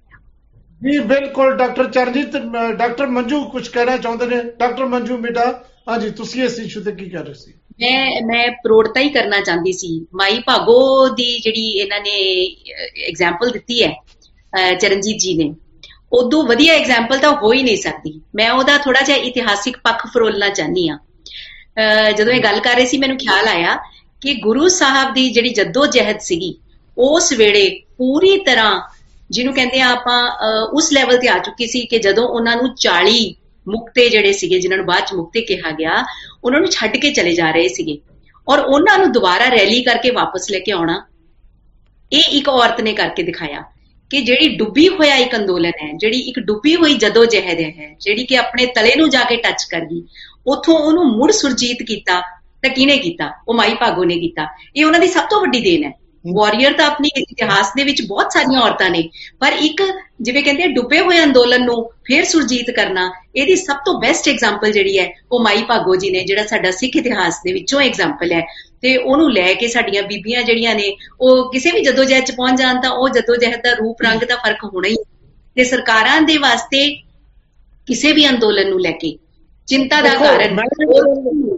ਜੀ, 0.84 1.00
ਬਿਲਕੁਲ, 1.00 1.58
ਡਾਕਟਰ 1.58 1.92
ਚਰਨਜੀਤ, 1.92 2.38
ਅਹ, 2.38 2.74
ਡਾਕਟਰ 2.74 3.08
ਮੰਜੂ 3.08 3.50
ਕੁਝ 3.50 3.68
ਕਹਿਣਾ 3.68 3.98
ਚਾਹੁੰਦੇ 3.98 4.26
ਨੇ? 4.26 4.44
ਡਾਕਟਰ 4.60 4.86
ਮੰਜੂ 4.86 5.18
ਮਿੱਡਾ 5.18 5.64
ਹਾਂਜੀ, 5.90 6.10
ਤੁਸੀਂ 6.10 6.44
ਇਸ 6.44 6.60
ਇਸ਼ੂ 6.60 6.84
ਤੇ 6.84 6.92
ਕੀ 6.92 7.10
ਕਰ 7.10 7.26
ਰਹੇ 7.26 7.34
ਸੀ? 7.34 7.54
ਮੈਂ 7.54 8.22
ਮੈਂ 8.26 8.52
ਪ੍ਰੋੜਤਾ 8.52 9.00
ਹੀ 9.00 9.10
ਕਰਨਾ 9.10 9.42
ਚਾਹੁੰਦੀ 9.42 9.72
ਸੀ। 9.72 10.06
ਮਾਈ 10.16 10.40
ਭਾਗੋ 10.40 11.10
ਦੀ 11.10 11.40
ਜਿਹੜੀ 11.40 11.72
ਇਹਨਾਂ 11.72 12.00
ਨੇ 12.00 12.48
ਐਗਜ਼ਾਮਪਲ 13.08 13.50
ਦਿੱਤੀ 13.50 13.84
ਹੈ, 13.84 13.92
ਅਹ, 13.92 14.76
ਚਰਨਜੀਤ 14.76 15.18
ਜੀ 15.20 15.34
ਨੇ। 15.34 15.56
ਉਦੋਂ 16.14 16.44
ਵਧੀਆ 16.44 16.74
ਐਗਜ਼ਾਮਪਲ 16.74 17.18
ਤਾਂ 17.18 17.32
ਹੋ 17.32 17.54
ਹੀ 17.54 17.64
ਨਹੀਂ 17.64 17.78
ਸਕਦੀ। 17.78 18.22
ਮੈਂ 18.36 18.52
ਉਹਦਾ 18.52 18.78
ਥੋੜਾ 18.78 19.02
ਜਿਹਾ 19.02 19.18
ਇਤਿਹਾਸਿਕ 19.18 19.78
ਪੱਖ 19.78 20.08
ਫਰੋਲਣਾ 20.14 20.50
ਚਾਹਨੀ 20.50 20.90
ਆ 20.90 20.98
ਜਦੋਂ 22.18 22.34
ਇਹ 22.34 22.44
ਗੱਲ 22.44 22.60
ਕਰ 22.60 22.76
ਰਹੇ 22.76 22.86
ਸੀ, 22.86 22.98
ਮੈਨੂੰ 22.98 23.18
ਖਿਆਲ 23.18 23.48
ਆਇਆ 23.48 23.76
ਕਿ 24.22 24.34
ਗੁਰੂ 24.34 24.68
ਸਾਹਿਬ 24.68 25.14
ਦੀ 25.14 25.30
ਜਿਹੜੀ 25.30 25.50
ਜੱਦੋ 25.50 25.86
ਜਹਿਦ 25.86 26.18
ਸੀਗੀ, 26.20 26.60
ਉਸ 26.98 27.34
ਵੇਲੇ 27.34 27.82
ਪੂਰੀ 27.98 28.38
ਤਰ੍ਹਾਂ 28.38 28.99
ਜਿਹਨੂੰ 29.32 29.54
ਕਹਿੰਦੇ 29.54 29.82
ਆ 29.82 29.90
ਆਪਾਂ 29.90 30.30
ਅਹ, 30.30 30.64
ਉਸ 30.74 30.94
ਲੈਵਲ 30.94 31.18
ਤੇ 31.18 31.28
ਆ 31.28 31.38
ਚੁੱਕੀ 31.40 31.68
ਸੀ 31.68 31.86
ਕਿ 31.86 32.00
ਜਦੋਂ 32.00 32.28
ਉਹਨਾਂ 32.28 32.56
ਨੂੰ 32.56 32.76
40 32.76 33.34
ਮੁਕਤੇ 33.68 34.10
ਜਿਹੜੇ 34.10 34.32
ਸੀਗੇ 34.32 34.60
ਜਿਨ੍ਹਾਂ 34.60 34.78
ਨੂੰ 34.78 34.86
ਬਾਅਦ 34.86 35.04
ਚ 35.04 35.14
ਮੁਕਤੇ 35.14 35.42
ਕਿਹਾ 35.42 35.72
ਗਿਆ 35.72 36.06
ਉਹਨਾਂ 36.44 36.60
ਨੂੰ 36.60 36.70
ਛੱਡ 36.72 36.98
ਕੇ 36.98 37.12
ਚਲੇ 37.12 37.34
ਜਾ 37.34 37.52
ਰਹੇ 37.52 37.68
ਸੀਗੇ। 37.68 37.98
ਔਰ 38.48 38.60
ਉਹਨਾਂ 38.60 39.00
ਨੂੰ 39.00 39.12
ਦੁਬਾਰਾ 39.12 39.50
ਰੈਲੀ 39.50 39.84
ਕਰਕੇ 39.84 40.10
ਵਾਪਸ 40.10 40.52
ਲੈ 40.52 40.60
ਕੇ 40.60 40.72
ਆਉਣਾ 40.72 41.06
ਇਹ 42.14 42.24
ਇੱਕ 42.32 42.50
ਔਰਤ 42.50 42.82
ਨੇ 42.82 42.94
ਕਰਕੇ 42.94 43.24
ਦਿਖਾਇਆ 43.24 43.64
ਕਿ 44.10 44.22
ਜਿਹੜੀ 44.22 44.56
ਡੁੱਬੀ 44.56 44.88
ਹੋਇਆ 44.88 45.16
ਇੱਕ 45.16 45.36
ਅੰਦੋਲਨ 45.36 45.72
ਹੈ 45.84 45.94
ਜਿਹੜੀ 45.98 46.20
ਇੱਕ 46.20 46.40
ਡੁੱਬੀ 46.40 46.76
ਹੋਈ 46.76 46.94
ਜਦੋ 46.94 47.26
ਜਹਿਦ 47.26 47.60
ਹੈ 47.60 47.96
ਜਿਹੜੀ 48.02 48.26
ਕਿ 48.26 48.38
ਆਪਣੇ 48.38 48.66
ਤਲੇ 48.66 48.96
ਨੂੰ 48.96 49.10
ਜਾ 49.10 49.24
ਕੇ 49.24 49.36
ਟੱਚ 49.36 49.64
ਕਰ 49.64 49.80
ਗਈ 49.80 50.04
ਉਥੋਂ 50.48 50.76
ਉਹਨੂੰ 50.80 51.18
ਮੁੜ 51.18 51.32
ਸੁਰਜੀਤ 51.32 51.78
ਕੀਤਾ 51.84 52.22
ਤਾਂ 52.64 52.70
ਕਿਹਨੇ 52.70 52.98
ਕੀਤਾ? 52.98 53.32
ਉਹ 53.48 53.54
ਮਾਈ 53.54 53.74
ਭਾਗੋ 53.74 54.04
ਨੇ 54.04 54.20
ਕੀਤਾ। 54.20 54.48
ਇਹ 54.76 54.86
ਉਹਨਾਂ 54.86 55.00
ਦੀ 55.00 55.08
ਸਭ 55.08 55.24
ਤੋਂ 55.30 55.42
ਵੱਡੀ 55.42 55.62
ਦੇਣ 55.62 55.84
ਹੈ। 55.84 55.99
ਵਾਰੀਅਰ 56.28 56.74
ਤਾਂ 56.74 56.86
ਆਪਣੀ 56.86 57.10
ਇਤਿਹਾਸ 57.18 57.72
ਦੇ 57.76 57.84
ਵਿੱਚ 57.84 58.02
ਬਹੁਤ 58.02 58.32
ਸਾਰੀਆਂ 58.32 58.62
ਔਰਤਾਂ 58.62 58.90
ਨੇ। 58.90 59.10
ਪਰ 59.40 59.52
ਇੱਕ 59.62 59.84
ਜਿਵੇਂ 60.22 60.44
ਕਹਿੰਦੇ 60.44 60.64
ਆ 60.64 60.68
ਡੁੱਬੇ 60.68 61.00
ਹੋਏ 61.00 61.24
ਅੰਦੋਲਨ 61.24 61.66
ਨੂੰ 61.66 61.92
ਫੇਰ 62.06 62.24
ਸੁਰਜੀਤ 62.26 62.72
ਕਰਨਾ 62.72 63.12
ਇਹਦੀ 63.36 63.56
ਸਭ 63.56 63.76
ਤੋਂ 63.86 64.00
ਬੈਸਟ 64.02 64.28
ਐਗਜ਼ਾਮਪਲ 64.30 64.72
ਜਿਹੜੀ 64.72 65.00
ਹੈ 65.00 65.08
ਉਹ 65.32 65.40
ਮਾਈ 65.40 65.64
ਭਾਗੋ 65.64 65.96
ਜੀ 65.96 66.10
ਨੇ 66.10 66.20
ਜਿਹੜਾ 66.20 66.46
ਸਾਡਾ 66.46 66.72
ਸਿੱਖ 66.72 66.96
ਇਤਿਹਾਸ 66.96 67.40
ਦੇ 67.44 67.54
ਵਿੱਚੋਂ 67.54 67.82
ਐਗਜ਼ਾਮਪਲ 67.82 68.32
ਹੈ। 68.32 68.42
ਤੇ 68.82 68.98
ਉਹਨੂੰ 68.98 69.32
ਲੈ 69.34 69.54
ਕੇ 69.54 69.68
ਸਾਡੀਆਂ 69.68 70.04
ਬੀਬੀਆਂ 70.04 70.44
ਜਿਹੜੀਆਂ 70.44 70.76
ਨੇ 70.76 70.96
ਉਹ 71.22 71.52
ਕਿਸੇ 71.52 71.72
ਵੀ 71.72 71.82
ਜਦੋਜਹਿਦ 71.82 72.24
ਚ 72.24 72.32
ਪਹੁੰਚ 72.32 72.60
ਜਾਣ 72.60 72.82
ਤਾਂ 72.82 72.90
ਉਹ 72.90 73.10
ਜਦੋਜਹਿਦ 73.10 73.62
ਦਾ 73.64 73.74
ਰੂਪ 73.74 74.02
ਰੰਗ 74.02 74.22
ਦਾ 74.22 74.36
ਫ਼ਰਕ 74.36 74.64
ਹੋਣਾ 74.64 74.88
ਹੀ 74.88 74.96
ਤੇ 75.56 75.64
ਸਰਕਾਰਾਂ 75.64 76.22
ਦੇ 76.22 76.38
ਵਾਸਤੇ 76.38 76.96
ਕਿਸੇ 77.88 78.12
ਵੀ 78.12 78.30
ਅੰਦੋਲਨ 78.30 78.70
ਨੂੰ 78.70 78.80
ਲੈ 78.82 78.92
ਕੇ 78.92 79.18
ਚਿੰਤਾ 79.68 80.02
ਦਾ 80.02 80.16
ਕਾਰਨ 80.16 80.56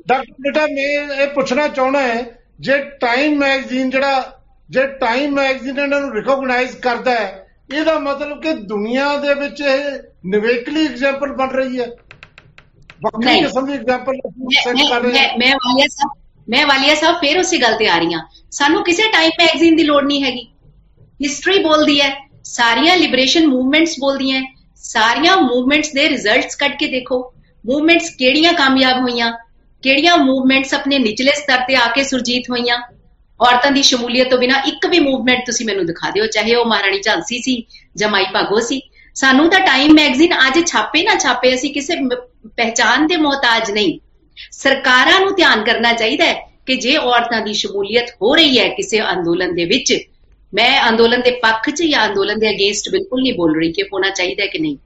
ਡਾਕਟਰ 0.08 0.34
ਬੇਟਾ 0.42 0.66
ਮੈਂ 0.66 1.16
ਇਹ 1.24 1.28
ਪੁੱਛਣਾ 1.28 1.68
ਚਾਹਣਾ 1.68 2.02
ਹੈ 2.02 2.24
ਜੇ 2.60 2.78
ਟਾਈਮ 3.00 3.38
ਮੈਗਜ਼ੀਨ 3.38 3.90
ਜਿਹੜਾ 3.90 4.41
ਜੇ 4.72 4.88
ਟਾਈਮ 4.88 5.32
ਮੈਗਜ਼ੀਨ 5.32 5.80
ਇਹਨਾਂ 5.80 6.02
ਨੂੰ 6.02 6.14
ਰਿਕੋਗਨਾਈਜ਼ 6.14 6.76
ਕਰਦਾ 6.76 7.12
ਹੈ 7.12 7.48
ਇਹਦਾ 7.74 8.00
ਮਤਲਬ 8.00 8.42
ਕਿ 8.42 8.54
ਦੁਨੀਆ 8.54 9.18
ਦੇ 9.18 9.34
ਵਿੱਚ 9.34 9.62
ਇਹ 9.62 10.00
ਨਿਵੇਕਲੀ 10.26 10.86
ਐਗਜ਼ਾਮਪਲ 10.86 11.34
ਬਣ 11.34 11.50
ਰਹੀ 11.50 11.80
ਹੈ। 11.80 11.88
ਵੱਖਰੀ। 13.02 13.42
ਕਿਸਮ 13.42 13.66
ਦੀ 13.66 13.74
ਐਗਜ਼ਾਮਪਲ 13.74 14.14
ਮੈਂ 14.14 14.64
ਸੈੱਟ 14.64 14.78
ਕਰ 14.90 15.02
ਰਹੇ 15.02 15.12
ਮੈਂ 15.38 15.52
ਵਾਲੀਆ 15.56 15.86
ਸਾਹਿਬ 15.92 16.10
ਮੈਂ 16.50 16.68
ਵਾਲੀਆ 16.68 16.96
ਸਾਹਿਬ 16.96 17.16
ਫੇਰ 17.16 17.40
ਉਸੇ 17.40 17.58
ਗੱਲ 17.58 17.76
ਤੇ 17.76 17.88
ਆ 17.88 17.98
ਰਹੀ 17.98 18.14
ਹਾਂ। 18.14 18.22
ਸਾਨੂੰ 18.52 18.84
ਕਿਸੇ 18.84 19.04
ਟਾਈਮ 19.04 19.32
ਮੈਗਜ਼ੀਨ 19.40 19.76
ਦੀ 19.76 19.84
ਲੋੜ 19.84 20.04
ਨਹੀਂ 20.04 20.24
ਹੈਗੀ। 20.24 20.48
ਹਿਸਟਰੀ 21.24 21.64
ਬੋਲਦੀ 21.64 22.02
ਹੈ। 22.02 22.30
ਸਾਰੀਆਂ 22.44 22.98
ਲਿਬਰੇਸ਼ਨ 22.98 23.48
ਮੂਵਮੈਂਟਸ 23.48 23.96
ਬੋਲਦੀਆਂ 24.00 24.42
ਸਾਰੀਆਂ 24.76 25.38
ਮੂਵਮੈਂਟਸ 25.38 25.92
ਦੇ 25.94 26.10
ਰਿਜ਼ਲਟਸ 26.10 26.56
ਕੱਢ 26.56 26.72
ਕੇ 26.80 26.88
ਦੇਖੋ। 26.88 27.34
ਮੂਵਮੈਂਟਸ 27.66 28.10
ਕਿਹੜੀਆਂ 28.10 28.54
ਕਾਮਯਾਬ 28.54 29.02
ਹੋਈਆਂ? 29.02 29.32
ਕਿਹੜੀਆਂ 29.82 30.18
ਮੂਵਮੈਂਟਸ 30.18 30.74
ਆਪਣੇ 30.74 31.00
ਨਿਚਲੇ 31.00 31.32
ਸਤਰ 31.32 31.58
ਤੇ 31.58 31.76
ਆ 31.76 31.88
ਕੇ 31.88 32.04
ਸੁਰਜੀਤ 32.04 32.44
ਹੋਈਆਂ? 32.50 33.01
ਔਰਤਾਂ 33.42 33.72
ਦੀ 33.72 33.82
ਸ਼ਮੂਲੀਅਤ 33.82 34.30
ਤੋਂ 34.30 34.38
ਬਿਨਾ 34.38 34.62
ਇੱਕ 34.68 34.88
ਵੀ 34.88 35.00
ਮੂਵਮੈਂਟ 35.00 35.46
ਤੁਸੀਂ 35.46 35.66
ਮੈਨੂੰ 35.66 35.86
ਦਿਖਾ 35.86 36.10
ਦਿਓ, 36.10 36.26
ਚਾਹੇ 36.26 36.56
ਉਹ 36.56 36.66
ਮਹਾਰਾਣੀ 36.66 37.00
ਝਾਂਸੀ 37.02 37.42
ਸੀ 37.42 37.64
ਜਾਂ 37.96 38.10
ਮਾਈ 38.10 38.26
ਭਾਗੋ 38.34 38.60
ਸੀ। 38.60 38.82
ਸਾਨੂੰ 39.16 39.50
ਤਾਂ 39.50 39.60
ਟਾਈਮ 39.60 39.94
ਮੈਗਜ਼ੀਨ 39.94 40.34
ਅੱਜ 40.34 40.68
ਛਾਪੇ 40.68 41.04
ਨਾ 41.04 41.16
ਛਾਪੇ, 41.16 41.54
ਅਸੀਂ 41.54 41.74
ਕਿਸੇ 41.74 41.96
ਮ- 41.96 42.50
ਪਹਿਚਾਨ 42.58 43.08
ਦੇ 43.08 43.18
ਮੁਹਤਾਜ 43.18 43.72
ਨਹੀਂ। 43.72 44.00
ਸਰਕਾਰਾਂ 44.52 45.20
ਨੂੰ 45.20 45.36
ਧਿਆਨ 45.36 45.64
ਕਰਨਾ 45.64 45.94
ਚਾਹੀਦਾ 45.94 46.26
ਹੈ 46.26 46.34
ਕਿ 46.66 46.76
ਜੇ 46.76 46.98
ਔਰਤਾਂ 46.98 47.42
ਦੀ 47.42 47.54
ਸ਼ਮੂਲੀਅਤ 47.54 48.10
ਹੋ 48.22 48.36
ਰਹੀ 48.36 48.60
ਹੈ 48.60 48.68
ਕਿਸੇ 48.68 49.02
ਅੰਦੋਲਨ 49.02 49.56
ਦੇ 49.56 49.66
ਵਿੱਚ, 49.66 50.00
ਮੈਂ 50.54 50.90
ਅੰਦੋਲਨ 50.90 51.22
ਦੇ 51.22 51.32
ਪੱਖ 51.32 51.70
'ਚ 51.70 51.84
ਜਾਂ 51.84 52.08
ਅੰਦੋਲਨ 52.08 52.40
ਦੇ 52.40 52.50
ਅਗੇਂਸਟ 52.50 52.90
ਬਿਲਕੁਲ 52.90 53.22
ਨਹੀਂ 53.22 53.34
ਬੋਲ 53.34 53.60
ਰਹੀ 53.60 53.72
ਕਿ 53.72 53.82
ਹੋਣਾ 53.82 54.10
ਚਾਹੀਦਾ 54.10 54.44
ਹੈ 54.44 54.48
ਕਿ 54.48 54.60
ਨਹੀਂ। 54.60 54.78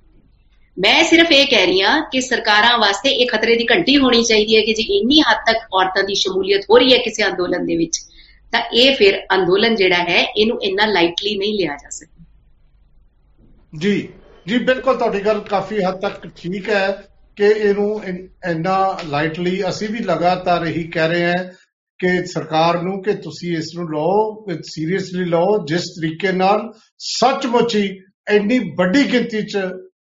ਮੈਂ 0.79 1.03
ਸਿਰਫ 1.03 1.31
ਇਹ 1.31 1.47
ਕਹਿ 1.47 1.65
ਰਹੀ 1.65 1.81
ਹਾਂ 1.81 2.01
ਕਿ 2.01 2.21
ਸਰਕਾਰਾਂ 2.21 2.77
ਵਾਸਤੇ 2.77 3.09
ਇਹ 3.09 3.27
ਖਤਰੇ 3.27 3.55
ਦੀ 3.55 3.65
ਘੰਟੀ 3.71 3.97
ਹੋਣੀ 3.97 4.23
ਚਾਹੀਦੀ 4.23 4.55
ਹੈ 4.55 4.61
ਕਿ 4.61 4.73
ਜੇ 4.73 4.83
ਇੰਨੀ 4.83 5.21
ਹੱਦ 5.21 5.37
ਤੱਕ 5.47 5.57
ਔਰਤਾਂ 5.73 6.03
ਦੀ 6.03 6.15
ਸ਼ਮੂਲੀਅਤ 6.15 6.61
ਹੋ 6.69 6.77
ਰਹੀ 6.77 6.93
ਹੈ 6.93 6.97
ਕਿਸੇ 6.97 7.27
ਅੰਦੋਲਨ 7.27 7.65
ਦੇ 7.65 7.77
ਵਿੱਚ 7.77 7.99
ਤਾਂ 8.55 8.63
ਇਹ 8.73 8.95
ਫਿਰ 8.95 9.25
ਅੰਦੋਲਨ 9.33 9.75
ਜਿਹੜਾ 9.75 9.97
ਹੈ, 9.97 10.33
ਇਹਨੂੰ 10.37 10.63
ਇੰਨਾ 10.63 10.85
ਲਾਈਟਲੀ 10.85 11.37
ਨਹੀਂ 11.37 11.53
ਲਿਆ 11.53 11.75
ਜਾ 11.75 11.89
ਸਕਦਾ। 11.89 12.25
ਜੀ 13.77 14.09
ਜੀ, 14.47 14.57
ਬਿਲਕੁਲ 14.57 14.97
ਤੁਹਾਡੀ 14.97 15.25
ਗੱਲ 15.25 15.39
ਕਾਫੀ 15.39 15.83
ਹੱਦ 15.83 16.01
ਤੱਕ 16.01 16.27
ਠੀਕ 16.27 16.69
ਹੈ 16.69 17.07
ਕਿ 17.35 17.43
ਇਹਨੂੰ 17.43 18.03
ਇਨ- 18.03 18.49
ਇੰਨਾ 18.49 18.99
ਲਾਈਟਲੀ 19.05 19.69
ਅਸੀਂ 19.69 19.89
ਵੀ 19.89 19.99
ਲਗਾਤਾਰ 19.99 20.65
ਇਹੀ 20.65 20.83
ਕਹਿ 20.83 21.07
ਰਹੇ 21.07 21.25
ਹਾਂ 21.25 21.45
ਕਿ 21.99 22.25
ਸਰਕਾਰ 22.25 22.81
ਨੂੰ 22.81 23.03
ਕਿ 23.03 23.13
ਤੁਸੀਂ 23.13 23.57
ਇਸ 23.57 23.71
ਨੂੰ 23.75 23.89
ਲਓ 23.89 24.45
ਸੀਰੀਅਸਲੀ 24.63 25.25
ਲਓ, 25.25 25.65
ਜਿਸ 25.65 25.81
ਤਰੀਕੇ 25.81 26.31
ਨਾਲ 26.31 26.71
ਸੱਚਮੁੱਚ 26.97 27.75
ਹੀ 27.75 28.01
ਇੰਨੀ 28.29 28.59
ਵੱਡੀ 28.59 29.11
ਗਿਣਤੀ 29.11 29.41
'ਚ 29.41 29.59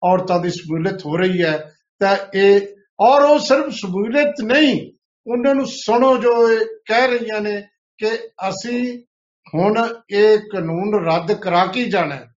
ਔਰਤਾਂ 0.03 0.39
ਦੀ 0.39 0.49
ਸ਼ਮੂਲੀਅਤ 0.49 1.05
ਹੋ 1.05 1.17
ਰਹੀ 1.17 1.43
ਹੈ, 1.43 1.71
ਤਾਂ 1.99 2.17
ਇਹ, 2.33 2.61
ਔਰ 2.99 3.21
ਉਹ 3.21 3.39
ਸਿਰਫ 3.39 3.69
ਸ਼ਮੂਲੀਅਤ 3.69 4.33
ਨਹੀਂ, 4.43 4.91
ਉਹਨਾਂ 5.27 5.55
ਨੂੰ 5.55 5.65
ਸੁਣੋ 5.67 6.17
ਜੋ 6.17 6.51
ਇਹ 6.51 6.59
ਕਹਿ 6.85 7.07
ਰਹੀਆਂ 7.07 7.41
ਨੇ 7.41 7.63
ਕਿ 7.97 8.09
ਅਸੀਂ 8.49 9.03
ਹੁਣ 9.55 9.87
ਇਹ 10.09 10.37
ਕਾਨੂੰਨ 10.37 11.05
ਰੱਦ 11.05 11.33
ਕਰਾ 11.33 11.65
ਕੇ 11.65 11.79
ਹੀ 11.79 11.89
ਜਾਣਾ 11.89 12.15
ਹੈ। 12.15 12.33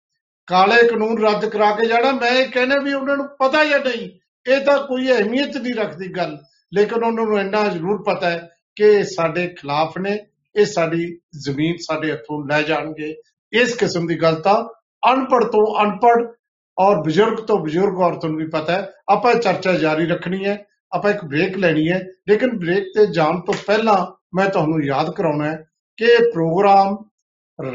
ਕਾਲੇ 0.47 0.87
ਕਾਨੂੰਨ 0.87 1.23
ਰੱਦ 1.23 1.45
ਕਰਾ 1.45 1.71
ਕੇ 1.71 1.85
ਜਾਣਾ, 1.85 2.11
ਮੈਂ 2.11 2.31
ਇਹ 2.31 2.49
ਕਹਿੰਦਾ 2.49 2.75
ਵੀ 2.77 2.93
ਉਹਨਾਂ 2.93 3.17
ਨੂੰ 3.17 3.27
ਪਤਾ 3.39 3.65
ਜਾਂ 3.65 3.79
ਨਹੀਂ। 3.79 4.19
ਇਹ 4.51 4.65
ਤਾਂ 4.65 4.87
ਕੋਈ 4.87 5.11
ਅਹਿਮੀਅਤ 5.11 5.57
ਨਹੀਂ 5.57 5.73
ਰੱਖਦੀ 5.73 6.07
ਗੱਲ। 6.07 6.37
ਲੇਕਿਨ 6.73 7.03
ਉਹਨਾਂ 7.03 7.25
ਨੂੰ 7.25 7.39
ਇੰਨਾ 7.39 7.67
ਜ਼ਰੂਰ 7.67 8.03
ਪਤਾ 8.03 8.29
ਹੈ 8.29 8.49
ਕਿ 8.75 8.83
ਇਹ 8.83 9.03
ਸਾਡੇ 9.03 9.47
ਖਿਲਾਫ 9.47 9.97
ਨੇ, 9.97 10.19
ਇਹ 10.55 10.65
ਸਾਡੀ 10.65 11.19
ਜ਼ਮੀਨ 11.39 11.75
ਸਾਡੇ 11.77 12.11
ਹੱਥੋਂ 12.11 12.47
ਲੈ 12.49 12.61
ਜਾਣਗੇ। 12.61 13.15
ਇਸ 13.53 13.75
ਕਿਸਮ 13.75 14.07
ਦੀ 14.07 14.21
ਗੱਲ 14.21 14.35
ਤਾਂ 14.35 14.63
ਅਨਪੜ੍ਹ 15.13 15.45
ਤੋਂ 15.45 15.83
ਅਨਪੜ੍ਹ 15.83 16.27
ਔਰ 16.79 17.03
ਬਜ਼ੁਰਗ 17.03 17.37
ਤੋਂ 17.37 17.59
ਬਜ਼ੁਰਗ 17.59 17.99
ਔਰਤਾਂ 17.99 18.29
ਨੂੰ 18.29 18.39
ਵੀ 18.39 18.47
ਪਤਾ 18.47 18.73
ਹੈ। 18.73 18.91
ਆਪਾਂ 19.09 19.31
ਇਹ 19.31 19.39
ਚਰਚਾ 19.39 19.73
ਜਾਰੀ 19.73 20.05
ਰੱਖਣੀ 20.05 20.45
ਹੈ, 20.45 20.65
ਆਪਾਂ 20.91 21.11
ਇੱਕ 21.11 21.25
ਬ੍ਰੇਕ 21.25 21.57
ਲੈਣੀ 21.57 21.91
ਹੈ। 21.91 22.03
ਲੇਕਿਨ 22.29 22.57
ਬ੍ਰੇਕ 22.59 22.83
ਤੇ 22.83 23.05
ਜਾਣ 23.05 23.39
ਤੋਂ 23.39 23.53
ਪਹਿਲਾਂ 23.67 24.18
ਮੈਂ 24.33 24.49
ਤੁਹਾਨੂੰ 24.49 24.83
ਯਾਦ 24.83 25.13
ਕਰਾਉਣਾ 25.15 25.51
ਹੈ 25.51 25.69
ਕਿ 25.97 26.05
ਇਹ 26.05 26.19
ਪ੍ਰੋਗਰਾਮ 26.19 26.97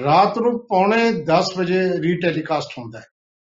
ਰਾਤ 0.05 0.39
ਨੂੰ 0.39 0.67
ਪੌਣੇ 0.67 1.13
10 1.13 1.45
ਵਜੇ 1.59 1.89
ਰੀਟੈਲੀਕਾਸਟ 2.01 2.69
ਹੁੰਦਾ 2.79 2.99
ਹੈ। 2.99 3.05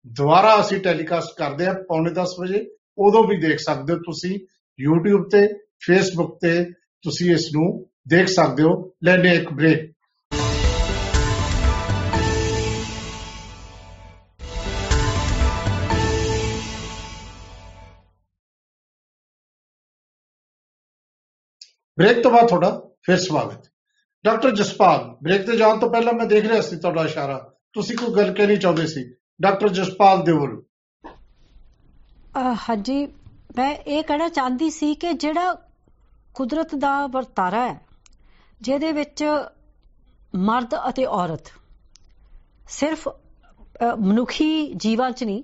ਦੁਬਾਰਾ 0.08 0.62
ਅਸੀਂ 0.62 0.82
ਟੈਲੀਕਾਸਟ 0.82 1.38
ਕਰਦੇ 1.38 1.66
ਹਾਂ 1.66 1.74
ਪੌਣੇ 1.74 2.12
10 2.12 2.36
ਵਜੇ, 2.40 2.68
ਉਦੋਂ 2.98 3.24
ਵੀ 3.24 3.38
ਦੇਖ 3.38 3.60
ਸਕਦੇ 3.60 3.94
ਹੋ 3.94 3.98
ਤੁਸੀਂ 3.98 4.40
YouTube 4.84 5.30
ਤੇ, 5.30 5.44
Facebook 5.92 6.38
ਤੇ 6.42 6.66
ਤੁਸੀਂ 7.02 7.32
ਇਸ 7.32 7.50
ਨੂੰ 7.56 7.90
ਦੇਖ 8.08 8.28
ਸਕਦੇ 8.28 8.64
ਹੋ। 8.64 8.92
ਲੈਣੇ 9.04 9.36
ਇੱਕ 9.36 9.54
ਬ੍ਰੇਕ 9.54 9.92
ਬ੍ਰੇਕ 21.98 22.24
ਤੋਂ 22.24 22.32
ਬਾਅਦ 22.32 22.48
ਤੁਹਾਡਾ 22.48 22.91
ਫਿਰ 23.06 23.18
ਸਵਾਗਤ। 23.18 23.70
ਡਾਕਟਰ 24.26 24.52
ਜਸਪਾਲ 24.52 25.16
ਬ੍ਰੇਕ 25.24 25.46
ਤੇ 25.48 25.58
ਜਾਣ 25.58 25.80
ਤੋਂ 25.80 25.90
ਪਹਿਲਾਂ 25.90 26.14
ਮੈਂ 26.14 26.26
ਦੇਖ 26.26 26.46
ਰਿਹਾ 26.46 26.62
ਸੀ 26.62 26.76
ਤੁਹਾਡਾ 26.76 27.04
ਇਸ਼ਾਰਾ। 27.04 27.38
ਤੁਸੀਂ 27.74 27.98
ਕੋਈ 27.98 28.14
ਗੱਲ 28.16 28.34
ਕਹਿਣੀ 28.34 28.58
ਚਾਹੁੰਦੇ 28.58 28.88
ਸੀ? 28.88 29.04
ਡਾਕਟਰ 29.42 29.70
ਜਸਪਾਲ 29.70 30.24
ਦਿਓਲ 30.24 30.64
ਅਹ 32.38 32.56
ਹਾਂਜੀ 32.70 33.06
ਮੈਂ 33.58 33.76
ਇਹ 33.76 34.04
ਕਹਿਣਾ 34.04 34.30
ਚਾਹੁੰਦੀ 34.30 34.70
ਸੀ 34.70 34.94
ਕਿ 34.96 35.14
ਜਿਹੜਾ 35.14 35.54
ਕੁਦਰਤ 36.34 36.76
ਦਾ 36.76 37.08
ਵਰਤਾਰਾ 37.08 37.70
ਹੈ 37.70 37.82
ਜਿਹਦੇ 38.62 38.92
ਵਿੱਚ 38.92 39.24
ਮਰਦ 40.36 40.76
ਅਤੇ 40.90 41.06
ਔਰਤ 41.06 41.52
ਸਿਰਫ 42.70 43.08
ਅਹ, 43.10 43.96
ਮਨੁੱਖੀ 43.96 44.74
ਜੀਵਾਂ 44.74 45.12
'ਚ 45.12 45.24
ਨਹੀਂ 45.24 45.44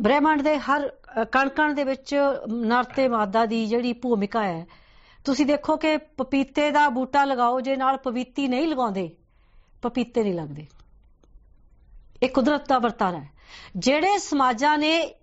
ਬ੍ਰਹਿਮੰਡ 0.00 0.42
ਦੇ 0.42 0.58
ਹਰ 0.58 0.88
ਅਹ, 0.88 1.24
ਕਣ-ਕਣ 1.24 1.74
ਦੇ 1.74 1.84
ਵਿੱਚ 1.84 2.14
ਨਰ 2.52 2.84
ਤੇ 2.84 3.08
ਮਾਦਾ 3.08 3.46
ਦੀ 3.46 3.66
ਜਿਹੜੀ 3.66 3.92
ਭੂਮਿਕਾ 3.92 4.44
ਹੈ 4.44 4.66
ਤੁਸੀਂ 5.24 5.46
ਦੇਖੋ 5.46 5.76
ਕਿ 5.76 5.96
ਪਪੀਤੇ 5.96 6.70
ਦਾ 6.70 6.88
ਬੂਟਾ 6.88 7.24
ਲਗਾਓ 7.24 7.60
ਜੇ 7.60 7.76
ਨਾਲ 7.76 7.96
ਪਪੀਤੀ 7.96 8.48
ਨਹੀਂ 8.48 8.68
ਲਗਾਉਂਦੇ 8.68 9.16
ਪਪੀਤੇ 9.82 10.22
ਨਹੀਂ 10.22 10.34
ਲੱਗਦੇ। 10.34 10.66
ਇਹ 12.22 12.28
ਕੁਦਰਤ 12.28 12.68
ਦਾ 12.68 12.78
ਵਰਤਾਰਾ 12.78 13.20
ਹੈ। 13.20 13.30
ਜਿਹੜੇ 13.76 14.18
ਸਮਾਜਾਂ 14.18 14.78
ਨੇ 14.78 15.14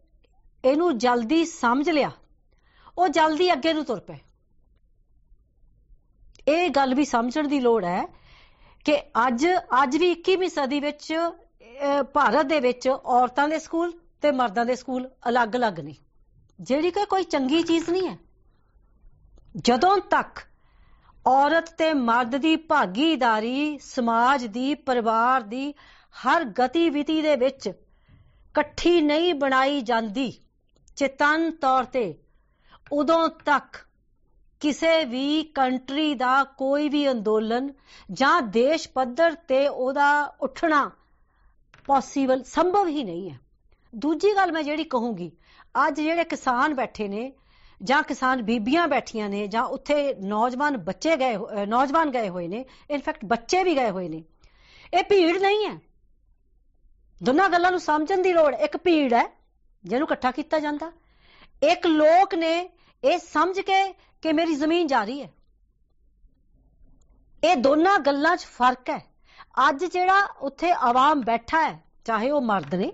ਇਹਨੂੰ 0.65 0.97
ਜਲਦੀ 0.97 1.45
ਸਮਝ 1.45 1.89
ਲਿਆ 1.89 2.11
ਉਹ 2.97 3.07
ਜਲਦੀ 3.07 3.53
ਅੱਗੇ 3.53 3.73
ਨੂੰ 3.73 3.85
ਤੁਰ 3.85 3.99
ਪਏ। 3.99 4.17
ਇਹ 6.47 6.69
ਗੱਲ 6.69 6.95
ਵੀ 6.95 7.05
ਸਮਝਣ 7.05 7.47
ਦੀ 7.47 7.59
ਲੋੜ 7.59 7.85
ਹੈ 7.85 8.05
ਕਿ 8.85 8.99
ਅੱਜ 9.27 9.47
ਅੱਜ 9.83 9.97
ਵੀ 9.97 10.11
21ਵੀਂ 10.11 10.49
ਸਦੀ 10.49 10.79
ਵਿੱਚ 10.79 11.13
ਅਹ, 11.13 12.03
ਭਾਰਤ 12.03 12.45
ਦੇ 12.45 12.59
ਵਿੱਚ 12.59 12.87
ਔਰਤਾਂ 12.87 13.47
ਦੇ 13.49 13.59
ਸਕੂਲ 13.59 13.99
ਤੇ 14.21 14.31
ਮਰਦਾਂ 14.31 14.65
ਦੇ 14.65 14.75
ਸਕੂਲ 14.75 15.09
ਅਲੱਗ-ਅਲੱਗ 15.29 15.79
ਨੇ। 15.79 15.95
ਜਿਹੜੀ 16.61 16.91
ਕਿ 16.91 17.05
ਕੋਈ 17.05 17.23
ਚੰਗੀ 17.23 17.63
ਚੀਜ਼ 17.63 17.89
ਨਹੀਂ 17.89 18.07
ਹੈ। 18.07 18.26
ਜਦੋਂ 19.55 19.97
ਤੱਕ 19.97 20.39
ਔਰਤ 21.27 21.69
ਤੇ 21.69 21.93
ਮਰਦ 21.93 22.35
ਦੀ 22.35 22.55
ਭਾਗੀਦਾਰੀ 22.55 23.77
ਸਮਾਜ 23.77 24.45
ਦੀ, 24.45 24.73
ਪਰਿਵਾਰ 24.75 25.41
ਦੀ 25.41 25.73
ਹਰ 26.15 26.43
ਗਤੀਵਿਧੀ 26.59 27.21
ਦੇ 27.21 27.35
ਵਿੱਚ 27.35 27.67
ਇਕੱਠੀ 27.67 29.01
ਨਹੀਂ 29.01 29.33
ਬਣਾਈ 29.33 29.81
ਜਾਂਦੀ, 29.81 30.31
ਚੇਤਨ 30.95 31.51
ਤੌਰ 31.51 31.83
ਤੇ 31.83 32.13
ਉਦੋਂ 32.91 33.27
ਤੱਕ 33.45 33.77
ਕਿਸੇ 34.61 35.03
ਵੀ 35.05 35.43
ਕੰਟਰੀ 35.55 36.13
ਦਾ 36.15 36.43
ਕੋਈ 36.43 36.89
ਵੀ 36.89 37.11
ਅੰਦੋਲਨ 37.11 37.73
ਜਾਂ 38.11 38.41
ਦੇਸ਼ 38.41 38.89
ਪੱਧਰ 38.89 39.35
ਤੇ 39.47 39.67
ਉਹਦਾ 39.67 40.35
ਉੱਠਣਾ 40.41 40.89
ਪੋਸੀਬਲ 41.85 42.43
ਸੰਭਵ 42.43 42.87
ਹੀ 42.87 43.03
ਨਹੀਂ 43.03 43.29
ਹੈ। 43.29 43.39
ਦੂਜੀ 43.93 44.35
ਗੱਲ 44.35 44.51
ਮੈਂ 44.51 44.63
ਜਿਹੜੀ 44.63 44.83
ਕਹੂੰਗੀ, 44.83 45.31
ਅੱਜ 45.87 46.01
ਜਿਹੜੇ 46.01 46.23
ਕਿਸਾਨ 46.23 46.73
ਬੈਠੇ 46.73 47.07
ਨੇ 47.07 47.31
ਜਾਂ 47.83 48.03
ਕਿਸਾਨ 48.03 48.41
ਬੀਬੀਆਂ 48.41 48.87
ਬੈਠੀਆਂ 48.87 49.29
ਨੇ 49.29 49.47
ਜਾਂ 49.47 49.63
ਉੱਥੇ 49.63 50.13
ਨੌਜਵਾਨ 50.13 50.77
ਬੱਚੇ 50.77 51.17
ਗਏ 51.17 51.35
ਹੋ- 51.35 51.49
ਅਹ 51.49 51.65
ਨੌਜਵਾਨ 51.65 52.09
ਗਏ 52.09 52.29
ਹੋਏ 52.29 52.47
ਨੇ 52.47 52.65
ਇਨਫੈਕਟ 52.91 53.25
ਬੱਚੇ 53.25 53.63
ਵੀ 53.63 53.75
ਗਏ 53.75 53.89
ਹੋਏ 53.89 54.09
ਨੇ, 54.09 54.23
ਇਹ 54.93 55.03
ਭੀੜ 55.03 55.37
ਨਹੀਂ 55.37 55.65
ਹੈ। 55.67 55.79
ਦੋਨਾਂ 57.23 57.49
ਗੱਲਾਂ 57.49 57.71
ਨੂੰ 57.71 57.79
ਸਮਝਣ 57.79 58.21
ਦੀ 58.21 58.33
ਲੋੜ, 58.33 58.53
ਇੱਕ 58.53 58.77
ਭੀੜ 58.77 59.13
ਹੈ 59.13 59.37
ਜਿਹਨੂੰ 59.85 60.07
ਇਕੱਠਾ 60.07 60.31
ਕੀਤਾ 60.31 60.59
ਜਾਂਦਾ। 60.59 60.91
ਇੱਕ 61.63 61.87
ਲੋਕ 61.87 62.35
ਨੇ 62.35 62.69
ਇਹ 63.03 63.17
ਸਮਝ 63.17 63.59
ਕੇ 63.59 63.93
ਕਿ 64.21 64.33
ਮੇਰੀ 64.33 64.55
ਜ਼ਮੀਨ 64.55 64.87
ਜਾ 64.87 65.03
ਰਹੀ 65.03 65.23
ਹੈ। 65.23 65.31
ਇਹ 67.43 67.55
ਦੋਨਾਂ 67.55 67.99
ਗੱਲਾਂ 67.99 68.37
'ਚ 68.37 68.43
ਫ਼ਰਕ 68.43 68.89
ਹੈ। 68.89 69.05
ਅੱਜ 69.69 69.85
ਜਿਹੜਾ 69.85 70.29
ਉੱਥੇ 70.41 70.71
ਆਵਾਮ 70.71 71.21
ਬੈਠਾ 71.21 71.69
ਹੈ, 71.69 71.83
ਚਾਹੇ 72.05 72.31
ਉਹ 72.31 72.41
ਮਰਦ 72.41 72.75
ਨੇ 72.75 72.93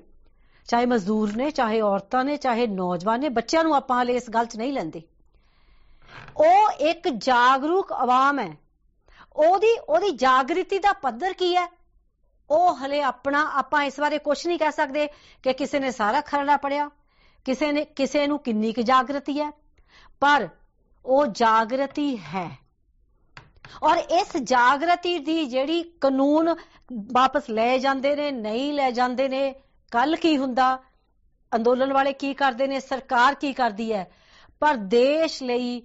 ਚਾਹੇ 0.68 0.86
ਮਜ਼ਦੂਰ 0.86 1.36
ਨੇ, 1.36 1.52
ਚਾਹੇ 1.52 1.82
ਔਰਤਾਂ 1.82 2.26
ਨੇ, 2.26 2.38
ਚਾਹੇ 2.38 2.68
ਨੌਜਵਾਨ 2.68 3.20
ਨੇ, 3.20 3.30
ਬੱਚਿਆਂ 3.30 3.64
ਨੂੰ 3.64 3.76
ਆਪਾਂ 3.76 4.04
ਹਲੇ 4.04 4.16
ਇਸ 4.16 4.30
ਗੱਲ 4.30 4.46
'ਚ 4.46 4.58
ਨਹੀਂ 4.58 4.74
ਲੈਂਦੇ। 4.74 5.02
ਉਹ 6.38 6.72
ਇੱਕ 6.72 7.10
ਜਾਗਰੂਕ 7.10 7.92
ਆਵਾਮ 7.92 8.40
ਹੈ। 8.40 8.58
ਉਹਦੀ 9.36 9.78
ਉਹਦੀ 9.90 10.10
ਜਾਗਰਿਤੀ 10.10 10.80
ਦਾ 10.80 10.94
ਪੱਧਰ 10.94 11.34
ਕੀ 11.34 11.56
ਹੈ? 11.56 11.68
ਉਹ 12.50 12.76
ਹਲੇ 12.76 13.02
ਆਪਣਾ, 13.02 13.52
ਆਪਾਂ 13.54 13.84
ਇਸ 13.84 14.00
ਬਾਰੇ 14.00 14.18
ਕੁਝ 14.18 14.48
ਨਹੀਂ 14.48 14.60
ਕਹਿ 14.60 14.72
ਸਕਦੇ 14.72 15.08
ਕਿ 15.44 15.54
ਕਿਸੇ 15.54 15.80
ਨੇ 15.80 15.92
ਸਾਰਾ 15.92 16.22
ਖਰੜਾ 16.22 16.58
ਪੜਿਆ, 16.58 16.90
ਕਿਸੇ 17.46 17.72
ਨੇ, 17.72 17.86
ਕਿਸੇ 17.86 18.28
ਨੂੰ 18.28 18.40
ਕਿੰਨੀ 18.40 18.74
ਕੁ 18.74 18.82
ਜਾਗਰਤੀ 18.82 19.42
ਹੈ, 19.42 19.52
ਪਰ 20.20 20.48
ਉਹ 21.06 21.26
ਜਾਗਰਤੀ 21.28 22.18
ਹੈ। 22.18 22.60
ਔਰ 23.84 23.98
ਇਸ 23.98 24.38
ਜਾਗਰਤੀ 24.38 25.18
ਦੀ 25.20 25.46
ਜਿਹੜੀ 25.46 25.84
ਕਾਨੂੰਨ 25.84 26.56
ਵਾਪਸ 27.14 27.50
ਲੈ 27.50 27.78
ਜਾਂਦੇ 27.78 28.16
ਨੇ, 28.16 28.32
ਨਹੀਂ 28.32 28.74
ਲੈ 28.74 28.92
ਜਾਂਦੇ 28.92 29.28
ਨੇ 29.28 29.56
ਕੱਲ 29.94 30.16
ਕੀ 30.16 30.38
ਹੁੰਦਾ? 30.38 30.80
ਅੰਦੋਲਨ 31.56 31.94
ਵਾਲੇ 31.94 32.14
ਕੀ 32.14 32.34
ਕਰਦੇ 32.34 32.68
ਨੇ? 32.68 32.80
ਸਰਕਾਰ 32.80 33.36
ਕੀ 33.36 33.54
ਕਰਦੀ 33.54 33.94
ਹੈ? 33.94 34.12
ਪਰ 34.60 34.76
ਦੇਸ਼ 34.76 35.44
ਲਈ 35.44 35.84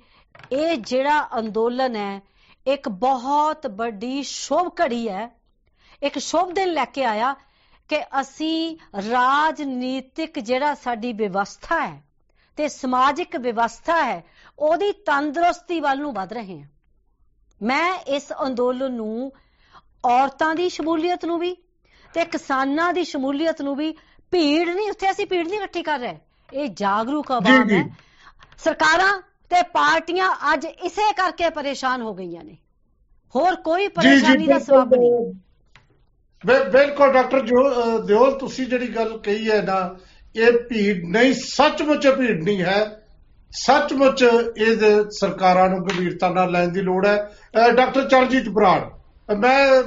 ਇਹ 0.52 0.76
ਜਿਹੜਾ 0.76 1.28
ਅੰਦੋਲਨ 1.38 1.96
ਹੈ, 1.96 2.22
ਇੱਕ 2.66 2.88
ਬਹੁਤ 2.88 3.66
ਵੱਡੀ 3.66 4.22
ਸ਼ੁਭ 4.22 4.72
ਘੜੀ 4.80 5.08
ਹੈ। 5.08 5.30
ਇੱਕ 6.02 6.18
ਸ਼ੁਭ 6.18 6.52
ਦਿਨ 6.52 6.68
ਲੈ 6.68 6.84
ਕੇ 6.84 7.04
ਆਇਆ 7.04 7.34
ਕਿ 7.88 8.02
ਅਸੀਂ 8.20 8.76
ਰਾਜਨੀਤਿਕ 9.10 10.38
ਜਿਹੜਾ 10.38 10.74
ਸਾਡੀ 10.74 11.12
ਵਿਵਸਥਾ 11.12 11.86
ਹੈ 11.86 12.02
ਤੇ 12.56 12.68
ਸਮਾਜਿਕ 12.68 13.36
ਵਿਵਸਥਾ 13.36 14.04
ਹੈ, 14.04 14.24
ਉਹਦੀ 14.58 14.92
ਤੰਦਰੁਸਤੀ 14.92 15.80
ਵੱਲ 15.80 15.98
ਨੂੰ 15.98 16.12
ਵੱਧ 16.12 16.32
ਰਹੇ 16.32 16.60
ਹਾਂ। 16.60 16.68
ਮੈਂ 17.62 17.94
ਇਸ 17.94 18.32
ਅੰਦੋਲਨ 18.46 18.92
ਨੂੰ 18.92 19.32
ਔਰਤਾਂ 20.04 20.54
ਦੀ 20.54 20.68
ਸ਼ਮੂਲੀਅਤ 20.68 21.24
ਨੂੰ 21.24 21.38
ਵੀ 21.38 21.56
ਤੇ 22.14 22.24
ਕਿਸਾਨਾਂ 22.24 22.92
ਦੀ 22.92 23.04
ਸ਼ਮੂਲੀਅਤ 23.04 23.62
ਨੂੰ 23.62 23.76
ਵੀ 23.76 23.94
ਭੀੜ 24.30 24.68
ਨਹੀਂ 24.68 24.90
ਉੱਥੇ 24.90 25.10
ਅਸੀਂ 25.10 25.26
ਭੀੜ 25.26 25.48
ਨਹੀਂ 25.48 25.58
ਇਕੱਠੀ 25.58 25.82
ਕਰ 25.82 25.98
ਰਹੇ। 25.98 26.18
ਇਹ 26.52 26.68
ਜਾਗਰੂਕ 26.68 27.32
ਆਵਾਮ। 27.32 27.70
ਹੈ। 27.70 27.96
ਸਰਕਾਰਾਂ 28.64 29.20
ਤੇ 29.20 29.62
ਪਾਰਟੀਆਂ 29.62 30.34
ਅੱਜ 30.52 30.64
ਇਸੇ 30.64 31.12
ਕਰਕੇ 31.12 31.50
ਪਰੇਸ਼ਾਨ 31.50 32.02
ਹੋ 32.02 32.14
ਗਈਆਂ 32.14 32.44
ਨੇ। 32.44 32.56
ਹੋਰ 33.36 33.56
ਕੋਈ 33.56 33.88
ਪਰੇਸ਼ਾਨੀ 33.88 34.46
ਦਾ 34.46 34.58
ਸਬਬ 34.58 34.94
ਨਹੀਂ। 34.94 35.34
ਬਿਲ- 36.46 36.70
ਬਿਲਕੁਲ 36.70 37.12
ਡਾਕਟਰ 37.12 37.40
ਦਿਓਲ 38.06 38.38
ਤੁਸੀਂ 38.38 38.66
ਜਿਹੜੀ 38.66 38.86
ਗੱਲ 38.86 39.18
ਕਹੀ 39.18 39.50
ਹੈ 39.50 39.62
ਨਾ 39.62 39.96
ਇਹ 40.36 40.52
ਭੀੜ 40.52 41.04
ਨਹੀਂ 41.08 41.34
ਸੱਚਮੁੱਚ 41.34 42.08
ਭੀੜ 42.08 42.42
ਨਹੀਂ 42.42 42.62
ਹੈ। 42.62 43.04
ਸੱਚਮੁੱਚ 43.52 44.22
ਇਹ 44.58 44.76
ਸਰਕਾਰਾਂ 45.10 45.68
ਨੂੰ 45.68 45.86
ਗੰਭੀਰਤਾ 45.86 46.28
ਨਾਲ 46.28 46.50
ਲੈਣ 46.52 46.68
ਦੀ 46.68 46.80
ਲੋੜ 46.80 47.06
ਹੈ। 47.06 47.30
ਡਾਕਟਰ 47.76 48.08
ਚਰਨਜੀਤ 48.08 48.48
ਬਰਾੜ 48.48 48.82
ਮੈਂ 49.38 49.82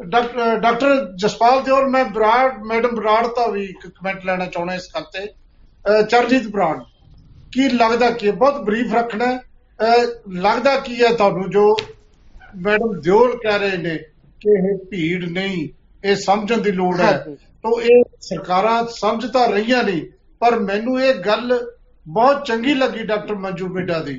ਡਾਕਟਰ 0.00 0.94
ਜਸਪਾਲ 1.16 1.62
ਦਿਓਲ 1.62 1.88
ਮੈਂ 1.88 2.04
ਬਰਾੜ 2.04 2.52
ਮੈਡਮ 2.66 2.94
ਬਰਾੜ 2.94 3.26
ਦਾ 3.26 3.46
ਵੀ 3.46 3.64
ਇੱਕ 3.64 3.86
ਕਮੈਂਟ 3.88 4.24
ਲੈਣਾ 4.26 4.44
ਚਾਹੁੰਦਾ 4.46 4.74
ਇਸ 4.74 4.88
ਗੱਲ 4.94 5.04
ਤੇ 5.12 5.24
ਅ, 5.24 6.02
ਚਰਨਜੀਤ 6.02 6.46
ਬਰਾੜ 6.46 6.78
ਕੀ 7.52 7.68
ਲੱਗਦਾ 7.68 8.10
ਕੀ? 8.10 8.30
ਬਹੁਤ 8.30 8.60
ਬਰੀਫ 8.64 8.94
ਰੱਖਣਾ 8.94 9.38
ਲੱਗਦਾ 10.28 10.76
ਕੀ 10.76 11.02
ਹੈ 11.02 11.12
ਤੁਹਾਨੂੰ 11.14 11.50
ਜੋ 11.50 11.76
ਮੈਡਮ 12.56 13.00
ਦਿਓਲ 13.00 13.36
ਕਹਿ 13.36 13.58
ਰਹੇ 13.58 13.76
ਨੇ 13.76 13.96
ਕਿ 14.42 14.50
ਇਹ 14.50 14.76
ਭੀੜ 14.90 15.24
ਨਹੀਂ 15.24 15.68
ਇਹ 16.04 16.16
ਸਮਝਣ 16.16 16.60
ਦੀ 16.60 16.72
ਲੋੜ 16.72 17.00
ਹੈ। 17.00 17.12
ਤਾਂ 17.64 17.70
ਇਹ 17.82 18.02
ਸਰਕਾਰਾਂ 18.20 18.84
ਸਮਝ 18.86 19.26
ਤਾਂ 19.26 19.46
ਰਹੀਆਂ 19.48 19.82
ਨਹੀਂ 19.84 20.02
ਪਰ 20.40 20.58
ਮੈਨੂੰ 20.60 21.00
ਇਹ 21.02 21.14
ਗੱਲ 21.14 21.58
ਬਹੁਤ 22.06 22.44
ਚੰਗੀ 22.46 22.74
ਲੱਗੀ 22.74 23.02
ਡਾਕਟਰ 23.02 23.34
ਮੰਜੂ 23.34 23.68
ਬੇਟਾ 23.68 23.98
ਦੀ 23.98 24.14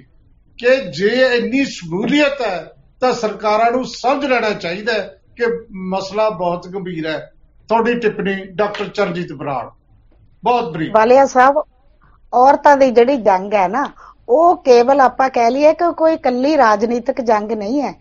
ਕਿ 0.59 0.75
ਜੇ 0.91 1.09
ਇੰਨੀ 1.37 1.63
ਸ਼ਮੂਲੀਅਤ 1.65 2.41
ਹੈ 2.41 2.73
ਤਾਂ 3.01 3.13
ਸਰਕਾਰਾਂ 3.13 3.71
ਨੂੰ 3.71 3.85
ਸਮਝ 3.85 4.25
ਲੈਣਾ 4.25 4.49
ਚਾਹੀਦਾ 4.49 4.93
ਹੈ 4.93 5.20
ਕਿ 5.37 5.45
ਮਸਲਾ 5.71 6.29
ਬਹੁਤ 6.29 6.67
ਗੰਭੀਰ 6.67 7.07
ਹੈ। 7.07 7.31
ਤੁਹਾਡੀ 7.69 7.93
ਟਿੱਪਣੀ 7.99 8.45
ਡਾਕਟਰ 8.45 8.87
ਚਰਨਜੀਤ 8.87 9.33
ਬਰਾੜ। 9.33 9.69
ਬਹੁਤ 10.43 10.73
ਬਰੀਕ। 10.73 10.95
ਵਾਲਿਆ 10.95 11.25
ਸਾਹਿਬ, 11.25 11.63
ਔਰਤਾਂ 12.33 12.77
ਦੀ 12.77 12.91
ਜਿਹੜੀ 12.91 13.17
ਜੰਗ 13.17 13.53
ਹੈ 13.53 13.67
ਨਾ, 13.67 13.85
ਉਹ 14.29 14.55
ਕੇਵਲ 14.55 15.01
ਆਪਾਂ 15.01 15.29
ਕਹਿ 15.29 15.51
ਲਈਏ 15.51 15.73
ਕਿ 15.73 15.93
ਕੋਈ 15.93 16.13
ਇਕੱਲੀ 16.13 16.57
ਰਾਜਨੀਤਿਕ 16.57 17.21
ਜੰਗ 17.21 17.51
ਨਹੀਂ 17.51 17.81
ਹੈ। 17.81 17.93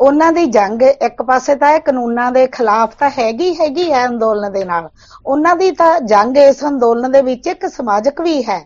ਉਹਨਾਂ 0.00 0.32
ਦੀ 0.32 0.44
ਜੰਗ 0.46 0.82
ਇੱਕ 0.82 1.22
ਪਾਸੇ 1.22 1.54
ਤਾਂ 1.54 1.70
ਇਹ 1.72 1.80
ਕਾਨੂੰਨਾਂ 1.80 2.32
ਦੇ 2.32 2.46
ਖਿਲਾਫ 2.46 2.94
ਤਾਂ 2.98 3.10
ਹੈਗੀ 3.10 3.54
ਹੈਗੀ 3.54 3.92
ਹੈ 3.92 4.06
ਅੰਦੋਲਨ 4.06 4.52
ਦੇ 4.52 4.64
ਨਾਲ। 4.64 4.88
ਉਹਨਾਂ 5.26 5.56
ਦੀ 5.56 5.70
ਤਾਂ 5.70 6.00
ਜੰਗ 6.00 6.36
ਇਸ 6.36 6.64
ਅੰਦੋਲਨ 6.64 7.12
ਦੇ 7.12 7.22
ਵਿੱਚ 7.22 7.46
ਇੱਕ 7.46 7.66
ਸਮਾਜਿਕ 7.66 8.20
ਵੀ 8.20 8.42
ਹੈ 8.42 8.58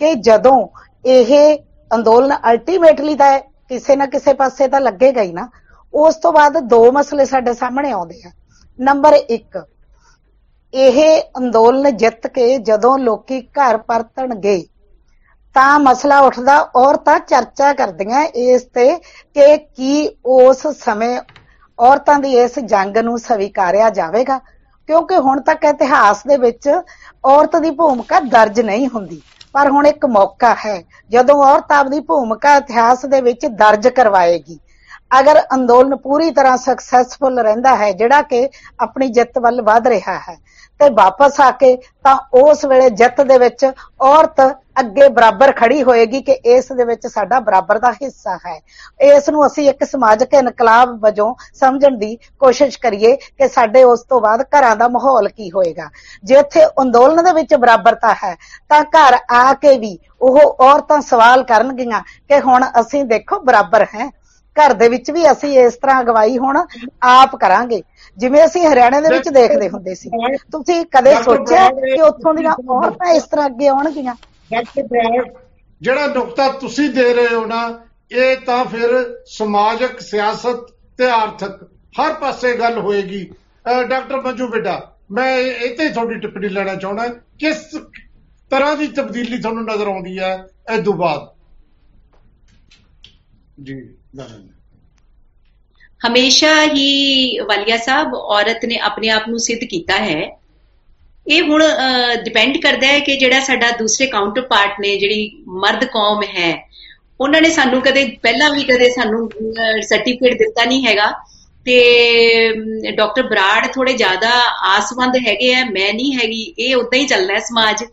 ਕਿ 0.00 0.14
ਜਦੋਂ 0.14 0.68
ਇਹ 1.06 1.58
ਅੰਦੋਲਨ 1.94 2.36
ਅਲਟੀਮੇਟਲੀ 2.50 3.14
ਤਾਂ 3.14 3.38
ਕਿਸੇ 3.68 3.96
ਨਾ 3.96 4.06
ਕਿਸੇ 4.06 4.32
ਪਾਸੇ 4.32 4.68
ਤਾਂ 4.68 4.80
ਲੱਗੇਗਾ 4.80 5.22
ਹੀ 5.22 5.32
ਨਾ 5.32 5.48
ਉਸ 5.94 6.16
ਤੋਂ 6.16 6.32
ਬਾਅਦ 6.32 6.58
ਦੋ 6.68 6.90
ਮਸਲੇ 6.92 7.24
ਸਾਡੇ 7.24 7.52
ਸਾਹਮਣੇ 7.54 7.90
ਆਉਂਦੇ 7.92 8.22
ਆ। 8.26 8.30
ਨੰਬਰ 8.78 9.14
1 9.14 9.62
ਇਹ 10.74 10.98
ਅੰਦੋਲਨ 11.38 11.96
ਜਿੱਤ 11.96 12.26
ਕੇ 12.26 12.56
ਜਦੋਂ 12.58 12.98
ਲੋਕੀ 12.98 13.40
ਘਰ 13.40 13.76
ਪਰਤਣਗੇ, 13.78 14.62
ਤਾਂ 15.56 15.78
ਮਸਲਾ 15.80 16.18
ਉੱਠਦਾ 16.20 16.58
ਔਰਤਾਂ 16.76 17.18
ਚਰਚਾ 17.20 17.72
ਕਰਦੀਆਂ 17.72 18.22
ਇਸ 18.36 18.62
ਤੇ 18.64 18.94
ਕਿ 18.96 19.56
ਕੀ 19.56 20.08
ਉਸ 20.26 20.66
ਸਮੇਂ 20.78 21.18
ਔਰਤਾਂ 21.78 22.18
ਦੀ 22.18 22.36
ਇਸ 22.36 22.58
ਜੰਗ 22.58 22.96
ਨੂੰ 22.98 23.18
ਸਵੀਕਾਰਿਆ 23.18 23.90
ਜਾਵੇਗਾ। 23.90 24.38
ਕਿਉਂਕਿ 24.88 25.16
ਹੁਣ 25.16 25.40
ਤੱਕ 25.40 25.64
ਇਤਿਹਾਸ 25.64 26.22
ਦੇ 26.26 26.36
ਵਿੱਚ 26.36 26.68
ਔਰਤ 27.24 27.56
ਦੀ 27.56 27.70
ਭੂਮਿਕਾ 27.70 28.20
ਦਰਜ 28.20 28.60
ਨਹੀਂ 28.60 28.88
ਹੁੰਦੀ। 28.88 29.20
ਪਰ 29.54 29.70
ਹੁਣ 29.70 29.86
ਇੱਕ 29.86 30.06
ਮੌਕਾ 30.06 30.54
ਹੈ, 30.64 30.82
ਜਦੋਂ 31.10 31.42
ਔਰਤ 31.44 31.72
ਆਪਦੀ 31.72 32.00
ਭੂਮਿਕਾ 32.00 32.56
ਇਤਿਹਾਸ 32.56 33.04
ਦੇ 33.06 33.20
ਵਿੱਚ 33.20 33.46
ਦਰਜ 33.46 33.88
ਕਰਵਾਏਗੀ। 33.88 34.58
ਅਗਰ 35.10 35.40
ਅੰਦੋਲਨ 35.54 35.96
ਪੂਰੀ 35.96 36.30
ਤਰ੍ਹਾਂ 36.30 36.56
ਸਕਸੈਸਫੁਲ 36.58 37.38
ਰਹਿੰਦਾ 37.40 37.74
ਹੈ, 37.76 37.90
ਜਿਹੜਾ 37.92 38.22
ਕਿ 38.22 38.48
ਆਪਣੀ 38.80 39.08
ਜਿੱਤ 39.08 39.38
ਵੱਲ 39.38 39.62
ਵਧ 39.62 39.86
ਰਿਹਾ 39.88 40.18
ਹੈ, 40.18 40.36
ਤੇ 40.80 40.88
ਵਾਪਸ 40.94 41.40
ਆ 41.40 41.50
ਕੇ 41.52 41.76
ਤਾਂ 42.04 42.16
ਉਸ 42.40 42.64
ਵੇਲੇ 42.64 42.88
ਜਿੱਤ 42.90 43.20
ਦੇ 43.20 43.38
ਵਿੱਚ 43.38 43.64
ਔਰਤ 44.00 44.40
ਅੱਗੇ 44.80 45.08
ਬਰਾਬਰ 45.08 45.52
ਖੜੀ 45.52 45.82
ਹੋਏਗੀ 45.82 46.20
ਕਿ 46.22 46.32
ਇਸ 46.46 46.70
ਦੇ 46.72 46.84
ਵਿੱਚ 46.84 47.06
ਸਾਡਾ 47.06 47.38
ਬਰਾਬਰ 47.40 47.78
ਦਾ 47.78 47.90
ਹਿੱਸਾ 47.92 48.36
ਹੈ। 48.46 48.58
ਇਸ 49.06 49.28
ਨੂੰ 49.30 49.46
ਅਸੀਂ 49.46 49.68
ਇੱਕ 49.70 49.84
ਸਮਾਜਿਕ 49.84 50.34
ਇਨਕਲਾਬ 50.34 50.98
ਵਜੋਂ 51.02 51.34
ਸਮਝਣ 51.54 51.96
ਦੀ 51.98 52.14
ਕੋਸ਼ਿਸ਼ 52.40 52.78
ਕਰੀਏ 52.80 53.14
ਕਿ 53.16 53.48
ਸਾਡੇ 53.48 53.82
ਉਸ 53.84 54.02
ਤੋਂ 54.02 54.20
ਬਾਅਦ 54.20 54.42
ਘਰਾਂ 54.50 54.74
ਦਾ 54.76 54.88
ਮਾਹੌਲ 54.88 55.28
ਕੀ 55.28 55.50
ਹੋਏਗਾ। 55.50 55.88
ਜੇ 56.24 56.34
ਇੱਥੇ 56.34 56.64
ਅੰਦੋਲਨ 56.82 57.24
ਦੇ 57.24 57.32
ਵਿੱਚ 57.32 57.54
ਬਰਾਬਰਤਾ 57.54 58.14
ਹੈ, 58.24 58.34
ਤਾਂ 58.68 58.82
ਘਰ 58.86 59.16
ਆ 59.30 59.52
ਕੇ 59.54 59.76
ਵੀ 59.78 59.98
ਉਹ 60.20 60.56
ਔਰਤਾਂ 60.60 61.00
ਸਵਾਲ 61.00 61.42
ਕਰਨਗੀਆਂ 61.44 62.00
ਕਿ 62.28 62.40
ਹੁਣ 62.40 62.64
ਅਸੀਂ 62.80 63.04
ਦੇਖੋ 63.06 63.40
ਬਰਾਬਰ 63.40 63.86
ਹੈ। 63.94 64.10
ਘਰ 64.58 64.72
ਦੇ 64.74 64.88
ਵਿੱਚ 64.88 65.10
ਵੀ 65.10 65.30
ਅਸੀਂ 65.32 65.58
ਇਸ 65.60 65.74
ਤਰ੍ਹਾਂ 65.74 66.00
ਅਗਵਾਈ 66.02 66.38
ਹੁਣ 66.38 66.58
ਆਪ 67.02 67.36
ਕਰਾਂਗੇ। 67.36 67.82
ਜਿਵੇਂ 68.16 68.44
ਅਸੀਂ 68.44 68.66
ਹਰਿਆਣਾ 68.66 69.00
ਦੇ 69.00 69.08
ਵਿੱਚ 69.08 69.28
ਦੇਖਦੇ 69.28 69.68
ਹੁੰਦੇ 69.68 69.94
ਸੀ। 69.94 70.10
ਤੁਸੀਂ 70.52 70.84
ਕਦੇ 70.96 71.14
ਸੋਚਿਆ 71.24 71.68
ਕਿ 71.70 72.00
ਉੱਥੋਂ 72.02 72.34
ਦੀਆਂ 72.34 72.54
ਔਰਤਾਂ 72.70 73.12
ਇਸ 73.14 73.22
ਤਰ੍ਹਾਂ 73.22 73.46
ਅੱਗੇ 73.46 73.68
ਆਉਣਗੀਆਂ? 73.68 74.14
ਜਿਹੜਾ 75.80 76.06
ਨੁਕਤਾ 76.06 76.48
ਤੁਸੀਂ 76.60 76.88
ਦੇ 76.90 77.12
ਰਹੇ 77.14 77.34
ਹੋ 77.34 77.44
ਨਾ 77.46 77.62
ਇਹ 78.12 78.36
ਤਾਂ 78.36 78.64
ਫਿਰ 78.64 78.90
ਸਮਾਜਿਕ 79.28 80.00
ਸਿਆਸਤ 80.00 80.66
ਤੇ 80.98 81.10
ਆਰਥਿਕ 81.10 81.64
ਹਰ 81.94 82.12
ਪਾਸੇ 82.12 82.52
ਗੱਲ 82.56 82.78
ਹੋਏਗੀ। 82.78 83.24
ਡਾਕਟਰ 83.88 84.20
ਮੰਜੂ 84.20 84.48
ਬੇਟਾ 84.48 84.80
ਮੈਂ 85.10 85.36
ਤੇ 85.78 85.88
ਤੁਹਾਡੀ 85.88 86.14
ਟਿੱਪਣੀ 86.20 86.48
ਲੈਣਾ 86.48 86.74
ਚਾਹੁੰਦਾ 86.74 87.06
ਕਿਸ 87.38 87.64
ਤਰ੍ਹਾਂ 88.50 88.74
ਦੀ 88.76 88.86
ਤਬਦੀਲੀ 88.86 89.40
ਤੁਹਾਨੂੰ 89.42 89.64
ਨਜ਼ਰ 89.64 89.86
ਆਉਂਦੀ 89.86 90.18
ਹੈ? 90.18 90.32
ਇਹ 90.74 90.82
ਤੋਂ 90.82 90.92
ਬਾਅਦ। 90.94 91.26
ਜੀ 93.58 93.74
ਨਾਰਾਇਣ 94.16 94.46
ਹਮੇਸ਼ਾ 96.00 96.50
ਹੀ 96.64 97.38
ਵਾਲੀਆ 97.40 97.76
ਸਾਹਿਬ 97.76 98.14
ਔਰਤ 98.14 98.64
ਨੇ 98.64 98.76
ਆਪਣੇ 98.80 99.08
ਆਪ 99.10 99.28
ਨੂੰ 99.28 99.38
ਸਿੱਧ 99.40 99.64
ਕੀਤਾ 99.70 99.96
ਹੈ। 99.98 100.20
ਇਹ 101.26 101.42
ਹੁਣ 101.42 101.62
ਡਿਪੈਂਡ 102.24 102.56
ਕਰਦਾ 102.56 102.86
ਹੈ 102.86 102.98
ਕਿ 103.00 103.16
ਜਿਹੜਾ 103.16 103.40
ਸਾਡਾ 103.40 103.70
ਦੂਸਰੇ 103.78 104.06
ਕਾਊਂਟਰ 104.06 104.42
ਪਾਰਟ 104.42 104.80
ਨੇ, 104.80 104.96
ਜਿਹੜੀ 104.96 105.30
ਮਰਦ 105.56 105.84
ਕੌਮ 105.86 106.22
ਹੈ, 106.28 106.52
ਉਹਨਾਂ 107.20 107.40
ਨੇ 107.40 107.50
ਸਾਨੂੰ 107.50 107.80
ਕਦੇ 107.82 108.04
ਪਹਿਲਾਂ 108.22 108.50
ਵੀ 108.50 108.62
ਕਦੇ 108.64 108.88
ਸਾਨੂੰ 108.90 109.28
ਸਰਟੀਫਿਕੇਟ 109.82 110.38
ਦਿੱਤਾ 110.38 110.64
ਨਹੀਂ 110.64 110.86
ਹੈਗਾ। 110.86 111.12
ਤੇ 111.66 112.92
ਡਾਕਟਰ 112.92 113.22
ਬਰਾੜ 113.22 113.66
ਥੋੜੇ 113.66 113.92
ਜ਼ਿਆਦਾ 113.94 114.30
ਆਸਵੰਦ 114.66 115.16
ਹੈਗੇ 115.26 115.52
ਆ, 115.54 115.64
ਮੈਂ 115.64 115.92
ਨਹੀਂ 115.94 116.12
ਹੈਗੀ, 116.14 116.42
ਇਹ 116.58 116.76
ਉਦਾਂ 116.76 116.98
ਹੀ 116.98 117.06
ਚੱਲਣਾ 117.06 117.34
ਹੈ 117.34 117.40
ਸਮਾਜ। 117.40 117.84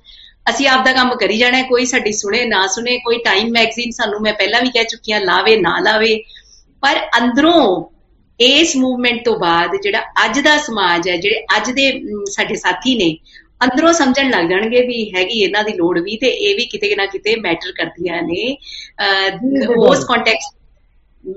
ਅਸੀਂ 0.45 0.67
ਆਪ 0.67 0.86
ਦਾ 0.86 0.91
ਕੰਮ 0.93 1.15
ਕਰੀ 1.15 1.38
ਜਾਣਾ 1.38 1.58
ਹੈ, 1.58 1.63
ਕੋਈ 1.63 1.86
ਸਾਡੀ 1.86 2.12
ਸੁਣੇ 2.12 2.43
ਨਾ 2.45 2.65
ਸੁਣੇ 2.67 2.97
ਕੋਈ 2.97 3.17
ਟਾਈਮ 3.23 3.51
ਮੈਗਜ਼ੀਨ 3.51 3.91
ਸਾਨੂੰ 3.91 4.21
ਮੈਂ 4.21 4.34
ਪਹਿਲਾਂ 4.34 4.62
ਵੀ 4.62 4.69
ਕਹਿ 4.69 4.84
ਚੁੱਕੀ 4.84 5.12
ਹਾਂ 5.13 5.19
ਲਾਵੇ 5.21 5.55
ਨਾ 5.58 5.77
ਲਾਵੇ। 5.79 6.15
ਪਰ 6.84 6.97
ਅੰਦਰੋਂ 7.17 7.60
ਇਸ 8.39 8.75
ਮੂਵਮੈਂਟ 8.75 9.23
ਤੋਂ 9.25 9.38
ਬਾਅਦ 9.39 9.75
ਜਿਹੜਾ 9.81 10.01
ਅੱਜ 10.25 10.39
ਦਾ 10.39 10.58
ਸਮਾਜ 10.58 11.08
ਹੈ 11.10 11.15
ਜਿਹੜੇ 11.17 11.45
ਅੱਜ 11.58 11.69
ਦੇ 11.71 11.91
ਸਾਡੇ 12.31 12.55
ਸਾਥੀ 12.55 12.95
ਨੇ 12.95 13.15
ਅੰਦਰੋਂ 13.62 13.91
ਸਮਝਣ 13.93 14.29
ਲੱਗ 14.29 14.49
ਜਾਣਗੇ 14.49 14.81
ਵੀ 14.81 14.97
ਹੈਗੀ 15.15 15.39
ਇਹਨਾਂ 15.43 15.63
ਦੀ 15.63 15.73
ਲੋੜ 15.73 15.99
ਵੀ 15.99 16.17
ਤੇ 16.17 16.27
ਇਹ 16.27 16.55
ਵੀ 16.55 16.65
ਕਿਤੇ 16.65 16.95
ਨਾ 16.95 17.05
ਕਿਤੇ 17.05 17.36
ਮੈਟਰ 17.36 17.71
ਕਰਦੀਆਂ 17.71 18.21
ਨੇ। 18.21 18.55
ਉਸ 19.88 20.03
ਕੰਟੈਕਸਟ 20.05 20.55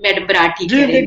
ਮੈਡਮ 0.02 0.26
ਬਰਾੜ 0.26 0.48
ਠੀਕ 0.58 0.72
ਰਹੇ 0.72 1.02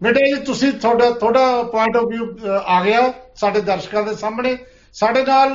ਬੇਟਾ 0.00 0.24
ਜੀ 0.26 0.34
ਤੁਸੀਂ- 0.44 0.72
ਤੁਹਾਡਾ 0.72 1.10
ਤੁਹਾਡਾ 1.10 1.62
ਪੁਆਇੰਟ 1.62 1.96
ਆਫ 1.96 2.04
View 2.04 2.48
ਆ 2.66 2.82
ਗਿਆ 2.84 3.12
ਸਾਡੇ 3.36 3.60
ਦਰਸ਼ਕਾਂ 3.60 4.02
ਦੇ 4.02 4.14
ਸਾਹਮਣੇ। 4.14 4.56
ਸਾਡੇ 4.94 5.22
ਨਾਲ 5.24 5.52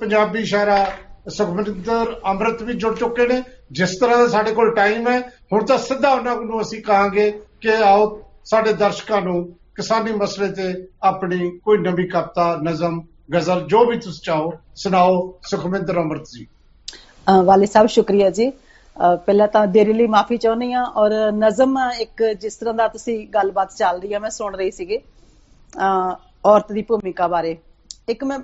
ਪੰਜਾਬੀ 0.00 0.44
ਸ਼ਾਇਰਾ 0.44 0.90
ਸੁਖਮਿੰਦਰ 1.28 2.20
ਅੰਮ੍ਰਿਤ 2.26 2.62
ਵੀ 2.62 2.74
ਜੁੜ 2.74 2.98
ਚੁੱਕੇ 2.98 3.26
ਨੇ। 3.26 3.42
ਜਿਸ 3.72 3.98
ਤਰ੍ਹਾਂ 3.98 4.18
ਦਾ 4.18 4.28
ਸਾਡੇ 4.28 4.52
ਕੋਲ 4.52 4.74
ਟਾਈਮ 4.74 5.08
ਹੈ, 5.08 5.20
ਹੁਣ 5.52 5.64
ਤਾਂ 5.64 5.78
ਸਿੱਧਾ 5.78 6.10
ਉਹਨਾਂ 6.10 6.36
ਨੂੰ 6.36 6.62
ਅਸੀਂ 6.62 6.82
ਕਹਾਂਗੇ 6.82 7.42
ਕਿ 7.60 7.70
ਆਓ 7.70 8.22
ਸਾਡੇ 8.44 8.72
ਦਰਸ਼ਕਾਂ 8.72 9.22
ਨੂੰ 9.22 9.56
ਕਿਸਾਨੀ 9.74 10.12
ਮਸਲੇ 10.12 10.48
ਤੇ 10.48 10.88
ਆਪਣੀ 11.02 11.58
ਕੋਈ 11.58 11.78
ਨਵੀਂ 11.78 12.08
ਕਵਿਤਾ, 12.08 12.58
ਨਜ਼ਮ, 12.62 13.02
ਗਜ਼ਲ 13.34 13.66
ਜੋ 13.66 13.84
ਵੀ 13.84 13.98
ਤੁਸੀਂ 13.98 14.20
ਚਾਹੋ 14.24 14.52
ਸੁਣਾਓ। 14.76 15.38
ਸੁਖਮਿੰਦਰ 15.42 15.96
ਅੰਮ੍ਰਿਤ 15.96 16.24
ਜੀ। 16.34 16.46
ਅਹ 16.94 17.42
ਵਾਲੇ 17.42 17.66
ਸਾਹਿਬ, 17.66 17.88
ਸ਼ੁਕਰੀਆ 17.88 18.30
ਜੀ। 18.30 18.50
ਅਹ 18.50 19.16
ਪਹਿਲਾਂ 19.16 19.48
ਤਾਂ 19.48 19.66
ਦੇਰੀ 19.66 19.92
ਲਈ 19.92 20.06
ਮਾਫੀ 20.06 20.36
ਚਾਹੁੰਦੀ 20.36 20.72
ਆ 20.72 20.82
ਔਰ 20.82 21.32
ਨਜ਼ਮ 21.32 21.78
ਇੱਕ 22.00 22.22
ਜਿਸ 22.24 22.56
ਤਰ੍ਹਾਂ 22.56 22.74
ਦਾ 22.74 22.88
ਤੁਸੀਂ 22.88 23.28
ਗੱਲਬਾਤ 23.28 23.76
ਚੱਲ 23.76 24.00
ਰਹੀ 24.00 24.14
ਆ 24.14 24.18
ਮੈਂ 24.18 24.30
ਸੁਣ 24.30 24.54
ਰਹੀ 24.54 24.70
ਸੀਗੇ। 24.70 24.98
ਅਹ 24.98 26.14
ਔਰਤ 26.44 26.72
ਦੀ 26.72 26.82
ਭੂਮਿਕਾ 26.82 27.26
ਬਾਰੇ। 27.26 27.56
ਇੱਕ 28.10 28.24
ਮੈਂ 28.24 28.38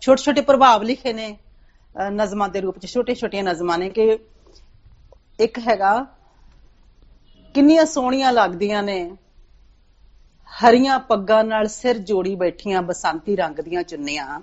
ਛੋਟੇ 0.00 0.22
ਛੋਟੇ 0.22 0.40
ਪ੍ਰਭਾਵ 0.40 0.82
ਲਿਖੇ 0.82 1.12
ਨੇ 1.12 1.36
ਨਜ਼ਮਾਂ 2.12 2.48
ਦੇ 2.48 2.60
ਰੂਪ 2.60 2.78
ਚ 2.78 2.86
ਛੋਟੇ 2.86 3.14
ਛੋਟੀਆਂ 3.14 3.42
ਨਜ਼ਮਾਂ 3.44 3.78
ਨੇ 3.78 3.88
ਕਿ 3.90 4.18
ਇੱਕ 5.40 5.58
ਹੈਗਾ 5.58 6.06
ਕਿੰਨੀਆਂ 7.54 7.84
ਸੋਹਣੀਆਂ 7.84 8.32
ਲੱਗਦੀਆਂ 8.32 8.82
ਨੇ 8.82 9.00
ਹਰੀਆਂ 10.52 10.98
ਪੱਗਾਂ 10.98 11.44
ਨਾਲ 11.44 11.66
ਸਿਰ 11.68 11.98
ਜੋੜੀ 11.98 12.34
ਬੈਠੀਆਂ 12.34 12.82
ਬਸੰਤੀ 12.82 13.36
ਰੰਗ 13.36 13.60
ਦੀਆਂ 13.60 13.82
ਚੁੰਨੀਆਂ। 13.82 14.40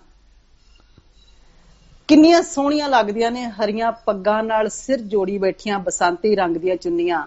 ਕਿੰਨੀਆਂ 2.08 2.42
ਸੋਹਣੀਆਂ 2.42 2.90
ਲੱਗਦੀਆਂ 2.90 3.32
ਨੇ 3.32 3.46
ਹਰੀਆਂ 3.46 3.92
ਪੱਗਾਂ 3.92 4.44
ਨਾਲ 4.44 4.70
ਸਿਰ 4.70 5.02
ਜੋੜੀ 5.02 5.38
ਬੈਠੀਆਂ 5.38 5.80
ਬਸੰਤੀ 5.80 6.36
ਰੰਗ 6.36 6.58
ਦੀਆਂ 6.58 6.76
ਚੁੰਨੀਆਂ। 6.76 7.26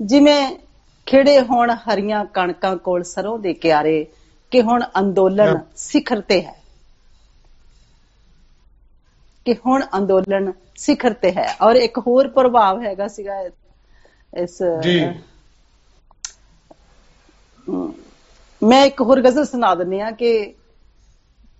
ਜਿਵੇਂ 0.00 0.56
ਖਿੜੇ 1.06 1.40
ਹੋਣ 1.40 1.70
ਹਰੀਆਂ 1.70 2.24
ਕਣਕਾਂ 2.24 2.76
ਕੋਲ 2.76 3.02
ਸਰੋਂ 3.02 3.38
ਦੇ 3.38 3.54
ਕਿਆਰੇ 3.54 4.06
ਕਿ 4.52 4.62
ਹੁਣ 4.62 4.84
ਅੰਦੋਲਨ 4.98 5.58
ਸਿਖਰ 5.76 6.20
ਤੇ 6.20 6.40
ਹੈ। 6.42 6.59
ਕਿ 9.46 9.54
ਹੁਣ 9.66 9.84
ਅੰਦੋਲਨ 9.96 10.52
ਸਿਖਰ 10.78 11.12
ਤੇ 11.12 11.32
ਹੈ। 11.32 11.46
ਔਰ 11.62 11.76
ਇੱਕ 11.76 11.98
ਹੋਰ 11.98 12.28
ਪ੍ਰਭਾਵ 12.28 12.82
ਹੈਗਾ 12.82 13.08
ਸੀਗਾ 13.08 13.40
ਇਸ 14.32 14.62
ਜੀ। 14.82 14.98
ਮੈਂ 18.62 18.84
ਇੱਕ 18.86 19.00
ਹੋਰ 19.00 19.20
ਗਜ਼ਲ 19.22 19.44
ਸੁਣਾ 19.44 19.74
ਦਿੰਨੀ 19.74 20.00
ਆ 20.00 20.10
ਕਿ 20.10 20.32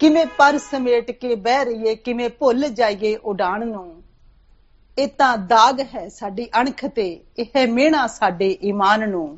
ਕਿਵੇਂ 0.00 0.24
ਪਰ 0.38 0.58
ਸਮੇਟ 0.60 1.10
ਕੇ 1.10 1.34
ਬਹਿ 1.36 1.64
ਰਹੀਏ 1.64 1.94
ਕਿਵੇਂ 1.96 2.28
ਭੁੱਲ 2.30 2.68
ਜਾਈਏ 2.70 3.14
ਉਡਾਣ 3.24 3.66
ਨੂੰ। 3.66 4.02
ਇਹ 4.98 5.08
ਤਾਂ 5.08 5.36
ਦਾਗ 5.38 5.80
ਹੈ 5.94 6.08
ਸਾਡੀ 6.08 6.48
ਅਣਖ 6.60 6.84
ਤੇ 6.86 7.08
ਇਹ 7.38 7.66
ਮਿਹਣਾ 7.68 8.06
ਸਾਡੇ 8.06 8.50
ਈਮਾਨ 8.62 9.08
ਨੂੰ। 9.10 9.28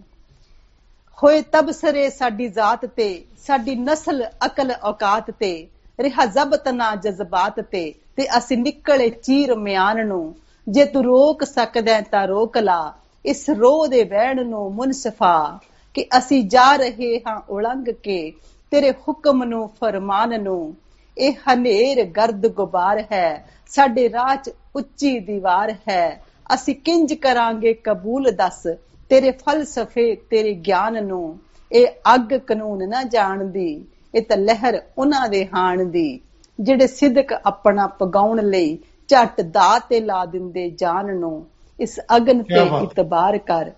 ਹੋਏ 1.18 1.40
ਤਬਸਰੇ 1.53 2.09
ਸਾਡੀ 2.11 2.49
ਜ਼ਾਤ 2.49 2.84
ਤੇ 2.86 3.09
ਸਾਡੀ 3.38 3.74
ਨਸਲ 3.74 4.24
ਅਕਲ 4.47 4.72
ਔਕਾਤ 4.84 5.30
ਤੇ 5.30 5.53
ਰਿਹਾ 5.99 6.24
ਜ਼ਬਤ 6.26 6.68
ਨਾ 6.68 6.95
ਜਜ਼ਬਾਤ 6.97 7.61
ਤੇ 7.61 7.82
ਤੇ 8.17 8.39
ਅਸੀਂ 8.39 8.59
ਨਿਕਲੇ 8.59 9.09
ਚੀਰ 9.09 9.55
ਮਿਆਨ 9.55 10.07
ਨੂੰ। 10.07 10.35
ਜੇ 10.69 10.85
ਤੂੰ 10.85 11.05
ਰੋਕ 11.05 11.45
ਸਕਦਾ 11.45 11.95
ਹੈ 11.95 12.01
ਤਾਂ 12.01 12.27
ਰੋਕ 12.27 12.59
ਲਾ। 12.59 12.95
ਇਸ 13.27 13.51
ਰੋਹ 13.51 13.89
ਦੇ 13.89 14.05
ਵਹਿਣ 14.05 14.49
ਨੂੰ 14.49 14.75
ਮੁਨਸਫਾ। 14.75 15.61
ਕਿ 15.95 16.07
ਅਸੀਂ 16.19 16.45
ਜਾ 16.45 16.77
ਰਹੇ 16.77 17.19
ਹਾਂ 17.19 17.41
ਉਲੰਘ 17.51 17.85
ਕੇ 17.93 18.33
ਤੇਰੇ 18.71 18.91
ਹੁਕਮ 18.91 19.45
ਨੂੰ, 19.45 19.69
ਫਰਮਾਨ 19.69 20.43
ਨੂੰ। 20.43 20.77
ਇਹ 21.19 21.33
ਹਨੇਰ 21.33 22.05
ਗਰਦ 22.05 22.47
ਗੁਬਾਰ 22.47 23.05
ਹੈ। 23.13 23.49
ਸਾਡੇ 23.67 24.11
ਰਾਹ 24.11 24.37
'ਚ 24.37 24.51
ਉੱਚੀ 24.77 25.19
ਦੀਵਾਰ 25.19 25.75
ਹੈ। 25.89 26.25
ਅਸੀਂ 26.55 26.75
ਕਿੰਜ 26.75 27.15
ਕਰਾਂਗੇ 27.15 27.75
ਕਬੂਲ 27.75 28.31
ਦੱਸ। 28.31 28.67
ਤੇਰੇ 29.09 29.31
ਫਲਸਫੇ, 29.31 30.15
ਤੇਰੇ 30.15 30.55
ਗਿਆਨ 30.55 31.07
ਨੂੰ। 31.07 31.39
ਇਹ 31.73 31.87
ਅੱਗ 32.15 32.35
ਕਾਨੂੰਨ 32.35 32.89
ਨਾ 32.89 33.03
ਜਾਣਦੀ। 33.03 33.85
ਇਹ 34.15 34.23
ਤਾਂ 34.23 34.37
ਲਹਿਰ 34.37 34.83
ਉਹਨਾਂ 34.99 35.29
ਦੇ 35.29 35.49
ਹਾਣ 35.55 35.85
ਦੀ। 35.85 36.21
ਜਿਹੜੇ 36.63 36.87
ਸਿਦਕ 36.87 37.33
ਆਪਣਾ 37.47 37.87
ਪਗਾਉਣ 37.99 38.43
ਲਈ 38.43 38.79
ਝੱਟ 39.09 39.41
ਦਾ 39.41 39.79
ਤੇ 39.79 40.01
ਲਾ 40.01 40.25
ਦਿੰਦੇ 40.25 40.69
ਜਾਨ 40.71 41.17
ਨੂੰ 41.17 41.47
ਇਸ 41.79 41.99
ਅਗਨ 42.17 42.43
ਤੇ। 42.43 42.61
ਇਤਬਾਰ 42.83 43.39
ਕਰ। 43.39 43.71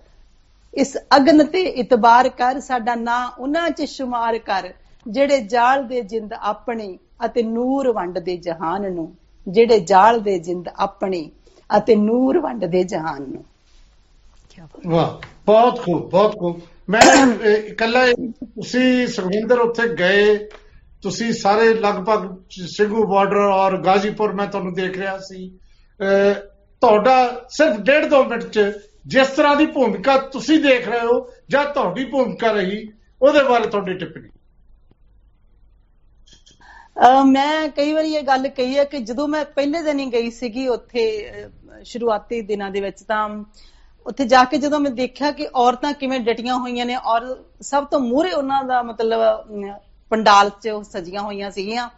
ਇਸ 0.75 0.97
ਅਗਨ 1.17 1.45
ਤੇ 1.47 1.61
ਇਤਬਾਰ 1.61 2.29
ਕਰ 2.29 2.61
ਸਾਡਾ 2.61 2.95
ਨਾਂ 2.95 3.31
ਉਹਨਾਂ 3.39 3.71
'ਚ 3.71 3.83
ਸ਼ੁਮਾਰ 3.83 4.39
ਕਰ 4.39 4.73
ਜਿਹੜੇ 5.07 5.41
ਜਾਲ 5.41 5.87
ਦੇ 5.89 6.01
ਜਿੰਦ 6.03 6.33
ਆਪਣੀ 6.33 6.99
ਅਤੇ 7.25 7.43
ਨੂਰ 7.43 7.93
ਵੰਡਦੇ 7.93 8.37
ਜਹਾਨ 8.37 8.93
ਨੂੰ। 8.93 9.13
ਜਿਹੜੇ 9.47 9.81
ਜਾਲ 9.81 10.21
ਦੇ 10.21 10.39
ਜਿੰਦ 10.39 10.69
ਆਪਣੀ 10.77 11.31
ਅਤੇ 11.71 11.97
ਨੂਰ 11.97 12.39
ਵੰਡਦੇ 12.39 12.83
ਜਹਾਨ 12.85 13.23
ਨੂੰ। 13.23 13.45
ਵਾਹ 14.87 15.27
ਬਹੁਤ 15.47 15.81
ਖੂਬ 15.83 16.11
ਬਹੁਤ 16.11 16.39
ਖੂਬ। 16.39 16.61
ਮੈਂ 16.89 17.49
ਇਕੱਲਾ 17.49 18.07
ਤੁਸੀਂ 18.07 19.07
ਸੁਖਵਿੰਦਰ 19.07 19.59
ਉੱਥੇ 19.59 19.89
ਗਏ 19.95 20.37
ਤੁਸੀਂ 21.05 21.33
ਸਾਰੇ 21.33 21.75
ਲਗਭਗ 21.75 22.29
ਸਿੰਘੂ 22.67 23.07
ਬਾਰਡਰ 23.07 23.37
ਔਰ 23.37 23.77
ਗਾਜ਼ੀਪੁਰ 23.83 24.33
ਮੈਂ 24.33 24.47
ਤੁਹਾਨੂੰ 24.47 24.73
ਦੇਖ 24.75 24.99
ਰਿਹਾ 24.99 25.19
ਸੀ। 25.19 25.59
ਅਹ, 26.01 26.35
ਤੁਹਾਡਾ 26.83 27.47
ਸਿਰਫ 27.49 27.77
ਡੇਢ 27.77 28.05
ਦੋ 28.05 28.25
ਮਿੰਟ 28.25 28.43
ਚ 28.43 28.73
ਜਿਸ 29.07 29.29
ਤਰ੍ਹਾਂ 29.29 29.57
ਦੀ 29.57 29.67
ਭੂਮਿਕਾ 29.67 30.17
ਤੁਸੀਂ 30.19 30.59
ਦੇਖ 30.61 30.89
ਰਹੇ 30.89 31.01
ਹੋ 31.01 31.31
ਜਾਂ 31.51 31.65
ਤੁਹਾਡੀ 31.65 32.05
ਭੂਮਿਕਾ 32.05 32.53
ਰਹੀ 32.53 32.89
ਉਹਦੇ 33.23 33.43
ਬਾਰੇ 33.43 33.67
ਤੁਹਾਡੀ 33.67 33.95
ਟਿੱਪਣੀ। 33.95 34.29
ਅਹ 36.97 37.25
ਮੈਂ 37.25 37.69
ਕਈ 37.69 37.93
ਵਾਰੀ 37.93 38.15
ਇਹ 38.15 38.23
ਗੱਲ 38.23 38.49
ਕਹੀ 38.49 38.79
ਹੈ 38.79 38.85
ਕਿ 38.85 38.99
ਜਦੋਂ 38.99 39.29
ਮੈਂ 39.29 39.45
ਪਹਿਲੇ 39.45 39.83
ਦਿਨ 39.83 39.99
ਹੀ 40.01 40.13
ਗਈ 40.13 40.31
ਸੀਗੀ 40.31 40.69
ਉੱਥੇ 40.69 41.31
ਅਹ, 41.31 41.83
ਸ਼ੁਰੂਆਤੀ 41.85 42.41
ਦਿਨਾਂ 42.41 42.71
ਦੇ 42.71 42.81
ਵਿੱਚ 42.81 43.03
ਤਾਂ 43.03 43.45
ਉੱਥੇ 44.07 44.25
ਜਾ 44.25 44.45
ਕੇ 44.45 44.59
ਜਦੋਂ 44.59 44.81
ਮੈਂ 44.81 44.91
ਦੇਖਿਆ 44.91 45.31
ਕਿ 45.31 45.49
ਔਰਤਾਂ 45.55 45.93
ਕਿਵੇਂ 45.93 46.21
ਡਟੀਆਂ 46.21 46.57
ਹੋਈਆਂ 46.57 46.87
ਨੇ 46.87 46.97
ਔਰ 46.97 47.45
ਸਭ 47.61 47.85
ਤੋਂ 47.85 48.01
ਮੂਹਰੇ 48.01 48.33
ਉਹਨਾਂ 48.33 48.65
ਦਾ 48.65 48.83
ਮਤਲਬ 48.83 49.21
ਅਮ, 49.21 49.79
ਪੰਡਾਲ 50.11 50.51
'ਚ 50.63 50.69
ਉਹ 50.69 50.83
ਸਜੀਆਂ 50.85 51.23
ਹੋਈਆਂ 51.23 51.51
ਸੀਗੀਆਂ। 51.51 51.89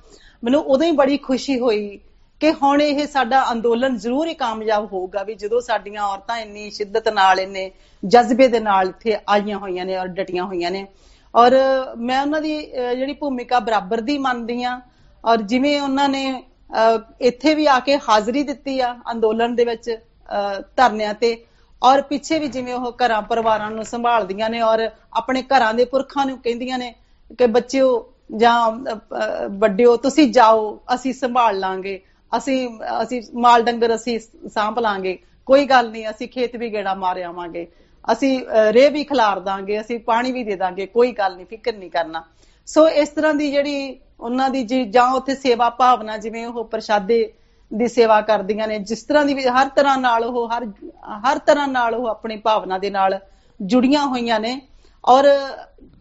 ਮੈਨੂੰ 0.44 0.60
ਉਦੋਂ 0.60 0.86
ਹੀ 0.86 0.92
ਬੜੀ 0.92 1.16
ਖੁਸ਼ੀ 1.16 1.58
ਹੋਈ 1.58 2.00
ਕਿ 2.40 2.52
ਹੁਣ 2.52 2.82
ਇਹ 2.82 3.06
ਸਾਡਾ 3.06 3.52
ਅੰਦੋਲਨ 3.52 3.96
ਜ਼ਰੂਰ 3.96 4.26
ਹੀ 4.28 4.34
ਕਾਮਯਾਬ 4.34 4.92
ਹੋਊਗਾ 4.92 5.22
ਵੀ 5.22 5.34
ਜਦੋਂ 5.34 5.60
ਸਾਡੀਆਂ 5.60 6.02
ਔਰਤਾਂ 6.02 6.38
ਇੰਨੀ 6.38 6.70
ਸ਼ਿੱਦਤ 6.70 7.08
ਨਾਲ 7.08 7.40
ਇੰਨੇ 7.40 7.70
ਜਜ਼ਬੇ 8.04 8.48
ਦੇ 8.48 8.60
ਨਾਲ 8.60 8.88
ਇੱਥੇ 8.88 9.16
ਆਈਆਂ 9.28 9.58
ਹੋਈਆਂ 9.58 9.86
ਨੇ 9.86 9.96
ਔਰ 9.96 10.06
ਡਟੀਆਂ 10.06 10.44
ਹੋਈਆਂ 10.44 10.70
ਨੇ। 10.70 10.86
ਔਰ 11.34 11.54
ਮੈਂ 11.96 12.20
ਉਹਨਾਂ 12.22 12.40
ਦੀ 12.40 12.58
ਅਹ, 12.58 12.94
ਜਿਹੜੀ 12.94 13.12
ਭੂਮਿਕਾ 13.12 13.58
ਬਰਾਬਰ 13.60 14.00
ਦੀ 14.00 14.18
ਮੰਨਦੀ 14.18 14.62
ਆ 14.62 14.80
ਔਰ 15.24 15.42
ਜਿਵੇਂ 15.42 15.80
ਉਹਨਾਂ 15.80 16.08
ਨੇ 16.08 16.30
ਅਹ, 16.32 16.98
ਇੱਥੇ 17.20 17.54
ਵੀ 17.54 17.66
ਆ 17.66 17.78
ਕੇ 17.78 17.98
ਹਾਜ਼ਰੀ 18.08 18.42
ਦਿੱਤੀ 18.42 18.80
ਆ 18.80 18.96
ਅੰਦੋਲਨ 19.10 19.54
ਦੇ 19.54 19.64
ਵਿੱਚ 19.64 19.90
ਅਹ, 19.90 20.60
ਧਰਨਿਆਂ 20.76 21.14
ਤੇ। 21.14 21.36
ਔਰ 21.82 22.02
ਪਿੱਛੇ 22.02 22.38
ਵੀ 22.38 22.48
ਜਿਵੇਂ 22.48 22.74
ਉਹ 22.74 22.92
ਘਰਾਂ 22.92 23.22
ਪਰਿਵਾਰਾਂ 23.22 23.70
ਨੂੰ 23.70 23.84
ਸੰਭਾਲਦੀਆਂ 23.84 24.50
ਨੇ 24.50 24.60
ਔਰ 24.60 24.90
ਆਪਣੇ 25.12 25.42
ਘਰਾਂ 25.42 25.74
ਦੇ 25.74 25.84
ਪੁਰਖਾਂ 25.84 26.26
ਨੂੰ 26.26 26.38
ਕਹਿੰਦੀਆਂ 26.38 26.78
ਨੇ 26.78 26.94
ਕਿ 27.38 27.46
ਬੱਚਿਓ 27.46 28.12
ਜਾਂ 28.36 28.70
ਅਹ, 28.70 28.94
ਅਹ, 28.96 29.48
ਵੱਡਿਓ 29.48 29.96
ਤੁਸੀਂ 29.96 30.32
ਜਾਓ 30.32 30.80
ਅਸੀਂ 30.94 31.12
ਸੰਭਾਲ 31.12 31.58
ਲਾਂਗੇ। 31.58 32.00
ਅਸੀਂ 32.36 32.68
ਅਸੀਂ 33.02 33.22
ਮਾਲ 33.34 33.62
ਡੰਗਰ 33.62 33.94
ਅਸੀਂ 33.94 34.20
ਸਾਂਭ 34.48 34.78
ਲਾਂਗੇ। 34.78 35.18
ਕੋਈ 35.46 35.66
ਗੱਲ 35.66 35.90
ਨਹੀਂ 35.90 36.10
ਅਸੀਂ 36.10 36.28
ਖੇਤ 36.28 36.56
ਵੀ 36.56 36.72
ਗੇੜਾ 36.72 36.94
ਮਾਰ 36.94 37.22
ਆਵਾਂਗੇ। 37.22 37.72
ਅਸੀਂ 38.12 38.46
ਅਹ, 38.46 38.72
ਰੇਹ 38.72 38.90
ਵੀ 38.90 39.04
ਖਿਲਾਰ 39.04 39.40
ਦਾਂਗੇ 39.40 39.80
ਅਸੀਂ 39.80 40.00
ਪਾਣੀ 40.00 40.32
ਵੀ 40.32 40.44
ਦੇ 40.44 40.56
ਦਾਂਗੇ 40.56 40.86
ਕੋਈ 40.86 41.12
ਗੱਲ 41.12 41.36
ਨਹੀਂ 41.36 41.46
ਫਿਕਰ 41.46 41.74
ਨਹੀਂ 41.74 41.90
ਕਰਨਾ। 41.90 42.24
ਸੋ 42.66 42.88
ਇਸ 42.88 43.08
ਤਰ੍ਹਾਂ 43.08 43.34
ਦੀ 43.34 43.50
ਜਿਹੜੀ 43.50 44.00
ਉਹਨਾਂ 44.20 44.50
ਦੀ 44.50 44.62
ਜੀ 44.62 44.84
ਜਾਂ 44.84 45.12
ਉੱਥੇ 45.12 45.34
ਸੇਵਾ 45.34 45.70
ਭਾਵਨਾ 45.70 46.16
ਜਿਵੇਂ 46.16 46.46
ਉਹ 46.46 46.64
ਪ੍ਰਸ਼ਾਦੇ 46.64 47.32
ਦੀ 47.74 47.88
ਸੇਵਾ 47.88 48.20
ਕਰਦੀਆਂ 48.20 48.68
ਨੇ 48.68 48.78
ਜਿਸ 48.78 49.02
ਤਰ੍ਹਾਂ 49.02 49.24
ਦੀ 49.24 49.34
ਵੀ 49.34 49.44
ਹਰ 49.44 49.68
ਤਰ੍ਹਾਂ 49.68 49.98
ਨਾਲ 49.98 50.24
ਉਹ 50.24 50.48
ਹਰ 50.48 50.66
ਹਰ 51.06 51.38
ਤਰ੍ਹਾਂ 51.38 51.68
ਨਾਲ 51.68 51.94
ਉਹ 51.94 52.06
ਆਪਣੀ 52.06 52.36
ਭਾਵਨਾ 52.36 52.78
ਦੇ 52.78 52.90
ਨਾਲ 52.90 53.18
ਜੁੜੀਆਂ 53.62 54.06
ਹੋਈਆਂ 54.06 54.40
ਨੇ। 54.40 54.62
ਔਰ 55.04 55.24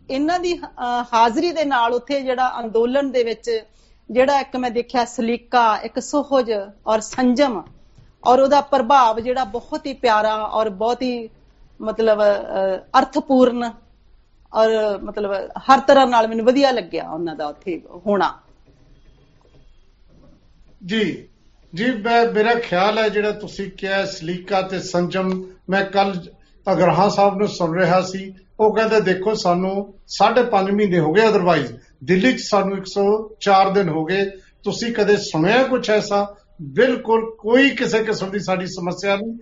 ਇਹਨਾਂ 0.09 0.39
ਦੀ 0.39 0.53
ਅਹ, 0.53 1.03
ਹਾਜ਼ਰੀ 1.13 1.51
ਦੇ 1.51 1.63
ਨਾਲ 1.65 1.93
ਉੱਥੇ 1.93 2.21
ਜਿਹੜਾ 2.21 2.59
ਅੰਦੋਲਨ 2.59 3.11
ਦੇ 3.11 3.23
ਵਿੱਚ 3.23 3.49
ਜਿਹੜਾ 4.09 4.39
ਇੱਕ 4.39 4.55
ਮੈਂ 4.55 4.69
ਦੇਖਿਆ 4.71 5.05
ਸਲੀਕਾ 5.05 5.63
ਇੱਕ 5.83 5.99
ਸੁਹਜ 5.99 6.51
ਔਰ 6.87 6.99
ਸੰਜਮ 6.99 7.61
ਔਰ 8.23 8.39
ਉਹਦਾ 8.39 8.61
ਪ੍ਰਭਾਵ 8.61 9.19
ਜਿਹੜਾ 9.19 9.43
ਬਹੁਤ 9.43 9.85
ਹੀ 9.85 9.93
ਪਿਆਰਾ 9.93 10.35
ਔਰ 10.35 10.69
ਬਹੁਤ 10.69 11.01
ਹੀ 11.01 11.29
ਮਤਲਬ 11.81 12.21
ਅਹ, 12.21 12.77
ਅਰਥਪੂਰਨ 12.99 13.71
ਔਰ 14.53 14.69
ਮਤਲਬ 15.03 15.31
ਹਰ 15.69 15.79
ਤਰ੍ਹਾਂ 15.79 16.07
ਨਾਲ 16.07 16.27
ਮੈਨੂੰ 16.27 16.45
ਵਧੀਆ 16.45 16.71
ਲੱਗਿਆ 16.71 17.09
ਉਹਨਾਂ 17.09 17.35
ਦਾ 17.35 17.47
ਉੱਥੇ 17.47 17.81
ਹੋਣਾ। 18.05 18.33
ਜੀ 20.85 21.27
ਜੀ 21.73 21.91
ਮੈਂ 21.91 22.25
ਮੇਰਾ 22.31 22.53
ਖਿਆਲ 22.55 22.97
ਹੈ 22.97 23.07
ਜਿਹੜਾ 23.09 23.31
ਤੁਸੀਂ 23.31 23.71
ਕਿਹਾ 23.71 24.05
ਸਲੀਕਾ 24.05 24.61
ਤੇ 24.61 24.79
ਸੰਜਮ 24.79 25.31
ਮੈਂ 25.69 25.83
ਕੱਲ 25.85 26.13
ਅਗਰਹਾ 26.67 27.09
ਸਾਹਿਬ 27.09 27.37
ਨੂੰ 27.37 27.47
ਸੁਣ 27.47 27.77
ਰਿਹਾ 27.79 28.01
ਸੀ। 28.01 28.33
ਉਹ 28.59 28.75
ਕਹਿੰਦੇ, 28.75 29.01
ਦੇਖੋ 29.01 29.33
ਸਾਨੂੰ 29.33 29.93
5.5 30.07 30.71
ਮਹੀਨੇ 30.71 30.99
ਹੋ 30.99 31.13
ਗਏ 31.13 31.27
ਅਦਰਵਾਈਜ਼ 31.27 31.73
ਦਿੱਲੀ 32.03 32.33
'ਚ 32.33 32.41
ਸਾਨੂੰ 32.41 32.77
104 32.77 33.73
ਦਿਨ 33.73 33.89
ਹੋ 33.89 34.05
ਗਏ। 34.05 34.25
ਤੁਸੀਂ 34.63 34.93
ਕਦੇ 34.93 35.17
ਸੁਣਿਆ 35.17 35.63
ਕੁਝ 35.63 35.89
ਐਸਾ? 35.89 36.35
ਬਿਲਕੁਲ 36.61 37.35
ਕੋਈ 37.39 37.69
ਕਿਸੇ 37.69 38.03
ਕਿਸਮ 38.03 38.29
ਦੀ 38.29 38.39
ਸਾਡੀ 38.39 38.67
ਸਮੱਸਿਆ 38.67 39.15
ਨਹੀਂ। 39.15 39.37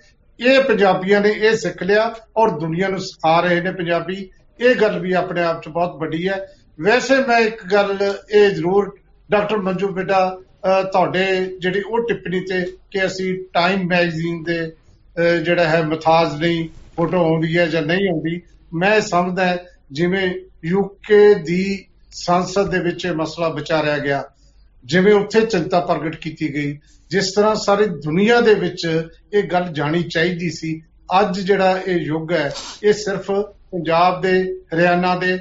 ਇਹ 0.47 0.63
ਪੰਜਾਬੀਆਂ 0.63 1.21
ਨੇ 1.21 1.29
ਇਹ 1.29 1.55
ਸਿੱਖ 1.55 1.83
ਲਿਆ 1.83 2.15
ਔਰ 2.37 2.49
ਦੁਨੀਆ 2.49 2.87
ਨੂੰ 2.87 2.99
ਸਿਖਾ 2.99 3.39
ਰਹੇ 3.39 3.61
ਨੇ 3.61 3.71
ਪੰਜਾਬੀ। 3.71 4.29
ਇਹ 4.59 4.75
ਗੱਲ 4.75 4.99
ਵੀ 4.99 5.13
ਆਪਣੇ 5.13 5.43
ਆਪ 5.43 5.63
'ਚ 5.63 5.67
ਬਹੁਤ 5.67 5.95
ਵੱਡੀ 5.95 6.27
ਹੈ। 6.27 6.45
ਵੈਸੇ 6.81 7.17
ਮੈਂ 7.17 7.39
ਇੱਕ 7.39 7.67
ਗੱਲ 7.73 8.13
ਇਹ 8.31 8.49
ਜ਼ਰੂਰ, 8.49 8.97
ਡਾਕਟਰ 9.31 9.57
ਮੰਜੂ 9.57 9.87
ਬੇਟਾ 9.87 10.37
ਅਹ 10.43 10.83
ਤੁਹਾਡੇ 10.83 11.57
ਜਿਹੜੀ 11.59 11.81
ਉਹ 11.81 12.07
ਟਿੱਪਣੀ 12.07 12.39
ਤੇ 12.39 12.77
ਕਿ 12.91 13.05
ਅਸੀਂ 13.05 13.43
ਟਾਈਮ 13.53 13.87
ਮੈਗਜ਼ੀਨ 13.87 14.43
ਦੇ 14.43 14.67
ਅਹ 14.67 15.43
ਜਿਹੜਾ 15.43 15.63
ਹੈ 15.63 15.83
ਮਥਾਜ 15.83 16.41
ਨਹੀਂ, 16.41 16.69
ਫੋਟੋ 16.97 17.17
ਆਉਂਦੀ 17.17 17.57
ਹੈ 17.57 17.65
ਜਾਂ 17.65 17.81
ਨਹੀਂ 17.81 18.09
ਆਉਂਦੀ 18.09 18.41
ਮੈਂ 18.73 19.01
ਸਮਝਦਾ 19.01 19.45
ਹੈ, 19.45 19.65
ਜਿਵੇਂ 19.91 20.33
ਯੂਕੇ 20.65 21.33
ਦੀ 21.33 21.85
ਸੰਸਦ 22.11 22.69
ਦੇ 22.71 22.79
ਵਿੱਚ 22.79 23.05
ਇਹ 23.05 23.11
ਮਸਲਾ 23.11 23.49
ਵਿਚਾਰਿਆ 23.49 23.97
ਗਿਆ, 23.97 24.23
ਜਿਵੇਂ 24.85 25.13
ਉੱਥੇ 25.13 25.41
ਚਿੰਤਾ 25.41 25.79
ਪ੍ਰਗਟ 25.79 26.15
ਕੀਤੀ 26.15 26.53
ਗਈ, 26.53 26.79
ਜਿਸ 27.09 27.33
ਤਰ੍ਹਾਂ 27.35 27.55
ਸਾਰੀ 27.55 27.85
ਦੁਨੀਆ 27.85 28.41
ਦੇ 28.41 28.53
ਵਿੱਚ 28.53 29.07
ਇਹ 29.33 29.43
ਗੱਲ 29.43 29.67
ਜਾਣੀ 29.73 30.03
ਚਾਹੀਦੀ 30.03 30.49
ਸੀ। 30.51 30.81
ਅੱਜ 31.21 31.39
ਜਿਹੜਾ 31.39 31.79
ਇਹ 31.87 31.95
ਯੁੱਗ 31.95 32.31
ਹੈ, 32.31 32.51
ਇਹ 32.83 32.93
ਸਿਰਫ 32.93 33.31
ਪੰਜਾਬ 33.31 34.21
ਦੇ, 34.21 34.59
ਹਰਿਆਣਾ 34.75 35.15
ਦੇ, 35.15 35.39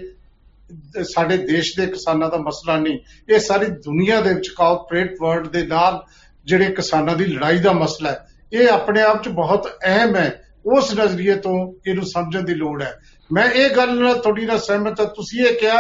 ਸਾਡੇ 1.03 1.37
ਦੇਸ਼ 1.37 1.81
ਦੇ 1.81 1.87
ਕਿਸਾਨਾਂ 1.87 2.29
ਦਾ 2.29 2.37
ਮਸਲਾ 2.37 2.77
ਨਹੀਂ, 2.77 2.99
ਇਹ 3.29 3.39
ਸਾਰੀ 3.39 3.67
ਦੁਨੀਆ 3.67 4.21
ਦੇ 4.21 4.35
ਵਿੱਚ 4.35 4.49
ਕਾਰਪੋਰੇਟ 4.49 5.15
ਵਰਲਡ 5.23 5.47
ਦੇ 5.47 5.67
ਨਾਲ 5.67 6.03
ਜਿਹੜੇ 6.45 6.65
ਕਿਸਾਨਾਂ 6.65 7.17
ਦੀ 7.17 7.25
ਲੜਾਈ 7.25 7.59
ਦਾ 7.59 7.73
ਮਸਲਾ 7.73 8.11
ਹੈ, 8.11 8.27
ਇਹ 8.53 8.69
ਆਪਣੇ 8.69 9.03
ਆਪ 9.03 9.23
'ਚ 9.25 9.29
ਬਹੁਤ 9.29 9.69
ਅਹਿਮ 9.85 10.17
ਹੈ। 10.17 10.39
ਉਸ 10.67 10.95
ਨਜ਼ਰੀਏ 10.95 11.35
ਤੋਂ 11.35 11.73
ਇਹਨੂੰ 11.87 12.07
ਸਮਝਣ 12.07 12.43
ਦੀ 12.43 12.55
ਲੋੜ 12.55 12.83
ਹੈ। 12.83 12.99
ਮੈਂ 13.33 13.51
ਇਹ 13.51 13.71
ਗੱਲ 13.71 13.99
ਨਾਲ 14.01 14.19
ਤੁਹਾਡੀ 14.19 14.47
ਨਾਲ 14.47 14.59
ਸਹਿਮਤ 14.59 15.01
ਹਾਂ। 15.01 15.07
ਤੁਸੀਂ 15.07 15.45
ਇਹ 15.47 15.55
ਕਿਹਾ 15.55 15.77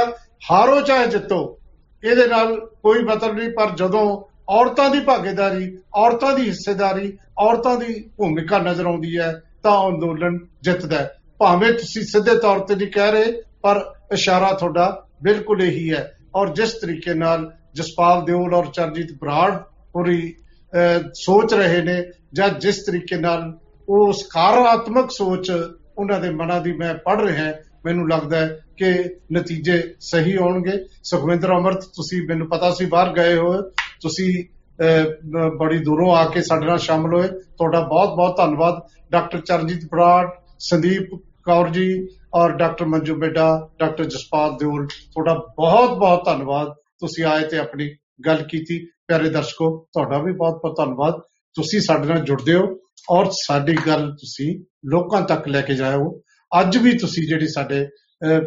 ਹਾਰੋ 0.51 0.81
ਚਾਹੇ 0.81 1.07
ਜਿੱਤੋ 1.07 1.59
ਇਹਦੇ 2.05 2.27
ਨਾਲ 2.27 2.55
ਕੋਈ 2.83 3.03
ਮਤਲਬ 3.03 3.35
ਨਹੀਂ 3.39 3.51
ਪਰ 3.51 3.71
ਜਦੋਂ 3.77 4.05
ਔਰਤਾਂ 4.49 4.89
ਦੀ 4.91 5.01
ਭਾਗੀਦਾਰੀ 5.01 5.79
ਔਰਤਾਂ 5.95 6.33
ਦੀ 6.37 6.47
ਹਿੱਸੇਦਾਰੀ 6.49 7.13
ਔਰਤਾਂ 7.39 7.77
ਦੀ 7.77 7.95
ਭੂਮਿਕਾ 8.17 8.59
ਨਜ਼ਰ 8.59 8.87
ਆਉਂਦੀ 8.87 9.19
ਹੈ 9.19 9.33
ਤਾਂ 9.63 9.89
ਅੰਦੋਲਨ 9.89 10.39
ਜਿੱਤਦਾ 10.63 10.99
ਹੈ। 10.99 11.11
ਭਾਵੇਂ 11.39 11.73
ਤੁਸੀਂ 11.73 12.03
ਸਿੱਧੇ 12.03 12.35
ਤੌਰ 12.39 12.59
ਤੇ 12.59 12.75
ਨਹੀਂ 12.75 12.91
ਕਹਿ 12.91 13.13
ਰਹੇ 13.13 13.33
ਪਰ 13.63 13.81
ਇਸ਼ਾਰਾ 14.13 14.53
ਤੁਹਾਡਾ 14.53 15.07
ਬਿਲਕੁਲ 15.23 15.63
ਇਹੀ 15.63 15.93
ਹੈ। 15.93 16.17
ਔਰ 16.35 16.49
ਜਿਸ 16.49 16.73
ਤਰੀਕੇ 16.73 17.15
ਨਾਲ 17.15 17.51
ਜਸਪਾਲ 17.75 18.25
ਦਿਓਲ 18.25 18.55
ਔਰ 18.55 18.67
ਚਰਜੀਤ 18.67 19.13
ਬਰਾੜ 19.21 19.53
ਪੂਰੀ 19.93 20.35
ਅਹ, 20.73 21.03
ਸੋਚ 21.15 21.55
ਰਹੇ 21.55 21.83
ਨੇ 21.83 22.03
ਜਾਂ 22.33 22.49
ਜਿਸ 22.49 22.85
ਤਰੀਕੇ 22.87 23.17
ਨਾਲ 23.17 23.59
ਉਹ 23.89 24.13
ਸਕਾਰਾਤਮਕ 24.13 25.11
ਸੋਚ 25.11 25.53
ਉਹਨਾਂ 25.99 26.21
ਦੇ 26.21 26.31
ਮਨਾਂ 26.31 26.61
ਦੀ 26.61 26.73
ਮੈਂ 26.73 26.95
ਪੜ 26.95 27.21
ਰਿਹਾ 27.21 27.53
ਮੈਨੂੰ 27.85 28.09
ਲੱਗਦਾ 28.11 28.37
ਹੈ 28.37 28.61
ਕਿ 28.77 29.05
ਨਤੀਜੇ 29.33 29.95
ਸਹੀ 30.01 30.37
ਆਉਣਗੇ 30.37 30.85
ਸੁਖਵਿੰਦਰ 31.03 31.49
ਅਮਰਤ 31.53 31.85
ਤੁਸੀਂ 31.85 32.27
ਮੈਨੂੰ 32.29 32.49
ਪਤਾ 32.49 32.71
ਸੀ 32.71 32.85
ਬਾਹਰ 32.87 33.13
ਗਏ 33.13 33.37
ਹੋ 33.37 33.63
ਤੁਸੀਂ 34.01 34.45
ਅਹ, 34.81 35.05
ਬ- 35.05 35.59
ਬੜੀ 35.59 35.79
ਦੂਰੋਂ 35.79 36.17
ਆ 36.17 36.25
ਕੇ 36.27 36.43
ਸਾਡੇ 36.43 36.67
ਨਾਲ 36.67 36.79
ਸ਼ਾਮਲ 36.79 37.15
ਹੋਏ। 37.15 37.29
ਤੁਹਾਡਾ 37.29 37.81
ਬਹੁਤ 37.81 38.09
ਬਹੁਤ 38.17 38.37
ਧੰਨਵਾਦ। 38.37 38.83
ਡਾਕਟਰ 39.11 39.41
ਚਰਨਜੀਤ 39.41 39.85
ਬਰਾੜ 39.93 40.29
ਸੰਦੀਪ 40.59 41.15
ਕੌਰ 41.45 41.69
ਜੀ 41.69 42.09
ਔਰ 42.35 42.53
ਡਾਕਟਰ 42.53 42.85
ਮੰਜੂ 42.85 43.15
ਬੇਟਾ 43.15 43.69
ਡਾਕਟਰ 43.79 44.05
ਜਸਪਾਲ 44.05 44.57
ਦਿਓਲ 44.57 44.87
ਤੁਹਾਡਾ 44.87 45.35
ਬਹੁਤ 45.35 45.99
ਬਹੁਤ 45.99 46.25
ਧੰਨਵਾਦ। 46.25 46.67
ਤੁਸੀਂ 46.99 47.25
ਆਏ 47.25 47.45
ਤੇ 47.45 47.59
ਆਪਣੀ 47.59 47.95
ਗੱਲ 48.27 48.43
ਕੀਤੀ। 48.43 48.87
ਪਿਆਰੇ 49.07 49.31
ਦਰਸ਼ਕੋ 49.31 49.87
ਤੁਹਾਡਾ 49.93 50.19
ਵੀ 50.19 50.33
ਬਹੁਤ 50.33 50.55
ਬਹੁਤ 50.55 50.77
ਧੰਨਵਾਦ। 50.77 51.15
ਤੁਸੀਂ 51.55 51.81
ਸਾਡੇ 51.81 52.07
ਨਾਲ 52.07 52.21
ਜੁੜਦੇ 52.21 52.55
ਹੋ। 52.55 52.79
ਔਰ 53.11 53.27
ਸਾਡੀ 53.31 53.77
ਗੱਲ 53.87 54.11
ਤੁਸੀਂ 54.11 54.65
ਲੋਕਾਂ 54.87 55.23
ਤੱਕ 55.23 55.49
ਲੈ 55.49 55.61
ਕੇ 55.61 55.75
ਜਾਓ 55.75 56.21
ਅੱਜ 56.61 56.77
ਵੀ 56.77 56.93
ਤੁਸੀਂ 56.99 57.29
ਜਿਹੜੀ 57.29 57.49
ਸਾਡੇ 57.49 57.85
ਅਹ, 57.85 58.41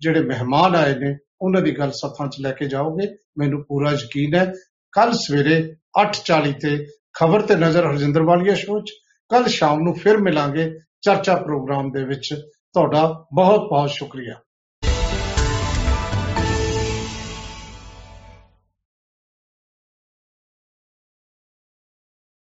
ਜਿਹੜੇ 0.00 0.20
ਮਹਿਮਾਨ 0.20 0.76
ਆਏ 0.76 0.94
ਨੇ 0.94 1.16
ਉਹਨਾਂ 1.40 1.62
ਦੀ 1.62 1.78
ਗੱਲ 1.78 1.90
ਸੱਥਾਂ 1.90 2.28
'ਚ 2.28 2.36
ਲੈ 2.40 2.52
ਕੇ 2.52 2.66
ਜਾਓਗੇ। 2.66 3.08
ਮੈਨੂੰ 3.38 3.64
ਪੂਰਾ 3.64 3.92
ਯਕੀਨ 3.92 4.34
ਹੈ 4.34 4.52
ਕੱਲ 4.92 5.12
ਸਵੇਰੇ 5.12 5.74
8:40 6.00 6.52
ਤੇ 6.52 6.86
ਖਬਰ 7.12 7.42
ਤੇ 7.42 7.56
ਨਜ਼ਰ 7.56 7.86
ਹਰਜਿੰਦਰ 7.86 8.22
ਵਾਲੀਆ 8.22 8.54
ਸ਼ੋਅ 8.54 8.80
'ਚ 8.80 8.90
ਕੱਲ 9.30 9.46
ਸ਼ਾਮ 9.46 9.78
ਨੂੰ 9.80 9.94
ਫਿਰ 9.94 10.16
ਮਿਲਾਂਗੇ 10.18 10.70
ਚਰਚਾ 11.02 11.36
ਪ੍ਰੋਗਰਾਮ 11.36 11.90
ਦੇ 11.92 12.04
ਵਿੱਚ। 12.04 12.34
ਤੁਹਾਡਾ 12.74 13.06
ਬਹੁਤ 13.34 13.60
ਬਹੁਤ 13.60 13.90
ਸ਼ੁਕਰੀਆ। 13.90 14.34